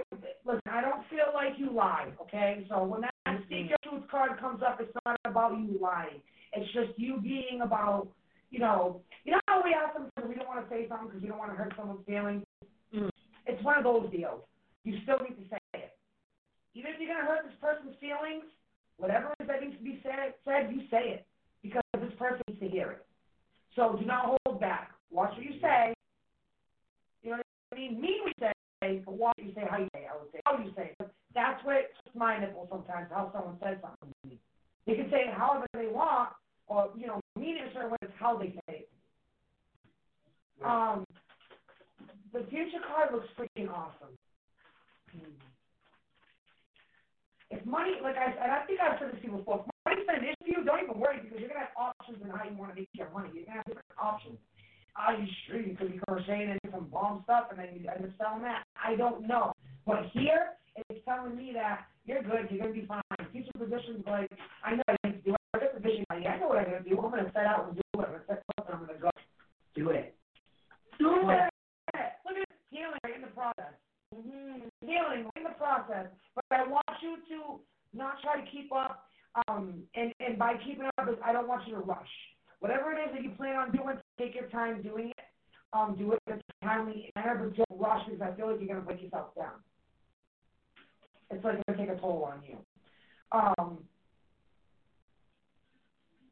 [0.46, 2.64] listen, I don't feel like you lie, okay?
[2.70, 3.12] So when that
[3.44, 6.22] speak your truth card comes up, it's not about you lying.
[6.54, 8.08] It's just you being about,
[8.50, 11.22] you know, you know how we ask them we don't want to say something because
[11.22, 12.44] we don't want to hurt someone's feelings.
[13.46, 14.42] It's one of those deals.
[14.84, 15.96] You still need to say it.
[16.74, 18.44] Even if you're gonna hurt this person's feelings,
[18.96, 21.26] whatever it is that needs to be said, said you say it
[21.62, 23.06] because this person needs to hear it.
[23.76, 24.92] So do not hold back.
[25.10, 25.94] Watch what you say.
[27.22, 28.00] You know what I mean?
[28.00, 28.48] Mean what you
[28.82, 30.06] say, but watch what you say, how you say.
[30.06, 30.94] I would say how you say.
[30.98, 34.38] But that's what it's my nipple sometimes, how someone says something to me.
[34.86, 36.30] They can say it however they want,
[36.66, 38.88] or, you know, mean it a certain way, it's how they say it.
[40.64, 41.04] Um,
[42.34, 44.18] the future card looks freaking awesome.
[47.50, 50.10] If money, like I, and I think I've said this to you before, if money's
[50.10, 52.80] an issue, don't even worry because you're gonna have options in how you want to
[52.82, 53.30] make your money.
[53.30, 54.42] You're gonna have different options.
[54.98, 58.02] Are you sure you could be crocheting and some bomb stuff and then you end
[58.02, 58.66] up selling that?
[58.74, 59.54] I don't know.
[59.86, 60.58] But here,
[60.90, 63.02] it's telling me that you're good, you're gonna be fine.
[63.30, 64.30] Future positions like
[64.66, 66.04] I know I need to do got the.
[66.10, 66.98] I know what I'm gonna do.
[66.98, 68.06] I'm gonna set out and do it.
[68.06, 69.10] I'm gonna set up and I'm gonna go.
[69.74, 70.14] Do it.
[70.98, 71.53] Do it.
[72.74, 73.78] Healing in the process.
[74.80, 77.60] Healing right in process, but I want you to
[77.96, 79.06] not try to keep up.
[79.48, 82.14] Um, and and by keeping up, I don't want you to rush.
[82.58, 85.24] Whatever it is that you plan on doing, take your time doing it.
[85.72, 88.68] Um, do it in a timely manner, but don't rush because I feel like you're
[88.68, 89.62] gonna break yourself down.
[91.30, 92.58] It's like gonna take a toll on you.
[93.32, 93.78] Um,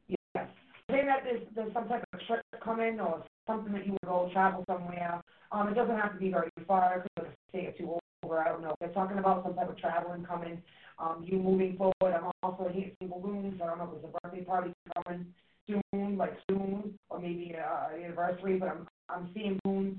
[0.07, 0.47] yes.
[0.89, 4.29] Saying that there's, there's some type of trip coming or something that you would go
[4.31, 5.21] travel somewhere.
[5.53, 6.97] Um, it doesn't have to be very far.
[6.97, 8.39] It could be a day or over.
[8.39, 8.73] I don't know.
[8.79, 10.61] They're talking about some type of traveling coming.
[10.97, 11.93] Um, you moving forward.
[12.01, 13.61] I'm also hearing balloons.
[13.61, 14.73] I don't know if there's a birthday party
[15.05, 15.27] coming
[15.67, 18.57] soon, like soon, or maybe uh, anniversary.
[18.57, 19.97] But I'm I'm seeing balloons.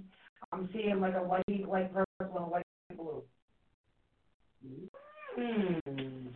[0.52, 2.66] I'm seeing like a light, light purple and a light
[2.96, 3.22] blue.
[5.36, 6.28] Hmm.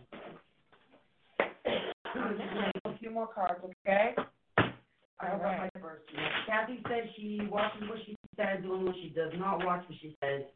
[2.85, 4.13] A few more cards, okay?
[4.57, 5.59] I hope Alright.
[5.75, 6.03] I'm my first.
[6.47, 9.99] Kathy says she watches what she says, the only one she does not watch what
[9.99, 10.47] she says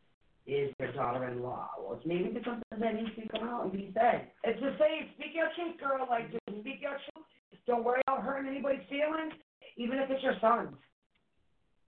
[0.48, 1.70] is her daughter-in-law.
[1.80, 4.32] Well, it's maybe there's something that needs to come out and be said.
[4.44, 6.08] It's just saying, speak your truth, girl.
[6.10, 7.28] Like, just speak your truth.
[7.68, 9.34] Don't worry about hurting anybody's feelings,
[9.78, 10.76] even if it's your sons,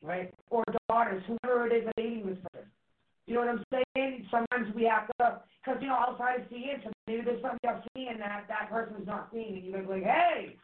[0.01, 0.33] Right?
[0.49, 2.69] or daughters, whoever it is dating this person.
[3.27, 4.27] You know what I'm saying?
[4.31, 7.83] Sometimes we have to, because, you know, outside of seeing, so maybe there's something you're
[7.95, 10.55] seeing that that person's not seeing, and you're gonna be like, hey,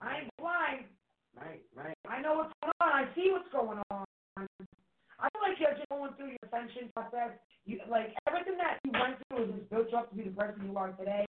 [0.00, 0.84] I ain't blind.
[1.36, 1.96] Right, right.
[2.08, 2.88] I know what's going on.
[2.88, 4.07] I see what's going on.
[5.18, 7.38] I feel like you're just going through your ascension process.
[7.66, 10.30] You like everything that you went through is just built you up to be the
[10.30, 11.26] person you are today.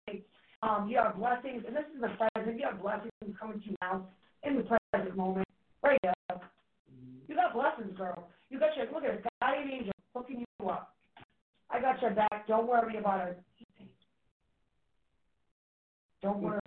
[0.61, 2.59] Um, you have blessings, and this is the present.
[2.59, 4.07] You have blessings coming to you now
[4.43, 5.47] in the present moment,
[5.83, 6.13] right here.
[7.27, 8.29] You got blessings, girl.
[8.49, 10.95] You got your look at it, guardian angel hooking you up.
[11.69, 12.47] I got your back.
[12.47, 13.43] Don't worry about it.
[16.21, 16.59] Don't worry.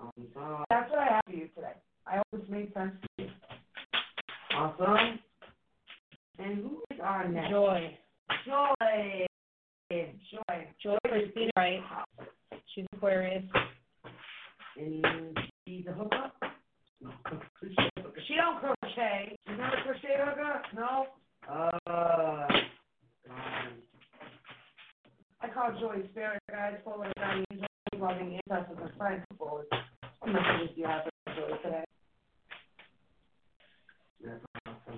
[0.00, 0.64] Awesome.
[0.70, 1.74] That's what I have for you today.
[2.06, 3.30] I hope this made sense to you.
[4.56, 5.18] Awesome.
[6.38, 7.50] And who is our next?
[7.50, 7.98] Joy.
[8.46, 9.26] Joy.
[9.90, 10.66] Joy.
[10.82, 11.80] Joy Christina Wright.
[12.74, 13.44] She's Aquarius.
[14.76, 15.36] And
[15.66, 16.34] she's a hookup?
[18.26, 19.36] She don't crochet.
[19.46, 20.62] She's not a crochet hooker?
[20.74, 21.06] No.
[21.50, 21.70] Uh,
[23.30, 23.72] um,
[25.40, 27.68] I call Joy spirit guides forward guiding angels,
[27.98, 29.66] loving ancestors and friends forward.
[30.20, 31.04] What messages do you have
[31.36, 31.84] Joy today?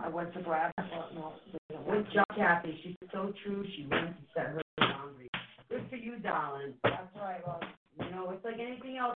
[0.02, 0.72] I went to grab.
[0.76, 1.32] Thought, no,
[1.70, 2.78] a Good job, Kathy.
[2.82, 3.64] She's so true.
[3.76, 5.30] She went to set her boundaries.
[5.68, 6.74] Good for you, darling.
[6.84, 7.62] That's right, love.
[7.98, 9.14] You know, it's like anything else.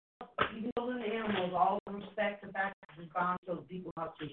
[0.58, 4.28] Even building the animals, all respect the fact that it's bound so people have to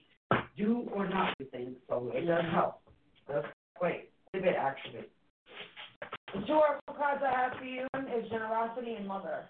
[0.57, 1.77] do or not do things.
[1.89, 2.81] So it does help.
[3.28, 3.47] That's
[3.78, 4.11] great.
[4.35, 5.07] A bit actually.
[6.35, 9.44] The two oracle cards I have for you is generosity and mother.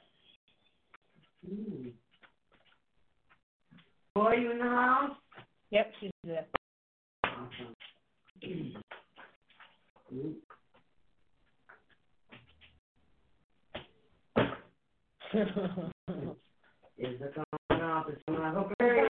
[1.46, 1.88] Hmm.
[4.14, 5.16] Boy, you in the house?
[5.70, 6.46] Yep, she's there.
[16.98, 18.06] Is it coming off?
[18.08, 18.70] It's coming off.
[18.72, 19.08] Aquarius.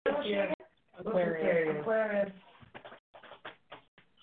[0.98, 1.80] Aquarius.
[1.80, 2.32] Aquarius.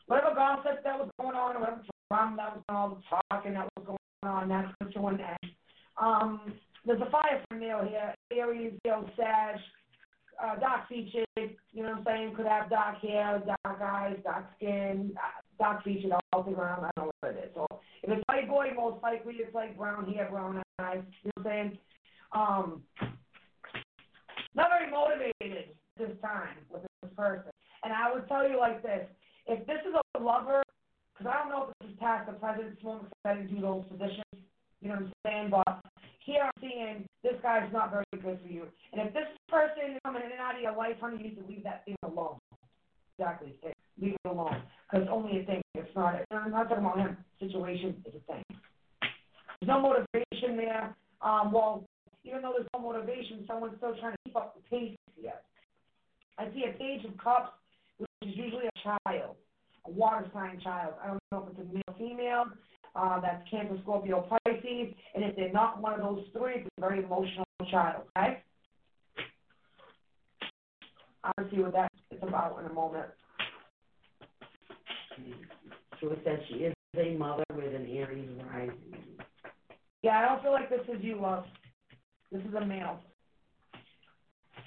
[0.06, 3.02] Whatever gossip that was going on, whatever drama that was going on, all the
[3.32, 5.52] talking that was going on, that's what you want to end.
[6.02, 6.54] Um,
[6.86, 8.14] there's a fire for male here.
[8.32, 9.58] Aries, Leo, Sag,
[10.44, 12.36] uh, dark featured, you know what I'm saying?
[12.36, 16.86] Could have dark hair, dark eyes, dark skin, uh, dark featured all around.
[16.86, 17.52] I don't know what it is.
[17.54, 17.68] So
[18.04, 21.04] if it's white boy, most likely it's like brown hair, brown eyes.
[21.24, 21.78] You know what I'm saying?
[22.34, 22.84] Um,
[24.56, 27.52] not very motivated this time with this person.
[27.84, 29.08] And I would tell you like this:
[29.48, 30.64] if this is a lover,
[31.18, 33.56] because I don't know if this is past the present, this moment because I didn't
[33.56, 34.24] do those positions.
[34.82, 35.50] You know what I'm saying?
[35.52, 35.82] But
[36.30, 38.68] here I'm seeing this guy's not very good for you.
[38.94, 41.42] And if this person is coming in and out of your life, honey, you need
[41.42, 42.38] to leave that thing alone.
[43.18, 43.56] Exactly.
[44.00, 44.62] Leave it alone.
[44.90, 45.62] Because only a thing.
[45.74, 46.22] It's not.
[46.32, 47.18] I'm not talking about him.
[47.40, 48.44] Situation is a thing.
[49.60, 50.96] There's no motivation there.
[51.22, 51.84] Um, well,
[52.24, 55.34] even though there's no motivation, someone's still trying to keep up the pace here.
[56.38, 57.52] I see a page of cups,
[57.98, 59.36] which is usually a child,
[59.86, 60.94] a water sign child.
[61.04, 62.46] I don't know if it's a male female.
[62.96, 64.94] Uh, that's Cancer, Scorpio, Pisces.
[65.16, 68.44] And if they're not one of those three, it's a very emotional child, okay?
[71.24, 73.08] I'll see what that is about in a moment.
[76.02, 78.76] So it says she is a mother with an Aries rising.
[80.02, 81.44] Yeah, I don't feel like this is you, love.
[82.32, 83.00] This is a male.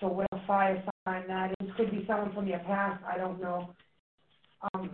[0.01, 1.71] So what a fire sign that is.
[1.77, 3.03] Could be someone from your past.
[3.11, 3.75] I don't know.
[4.75, 4.91] Um,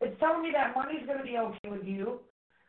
[0.00, 2.20] it's telling me that money's going to be okay with you.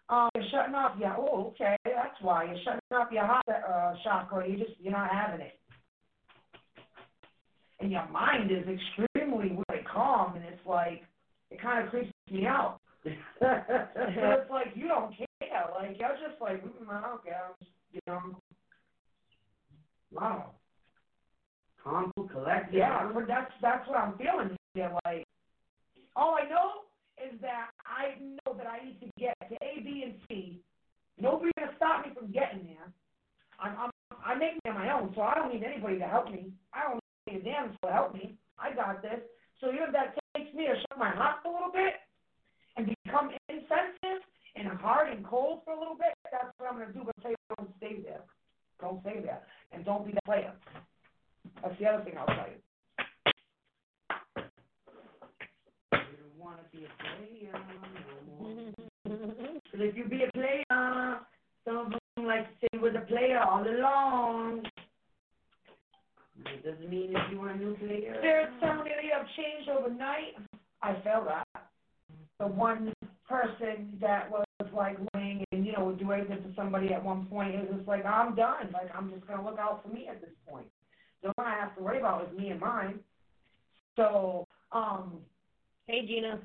[0.10, 1.16] Um, you're shutting off your.
[1.18, 4.50] Oh, okay, that's why you're shutting off your heart uh, chakra.
[4.50, 5.60] You just you're not having it,
[7.80, 11.04] and your mind is extremely really calm, and it's like
[11.52, 12.80] it kind of creeps me out.
[13.04, 13.12] so
[13.42, 15.66] it's like you don't care.
[15.76, 17.42] Like you're just like, mm, I don't care.
[17.48, 18.42] I'm just, you know.
[20.12, 20.52] Wow.
[21.84, 22.76] Calm, collected.
[22.78, 24.92] Yeah, that's that's what I'm feeling here.
[25.06, 25.24] Like,
[26.16, 26.89] all I know
[27.20, 30.62] is that I know that I need to get to A, B, and C.
[31.20, 32.88] Nobody's gonna stop me from getting there.
[33.60, 33.92] I'm, I'm
[34.24, 36.52] I make it on my own, so I don't need anybody to help me.
[36.74, 38.36] I don't need a damn to help me.
[38.58, 39.20] I got this.
[39.62, 42.00] So even if that takes me to shut my mouth a little bit
[42.78, 44.24] and become insensitive
[44.56, 47.04] and hard and cold for a little bit, that's what I'm gonna do.
[47.06, 48.24] But say don't stay there.
[48.80, 49.42] Don't stay there,
[49.72, 50.54] and don't be that player.
[51.62, 52.60] That's the other thing I'll tell you.
[55.92, 58.72] You don't want to be a player no more.
[59.04, 61.20] Because if you be a player,
[61.66, 64.64] some of them like to say was a player all along.
[66.46, 68.22] It doesn't mean if you were a new player.
[68.22, 70.36] Me that you have changed overnight.
[70.82, 71.46] I felt that.
[72.40, 72.94] The one
[73.28, 77.26] person that was like lying and, you know, would do anything to somebody at one
[77.26, 78.72] point is just like, I'm done.
[78.72, 80.68] Like, I'm just going to look out for me at this point.
[81.22, 83.00] The one I have to worry about is me and mine.
[83.98, 85.18] So, um,
[85.90, 86.40] Hey, Gina.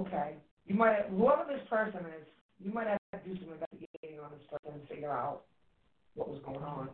[0.00, 0.34] okay.
[0.66, 2.26] You might, whoever this person is,
[2.58, 5.42] you might have to do some investigating on this person and figure out
[6.16, 6.88] what was going on.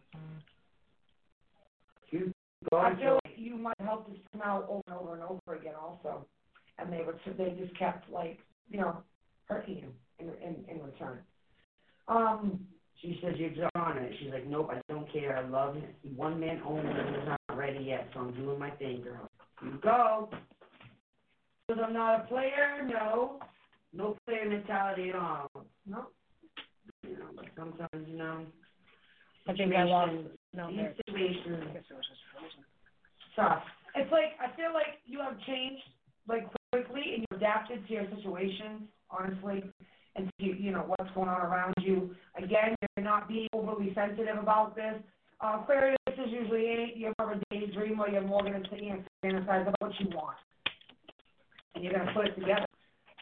[2.10, 2.30] You
[2.74, 5.72] I feel like you might help this come out over and over and over again
[5.80, 6.26] also.
[6.78, 8.38] And they were, they just kept like,
[8.68, 8.98] you know,
[9.46, 9.88] hurting you
[10.18, 11.20] in, in, in return.
[12.06, 12.66] Um,
[13.00, 14.12] She says you're on it.
[14.20, 15.38] She's like, nope, I don't care.
[15.38, 15.96] I love it.
[16.14, 16.82] One man only.
[16.82, 19.30] He's not ready yet, so I'm doing my thing, girl.
[19.64, 20.28] You go.
[21.68, 23.38] Because I'm not a player, no,
[23.92, 25.50] No player mentality at all.
[25.86, 26.06] no.
[27.02, 28.46] You know, but sometimes, you know,
[29.46, 30.10] I think I lost.
[30.10, 31.84] situations- No, these situations,
[33.36, 33.62] Tough.
[33.94, 35.84] It's like, I feel like you have changed,
[36.26, 39.62] like, quickly and you adapted to your situations, honestly,
[40.16, 42.14] and to, you know, what's going on around you.
[42.34, 45.00] Again, you're not being overly sensitive about this.
[45.40, 49.06] Uh, Aquarius is usually you're more of a daydreamer, you're more gonna sit here and
[49.22, 50.36] fantasize about what you want.
[51.78, 52.66] And you're gonna put it together.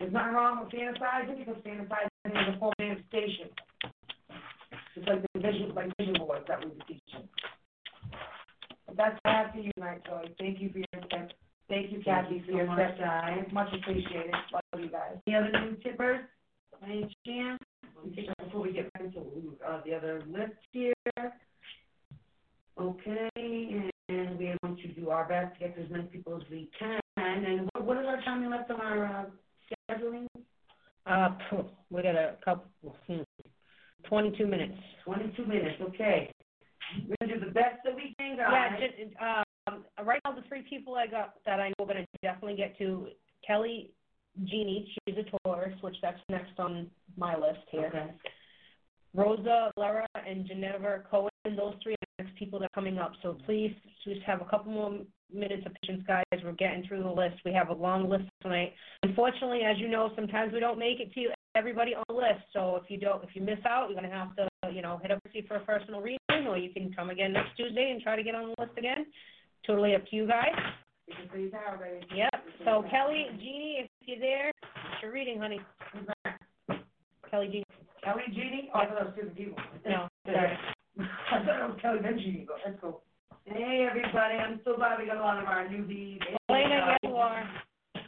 [0.01, 3.51] There's nothing wrong with fantasizing, because fantasizing is a full manifestation.
[4.97, 7.29] It's like the vision, like vision boards that we were teaching.
[8.87, 10.35] But that's all I have for you tonight, Joey.
[10.39, 11.33] Thank you for your tip.
[11.69, 12.99] Thank you, Kathy, for so your much, tip.
[12.99, 13.45] guys.
[13.53, 14.35] Much appreciated.
[14.55, 15.17] Love you guys.
[15.27, 16.21] Any other new tippers?
[16.83, 17.61] Any chance?
[18.43, 19.21] Before we get into
[19.69, 20.95] uh, the other list here.
[22.81, 26.43] Okay, and we want to do our best to get to as many people as
[26.51, 27.01] we can.
[27.17, 29.25] And then what, what is our time left on our uh,
[29.91, 30.27] scheduling?
[31.07, 31.31] Uh,
[31.91, 33.21] we got a couple, hmm,
[34.05, 34.75] twenty-two minutes.
[35.05, 36.33] Twenty-two minutes, okay.
[37.09, 38.95] We're gonna do the best that we can, Yeah, just,
[39.69, 42.77] um, right now, the three people I got that I know we're gonna definitely get
[42.79, 43.09] to,
[43.47, 43.91] Kelly
[44.45, 47.87] Jeannie, she's a Taurus, which that's next on my list here.
[47.87, 48.11] Okay.
[49.15, 53.13] Rosa, Lara, and Geneva Cohen, those three are the next people that are coming up.
[53.23, 53.75] So please
[54.05, 54.99] just have a couple more
[55.33, 56.25] minutes of patience, guys.
[56.43, 57.37] We're getting through the list.
[57.45, 58.73] We have a long list tonight.
[59.03, 62.45] Unfortunately, as you know, sometimes we don't make it to everybody on the list.
[62.53, 65.11] So if you don't, if you miss out, you're gonna have to, you know, hit
[65.11, 68.17] up see for a personal reading, or you can come again next Tuesday and try
[68.17, 69.07] to get on the list again.
[69.67, 70.55] Totally up to you guys.
[71.07, 72.05] You can freeze out, baby.
[72.15, 72.45] Yep.
[72.65, 75.61] So Kelly, Jeannie, if you're there, it's your reading, honey.
[77.31, 77.65] Kelly, Jeannie.
[78.05, 78.71] Kelly, Jeannie?
[78.75, 79.59] Oh, I thought that was different people.
[79.85, 80.57] No, sorry.
[80.99, 83.03] I thought it was Kelly then Jeannie, but that's cool.
[83.49, 86.19] Hey, everybody, I'm so glad we got a lot of our newbies.
[86.51, 87.49] Elena, yes, you are.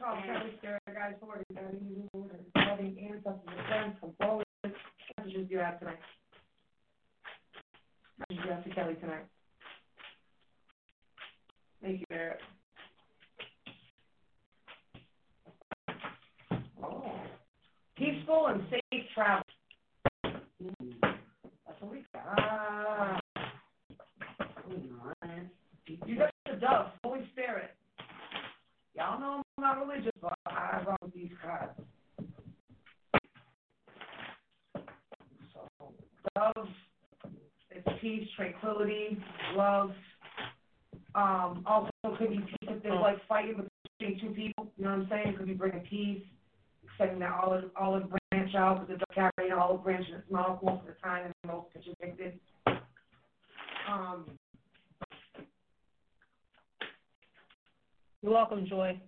[0.00, 4.46] Call Kelly Spirit Guys forward, guiding you, Lord, and loving ancestors and friends forward.
[5.16, 6.00] Messages you have tonight.
[8.18, 9.26] Messages you have to Kelly tonight.
[11.82, 12.40] Thank you, Barrett.
[16.82, 17.12] Oh.
[17.96, 19.44] Peaceful and safe travel.
[20.24, 23.20] That's what we got.
[25.86, 27.70] You got the dove, Holy Spirit.
[28.94, 31.72] Y'all know I'm not religious, but I with these cards.
[35.54, 35.92] So,
[36.34, 36.68] dove,
[37.70, 39.18] it's peace, tranquility,
[39.54, 39.92] love.
[41.14, 45.00] Um, also could be peace if there's like fighting between two people, you know what
[45.00, 45.36] I'm saying?
[45.36, 46.22] Could be bringing peace,
[46.84, 50.30] extending that olive, olive branch out, because it does carry an olive branch in its
[50.30, 52.38] mouth most of the time, and most pictures depicted.
[53.90, 54.26] Um,
[58.22, 59.00] You're welcome, Joy.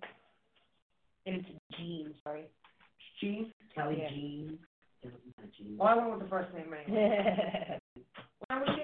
[1.26, 2.42] And it's Jean, sorry.
[2.42, 3.52] It's Jean?
[3.74, 4.08] Kelly yeah.
[4.10, 4.58] Jean.
[5.80, 7.78] Oh, I went with the first name anyway.
[8.48, 8.82] When was she?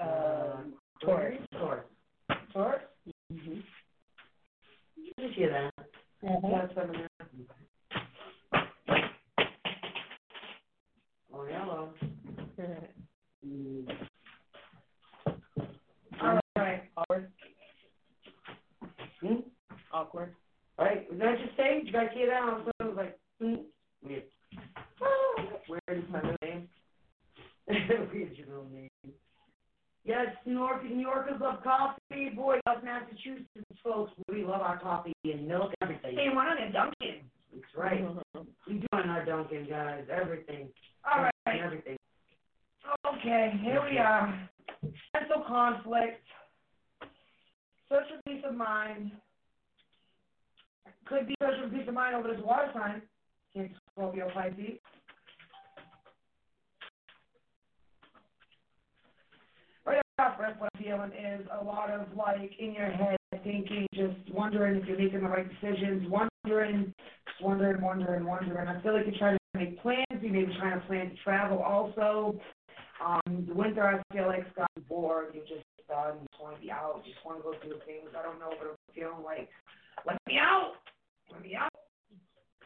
[0.00, 0.56] Uh, uh,
[1.02, 1.38] Taurus.
[1.52, 1.84] Taurus.
[2.52, 2.82] Taurus?
[3.32, 3.60] Mm-hmm.
[4.96, 5.88] You just hear that.
[6.24, 6.50] Mm-hmm.
[6.50, 6.72] That's.
[11.32, 11.90] Or oh, yellow.
[13.46, 13.88] mm.
[16.20, 16.82] All right.
[16.96, 17.24] All right.
[21.84, 22.40] Did you hear that?
[22.40, 23.64] Yeah, seven so it was like, mm,
[24.04, 24.22] weird.
[25.02, 25.34] Oh,
[25.68, 26.68] weird is my middle name.
[27.68, 28.90] weird your middle name.
[30.04, 32.30] Yes, New York, New Yorkers love coffee.
[32.34, 33.48] Boy, us Massachusetts
[33.84, 36.16] folks, we love our coffee and milk, everything.
[36.16, 37.24] Hey, why not a Dunkin'?
[37.52, 38.00] That's right.
[38.66, 40.04] We do on our Dunkin', guys.
[40.10, 40.68] Everything.
[41.04, 41.60] All right.
[41.62, 41.96] Everything.
[43.06, 44.48] Okay, here we are.
[45.14, 46.22] Mental conflict.
[47.90, 49.12] Search for peace of mind.
[51.06, 53.02] Could be for peace of mind over this water sign.
[53.52, 54.78] King Scorpio Pisces.
[59.86, 63.86] Right off, first what I'm feeling is a lot of like in your head thinking,
[63.94, 66.92] just wondering if you're making the right decisions, wondering,
[67.40, 68.68] wondering, wondering, wondering.
[68.68, 70.04] I feel like you're trying to make plans.
[70.20, 72.38] You may be trying to plan to travel also.
[73.04, 75.28] Um, the winter, I feel like, has gotten bored.
[75.32, 76.18] You're just done.
[76.20, 77.02] You just want to be out.
[77.04, 78.10] You just want to go do things.
[78.18, 79.48] I don't know, but I'm feeling like,
[80.06, 80.72] let me out.
[81.32, 81.70] Let me out.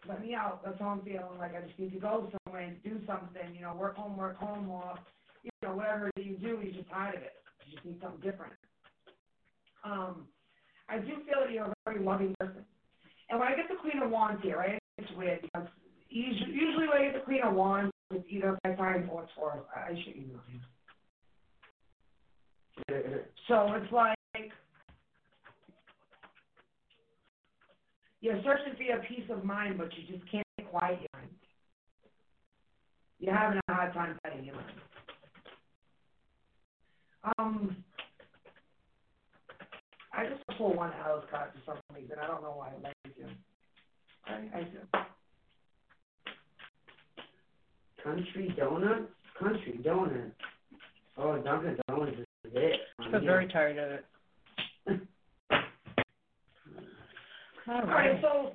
[0.08, 0.64] Let me out.
[0.64, 1.38] That's how I'm feeling.
[1.38, 3.54] Like I just need to go somewhere and do something.
[3.54, 4.94] You know, work home, work home, or
[5.42, 7.34] you know, whatever you do, you're just tired of it.
[7.66, 8.54] You just need something different.
[9.84, 10.26] Um,
[10.88, 12.64] I do feel that you're a very loving person.
[13.30, 15.66] And when I get the Queen of Wands here, right, it's weird because
[16.08, 19.64] usually, usually when I get the Queen of Wands, it's either by Pisces or Taurus.
[19.74, 20.60] I should email you.
[23.48, 24.16] So it's like
[28.22, 31.34] you're searching for your peace of mind, but you just can't quiet your mind.
[33.18, 34.80] You're having a hard time quieting your mind.
[37.38, 37.76] Um,
[40.12, 42.16] I just pull one house card for some reason.
[42.22, 43.24] I don't know why I like to.
[44.26, 44.78] I, I do.
[48.04, 49.10] Country Donuts?
[49.38, 50.34] Country Donuts.
[51.18, 52.80] Oh, Dunkin' Donuts is it.
[52.98, 54.04] I'm very tired of it.
[57.68, 58.52] All right, so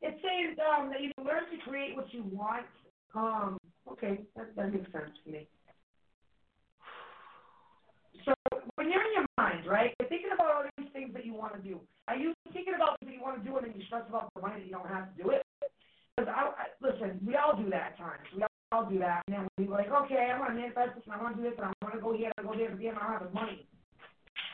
[0.00, 2.66] it says um, that you can learn to create what you want.
[3.14, 3.58] Um,
[3.90, 5.48] okay, that, that makes sense to me.
[8.24, 8.34] So
[8.76, 11.54] when you're in your mind, right, you're thinking about all these things that you want
[11.56, 11.80] to do.
[12.06, 14.30] Are you thinking about things that you want to do and then you stress about
[14.34, 15.42] the money that you don't have to do it?
[16.14, 18.22] Because I, I, listen, we all do that at times.
[18.34, 21.14] We all, do that, and then we're like, okay, I want to manifest this, and
[21.14, 22.74] I want to do this, and I want to go here, and I go there,
[22.74, 23.66] then I don't have the money.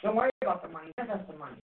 [0.02, 0.92] Don't worry about the money.
[0.96, 1.59] Manifest the money.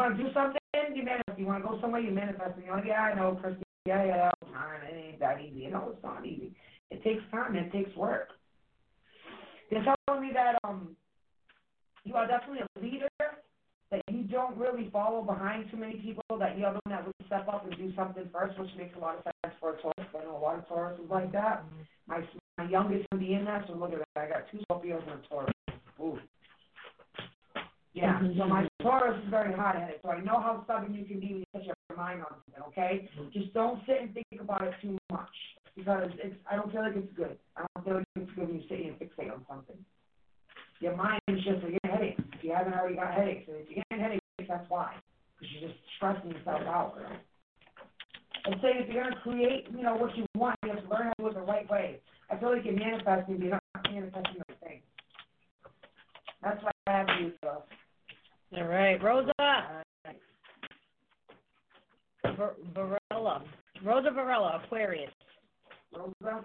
[0.00, 0.96] You want to do something?
[0.96, 1.38] You manifest.
[1.38, 2.00] You want to go somewhere?
[2.00, 2.56] You manifest.
[2.56, 3.60] And you're like, yeah, I know, Kristy.
[3.84, 4.80] Yeah, yeah, time.
[4.88, 5.60] It ain't that easy.
[5.60, 6.54] You know, it's not easy.
[6.90, 7.54] It takes time.
[7.54, 8.28] And it takes work.
[9.70, 10.96] They're telling me that um,
[12.04, 13.08] you are definitely a leader.
[13.90, 16.38] That you don't really follow behind too many people.
[16.38, 19.00] That you're the one that would step up and do something first, which makes a
[19.00, 20.08] lot of sense for a Taurus.
[20.18, 21.64] I know a lot of Tauruses like that.
[22.06, 22.22] My
[22.56, 24.22] my youngest will be in that, so look at that.
[24.22, 25.52] I got two Scorpios and a Taurus.
[26.00, 26.18] Ooh.
[27.92, 28.38] Yeah, mm-hmm.
[28.38, 31.26] so my Taurus is very hot headed, so I know how stubborn you can be
[31.26, 33.10] when you set your mind on something, okay?
[33.18, 33.30] Mm-hmm.
[33.32, 35.34] Just don't sit and think about it too much
[35.74, 37.36] because it's I don't feel like it's good.
[37.56, 39.76] I don't feel like it's good when you sit and fixate on something.
[40.80, 42.22] Your mind is just like getting headaches.
[42.38, 44.94] If you haven't already got headaches, and if you're getting headaches, that's why.
[45.38, 46.94] Because you're just stressing yourself out.
[48.46, 51.10] And saying if you're gonna create, you know, what you want, you have to learn
[51.10, 51.98] how to do it the right way.
[52.30, 54.80] I feel like you're manifesting, but you're not manifesting the right thing.
[56.42, 57.62] That's why I have you, so.
[58.56, 59.32] All right, Rosa.
[62.36, 63.44] Var- Varela.
[63.84, 65.10] Rosa Varela, Aquarius.
[65.94, 66.44] Rosa.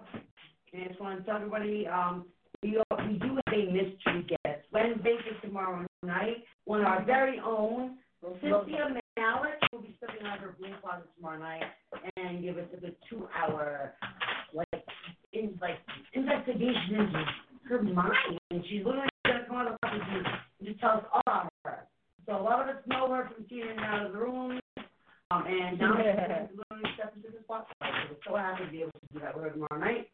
[0.74, 2.26] I just want to tell everybody, um,
[2.62, 4.62] we, are, we do have a mystery guest.
[4.72, 7.96] Wednesday for tomorrow night, one of our very own,
[8.40, 11.62] Cynthia Mallett, will be stepping of her blue closet tomorrow night
[12.16, 13.94] and give us a good two-hour,
[14.52, 14.84] like,
[15.32, 15.78] in, like,
[16.12, 17.24] investigation into
[17.68, 18.38] her mind.
[18.50, 21.86] And she's literally going to come of the and just tell us all about her.
[22.26, 24.60] So a lot of us know her from seeing her in out of the room.
[25.30, 27.66] Um, and now she's literally stepping into the spotlight.
[27.80, 30.08] So we're so happy to be able to do that with her tomorrow night.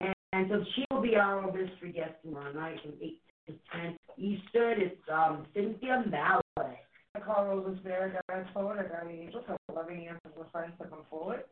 [0.00, 3.96] And, and so she will be our mystery guest tomorrow night from 8 to 10
[4.16, 4.80] Eastern.
[4.80, 6.78] It's um, Cynthia Mallet.
[7.14, 10.72] I call Rosa Spirit, guys forward, I got the angels, so loving answers with friends
[10.80, 11.42] to come forward.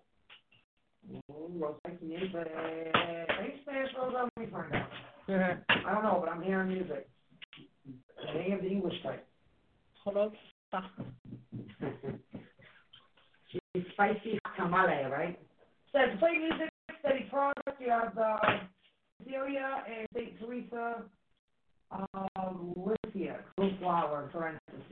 [1.30, 2.34] Ooh, Rosa likes music.
[2.34, 4.28] Are you Spanish, Rosa?
[4.36, 4.88] Let me find out.
[5.86, 7.08] I don't know, but I'm hearing music.
[8.34, 9.27] Any of the English type.
[10.12, 10.90] Rosa.
[13.50, 15.38] She's spicy tamale, right?
[15.92, 16.70] Says play music,
[17.00, 17.76] steady progress.
[17.80, 18.36] You have uh,
[19.24, 20.38] Celia and St.
[20.40, 21.02] Teresa,
[21.90, 24.84] uh, Lithia, Blue Flower, parentheses.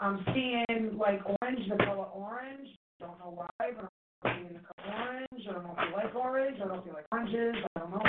[0.00, 2.68] I'm seeing like orange, the color orange.
[2.98, 3.88] Don't know why, but
[4.24, 4.71] I'm seeing the color
[5.32, 5.46] orange.
[5.48, 6.56] I don't know if you like orange.
[6.56, 7.56] I don't know if you like oranges.
[7.76, 8.02] I don't know.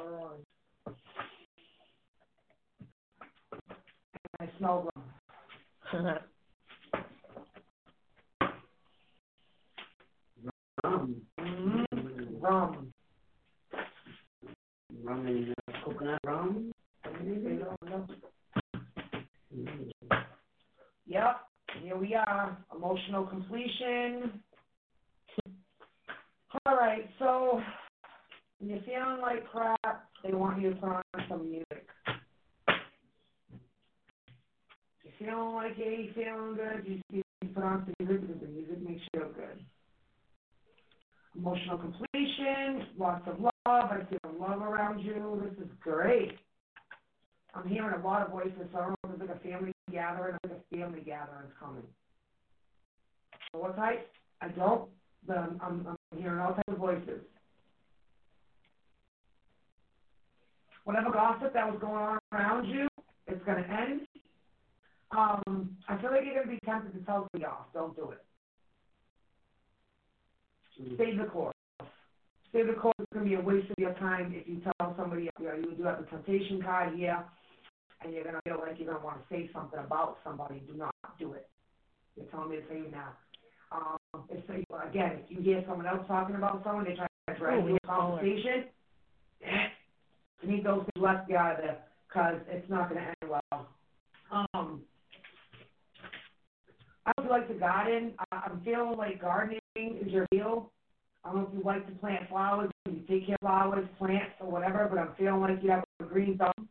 [0.00, 0.44] Orange.
[4.58, 5.04] smell rum.
[10.84, 11.16] Rum.
[12.40, 12.92] Rum.
[15.04, 16.72] Rum and uh, coconut rum.
[21.06, 21.40] Yep,
[21.82, 24.40] here we are, emotional completion.
[26.50, 27.60] All right, so
[28.58, 31.86] you're feeling like crap, they want you to put on some music.
[35.04, 38.48] You're feeling like you ain't feeling good, you you put on some music because the
[38.48, 39.62] music makes you feel good.
[41.36, 43.52] Emotional completion, lots of love.
[43.66, 45.42] I feel love around you.
[45.44, 46.38] This is great.
[47.54, 49.72] I'm hearing a lot of voices, so I don't know if there's like a family
[49.92, 51.82] gathering, like a family gathering coming.
[53.52, 54.10] So what type?
[54.40, 54.88] I don't,
[55.26, 57.20] but I'm, I'm, I'm hearing all types of voices.
[60.84, 62.88] Whatever gossip that was going on around you,
[63.26, 64.00] it's going to end.
[65.10, 67.66] Um, I feel like you're going to be tempted to tell somebody off.
[67.74, 68.24] Don't do it.
[70.96, 71.54] Save the course.
[72.52, 72.94] Save the course.
[72.98, 75.54] It's going to be a waste of your time if you tell somebody, you know,
[75.56, 77.22] you do have the temptation card here,
[78.02, 80.62] and you're going to feel like you're going to want to say something about somebody.
[80.66, 81.48] Do not do it.
[82.16, 83.12] You're telling me to say it now.
[83.72, 83.98] Um,
[84.30, 87.68] if, again, if you hear someone else talking about someone, they try to drag Oh,
[87.68, 88.66] you a conversation,
[90.40, 93.68] to me, those things left out of there, because it's not going to end well.
[94.30, 94.82] Um,
[97.06, 98.14] I would like to garden.
[98.32, 100.72] I- I'm feeling like gardening is your deal.
[101.24, 104.36] I don't know if you like to plant flowers, you take care of flowers, plants,
[104.40, 106.68] or whatever, but I'm feeling like you have a green thumb.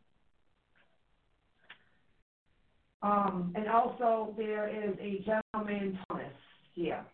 [3.02, 6.32] Um, and also there is a gentleman, Thomas,
[6.78, 7.04] here.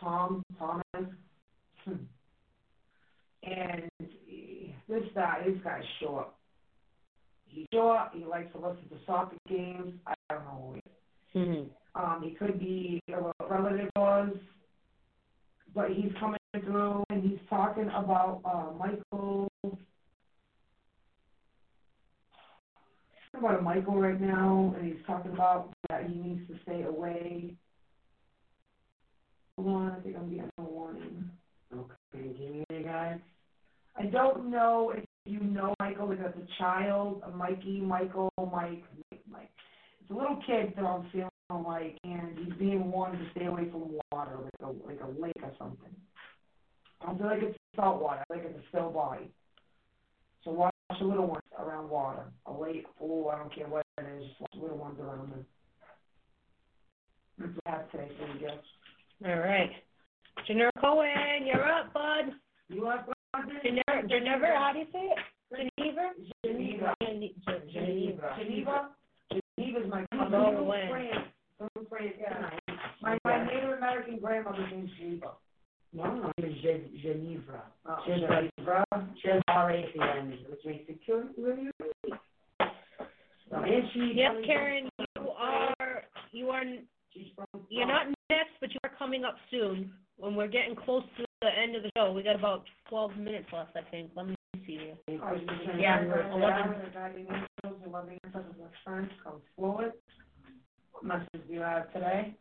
[0.00, 0.84] Tom, Thomas.
[1.84, 1.92] Hmm.
[3.44, 3.90] And
[4.88, 6.28] this guy, this guy's short.
[7.46, 9.94] He's short, he likes to listen to soccer games.
[10.06, 10.80] I don't know who he
[11.40, 11.48] is.
[11.48, 11.70] Mhm.
[11.94, 14.36] Um, he could be a relative of ours,
[15.74, 19.48] but he's coming through and he's talking about uh, Michael.
[23.38, 27.54] About Michael right now, and he's talking about that he needs to stay away.
[29.58, 31.30] Hold on, I think I'm getting a warning.
[31.74, 33.18] Okay, give me the guys.
[33.98, 38.84] I don't know if you know Michael, like as a child, a Mikey, Michael, Mike,
[39.10, 39.50] Mike, Mike.
[40.02, 41.30] It's a little kid that I'm feeling
[41.64, 45.42] like, and he's being warned to stay away from water, like a like a lake
[45.42, 45.94] or something.
[47.00, 49.30] I don't feel like it's salt water, I feel like it's a still body.
[50.44, 54.04] So watch the little ones around water, a lake, pool, I don't care what it
[54.18, 55.46] is, just watch the little ones around them.
[57.38, 58.58] That's what I have today for you guys.
[59.24, 59.70] All right.
[60.48, 62.34] Janelle Cohen, you're up, bud.
[62.68, 63.06] You have
[63.62, 65.18] Geneva, Geneva, how do you say it?
[65.78, 66.10] Geneva?
[66.44, 66.94] Geneva.
[67.02, 68.36] Gene- Ge- Geneva.
[68.38, 68.90] Geneva?
[69.58, 70.32] Geneva's my Come cousin.
[71.58, 72.14] From France.
[72.20, 72.50] Yeah.
[73.00, 75.30] My, my Native American grandmother's name's Geneva.
[75.94, 76.62] No, no, it's
[77.02, 77.62] Geneva.
[77.88, 78.42] Oh, Geneva.
[78.58, 78.84] Geneva.
[78.90, 80.98] Has R A the end, which makes it
[81.38, 81.70] really.
[83.48, 84.12] So, and she.
[84.16, 86.02] Yep, Karen, you are,
[86.32, 86.64] you are.
[87.68, 89.92] You're not next, but you are coming up soon.
[90.18, 93.48] When we're getting close to the end of the show, we got about twelve minutes
[93.52, 94.10] left, I think.
[94.16, 94.36] Let me
[94.66, 94.96] see here.
[95.78, 96.04] Yeah,
[99.56, 99.92] forward.
[100.92, 102.34] What message do you have today?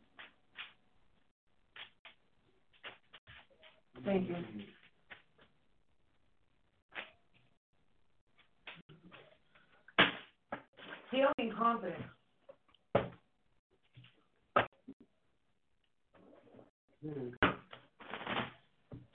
[4.05, 4.35] Thank you.
[11.11, 12.03] Feeling confident.
[17.05, 17.61] It's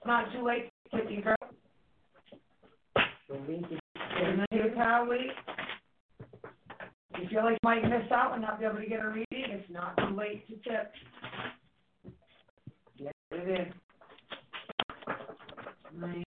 [0.07, 1.37] not too late to tip your girl.
[3.29, 3.79] So link is.
[4.23, 5.31] And then your power week.
[7.15, 9.09] If you feel like you might miss out and not be able to get a
[9.09, 10.93] reading, it's not too late to tip.
[12.99, 13.73] Get it in.
[15.99, 16.23] My,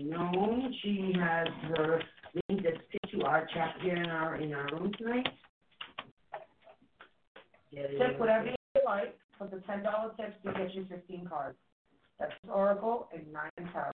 [0.00, 2.02] no, she has her
[2.48, 5.28] link that's picked to our chat here in our, in our room tonight.
[7.72, 8.54] Get Tip whatever you
[8.84, 11.56] like, but the ten dollar tips do get you fifteen cards.
[12.20, 13.90] That's Oracle and nine tarot.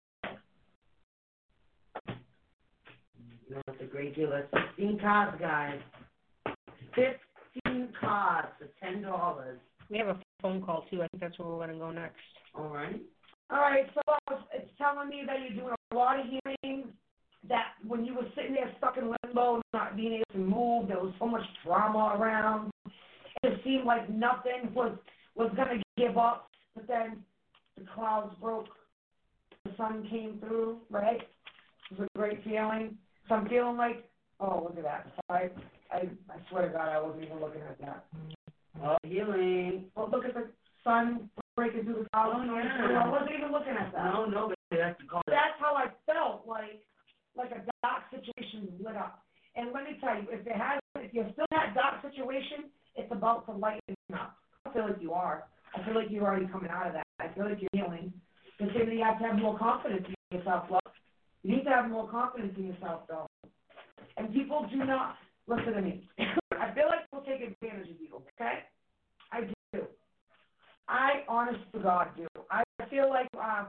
[3.48, 4.30] You know, it's a great deal.
[4.30, 5.80] That's fifteen cards, guys.
[6.94, 9.58] Fifteen cards for ten dollars.
[9.88, 11.02] We have a phone call too.
[11.02, 12.16] I think that's where we're gonna go next.
[12.54, 13.00] All right.
[13.50, 14.02] All right, so
[14.52, 16.88] it's telling me that you're doing a lot of healing,
[17.48, 20.98] that when you were sitting there stuck in limbo, not being able to move, there
[20.98, 22.70] was so much drama around.
[23.42, 24.98] It seemed like nothing was
[25.38, 27.24] was gonna give up, but then
[27.76, 28.66] the clouds broke,
[29.64, 31.20] the sun came through, right?
[31.90, 32.98] It was a great feeling.
[33.28, 34.08] So I'm feeling like,
[34.40, 35.52] oh, look at that, five,
[35.90, 38.04] I, I swear to God, I wasn't even looking at that.
[38.82, 39.84] Oh, healing.
[39.96, 40.48] Well, look at the
[40.84, 42.36] sun breaking through the clouds.
[42.38, 43.02] Oh, yeah.
[43.04, 44.04] I wasn't even looking at that.
[44.12, 46.82] No, nobody has to call That's how I felt, like,
[47.36, 49.22] like a dark situation lit up.
[49.56, 52.70] And let me tell you, if it has, if you're still in that dark situation,
[52.94, 54.36] it's about to lighten up.
[54.68, 55.44] I feel like you are.
[55.74, 57.06] I feel like you're already coming out of that.
[57.20, 58.12] I feel like you're healing.
[58.58, 60.80] The thing you have to have more confidence in yourself, love.
[61.42, 63.26] You need to have more confidence in yourself, though.
[64.16, 65.16] And people do not
[65.46, 66.08] listen to me.
[66.18, 68.22] I feel like people take advantage of you.
[68.40, 68.60] Okay,
[69.32, 69.40] I
[69.72, 69.86] do.
[70.88, 72.26] I, honest to God, do.
[72.50, 73.66] I feel like, uh,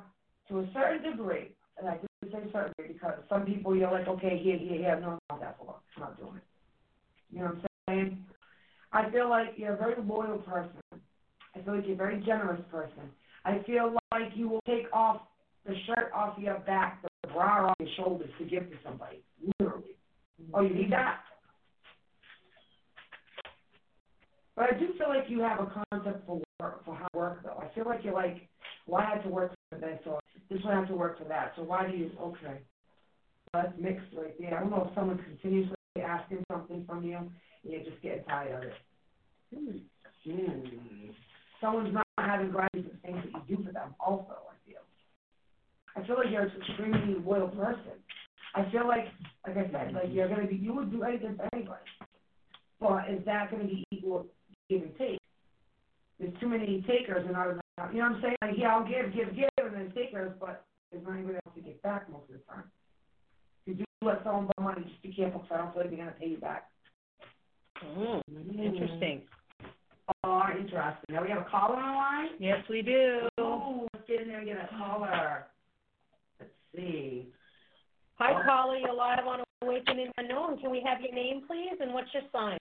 [0.49, 4.07] to a certain degree, and I do say certain degree because some people you're like,
[4.07, 4.99] okay, here, here, here.
[4.99, 5.75] No, not that for.
[5.95, 6.43] I'm not doing it.
[7.31, 8.25] You know what I'm saying?
[8.91, 10.81] I feel like you're a very loyal person.
[11.55, 13.11] I feel like you're a very generous person.
[13.45, 15.21] I feel like you will take off
[15.65, 19.23] the shirt off your back, the bra off your shoulders to give to somebody.
[19.59, 19.95] Literally.
[20.41, 20.51] Mm-hmm.
[20.55, 21.19] Oh, you need that?
[24.55, 27.43] But I do feel like you have a concept for work, for how to work,
[27.43, 27.61] though.
[27.63, 28.49] I feel like you're like,
[28.87, 31.25] well, I have to work for this, or this one I have to work for
[31.25, 31.53] that.
[31.55, 32.11] So why do you?
[32.19, 32.59] Okay,
[33.53, 34.57] well, that's mixed right there.
[34.57, 37.31] I don't know if someone's continuously asking something from you,
[37.63, 39.81] you're just getting tired of it.
[40.25, 41.11] Hmm.
[41.61, 43.95] Someone's not having gratitude for things that you do for them.
[43.99, 44.79] Also, I feel.
[45.95, 47.99] I feel like you're an extremely loyal person.
[48.55, 49.05] I feel like,
[49.45, 51.81] like I said, like you're gonna be, you would do anything for anybody.
[52.79, 54.25] But is that gonna be equal
[54.69, 55.19] give and take?
[56.19, 57.93] There's too many takers and not enough.
[57.93, 58.35] You know what I'm saying?
[58.41, 61.61] Like, yeah, I'll give, give, give, and then takers, but there's not anybody else to
[61.61, 62.63] get back most of the time.
[63.65, 65.91] If you do let someone borrow money, just be careful, because I don't feel like
[65.91, 66.69] they're gonna pay you back.
[67.85, 68.21] Mm,
[68.57, 69.21] interesting.
[70.23, 71.09] Oh, interesting.
[71.09, 72.29] Now we have a caller on the line?
[72.39, 73.27] Yes, we do.
[73.37, 75.47] Oh, let's get in there and get a caller.
[76.39, 77.27] Let's see.
[78.15, 78.77] Hi, caller.
[78.77, 80.59] You're live on Awakening Unknown.
[80.59, 82.57] Can we have your name, please, and what's your sign?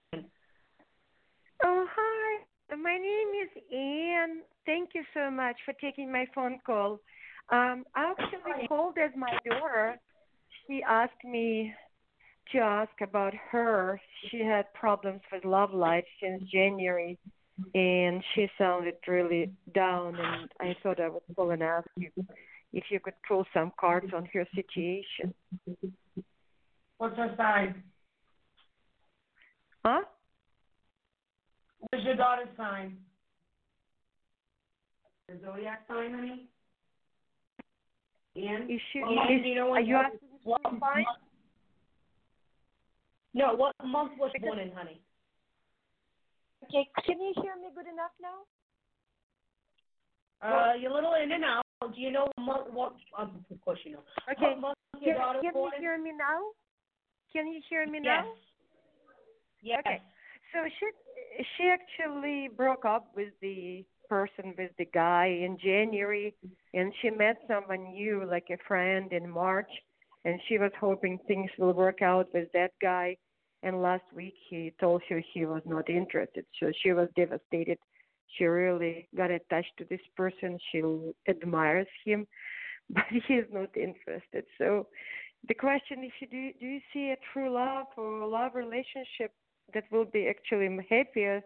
[1.64, 2.76] Oh, hi.
[2.76, 4.42] My name is Anne.
[4.66, 7.00] Thank you so much for taking my phone call.
[7.50, 9.98] Um, I actually called as my daughter.
[10.66, 11.72] She asked me
[12.52, 14.00] to ask about her.
[14.30, 17.18] She had problems with love life since January,
[17.74, 20.16] and she sounded really down.
[20.16, 22.10] And I thought I would call and ask you
[22.72, 25.34] if you could pull some cards on her situation.
[26.98, 27.82] What's her sign?
[29.84, 30.00] Huh?
[31.80, 32.96] What's your daughter's sign?
[35.28, 36.48] The zodiac sign, honey?
[38.36, 39.00] And Is she?
[39.04, 41.04] Oh, well, is, you know are you asking what for mine?
[43.34, 45.00] No, what month was she born in, honey?
[46.64, 48.44] Okay, can you hear me good enough now?
[50.40, 51.64] Uh, you're a little in and out.
[51.80, 52.72] Do you know what month?
[52.72, 52.94] What?
[53.16, 54.02] Um, of course you know.
[54.30, 54.54] Okay.
[54.54, 56.40] What month Can, can you hear me now?
[57.32, 58.24] Can you hear me Yes.
[58.24, 58.32] now?
[59.62, 59.82] Yes.
[59.86, 60.02] Okay.
[60.52, 66.34] So she she actually broke up with the person with the guy in January
[66.72, 69.70] and she met someone new like a friend in March
[70.28, 73.16] and she was hoping things will work out with that guy.
[73.62, 76.44] And last week he told her he was not interested.
[76.60, 77.78] So she was devastated.
[78.36, 80.58] She really got attached to this person.
[80.70, 80.82] She
[81.28, 82.26] admires him
[82.90, 84.44] but he's not interested.
[84.58, 84.86] So
[85.48, 89.32] the question is do do you see a true love or a love relationship
[89.72, 91.42] that will be actually happier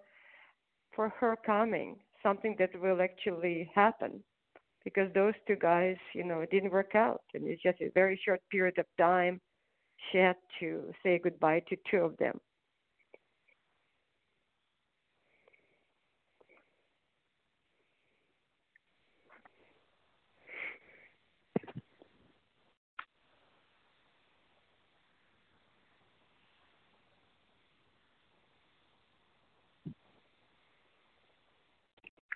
[0.95, 4.23] for her coming, something that will actually happen.
[4.85, 7.23] Because those two guys, you know, it didn't work out.
[7.35, 9.41] And it's just a very short period of time.
[10.11, 12.41] She had to say goodbye to two of them.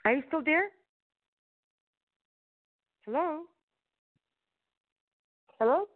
[0.04, 0.70] Are you still there?
[3.06, 3.42] Hello?
[5.60, 5.86] Hello?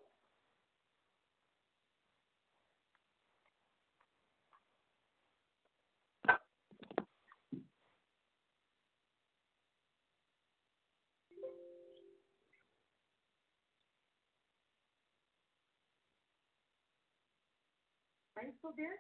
[18.36, 18.98] Are you still there?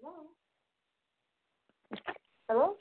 [0.00, 0.14] Hello?
[2.48, 2.76] Hello?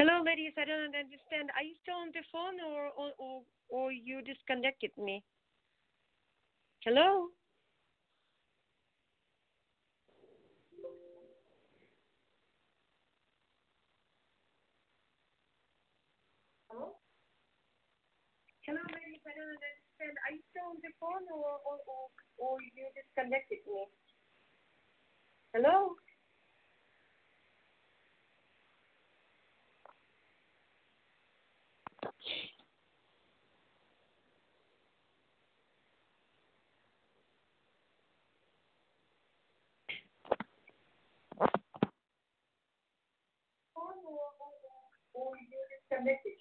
[0.00, 0.56] Hello, ladies.
[0.56, 1.52] I don't understand.
[1.52, 5.20] Are you still on the phone, or or or, or you disconnected me?
[6.80, 7.28] Hello?
[16.72, 16.96] Hello?
[18.64, 19.20] Hello, ladies.
[19.28, 20.16] I don't understand.
[20.24, 22.04] are you still on the phone or, or, or,
[22.40, 23.84] or you disconnected me?
[46.04, 46.39] de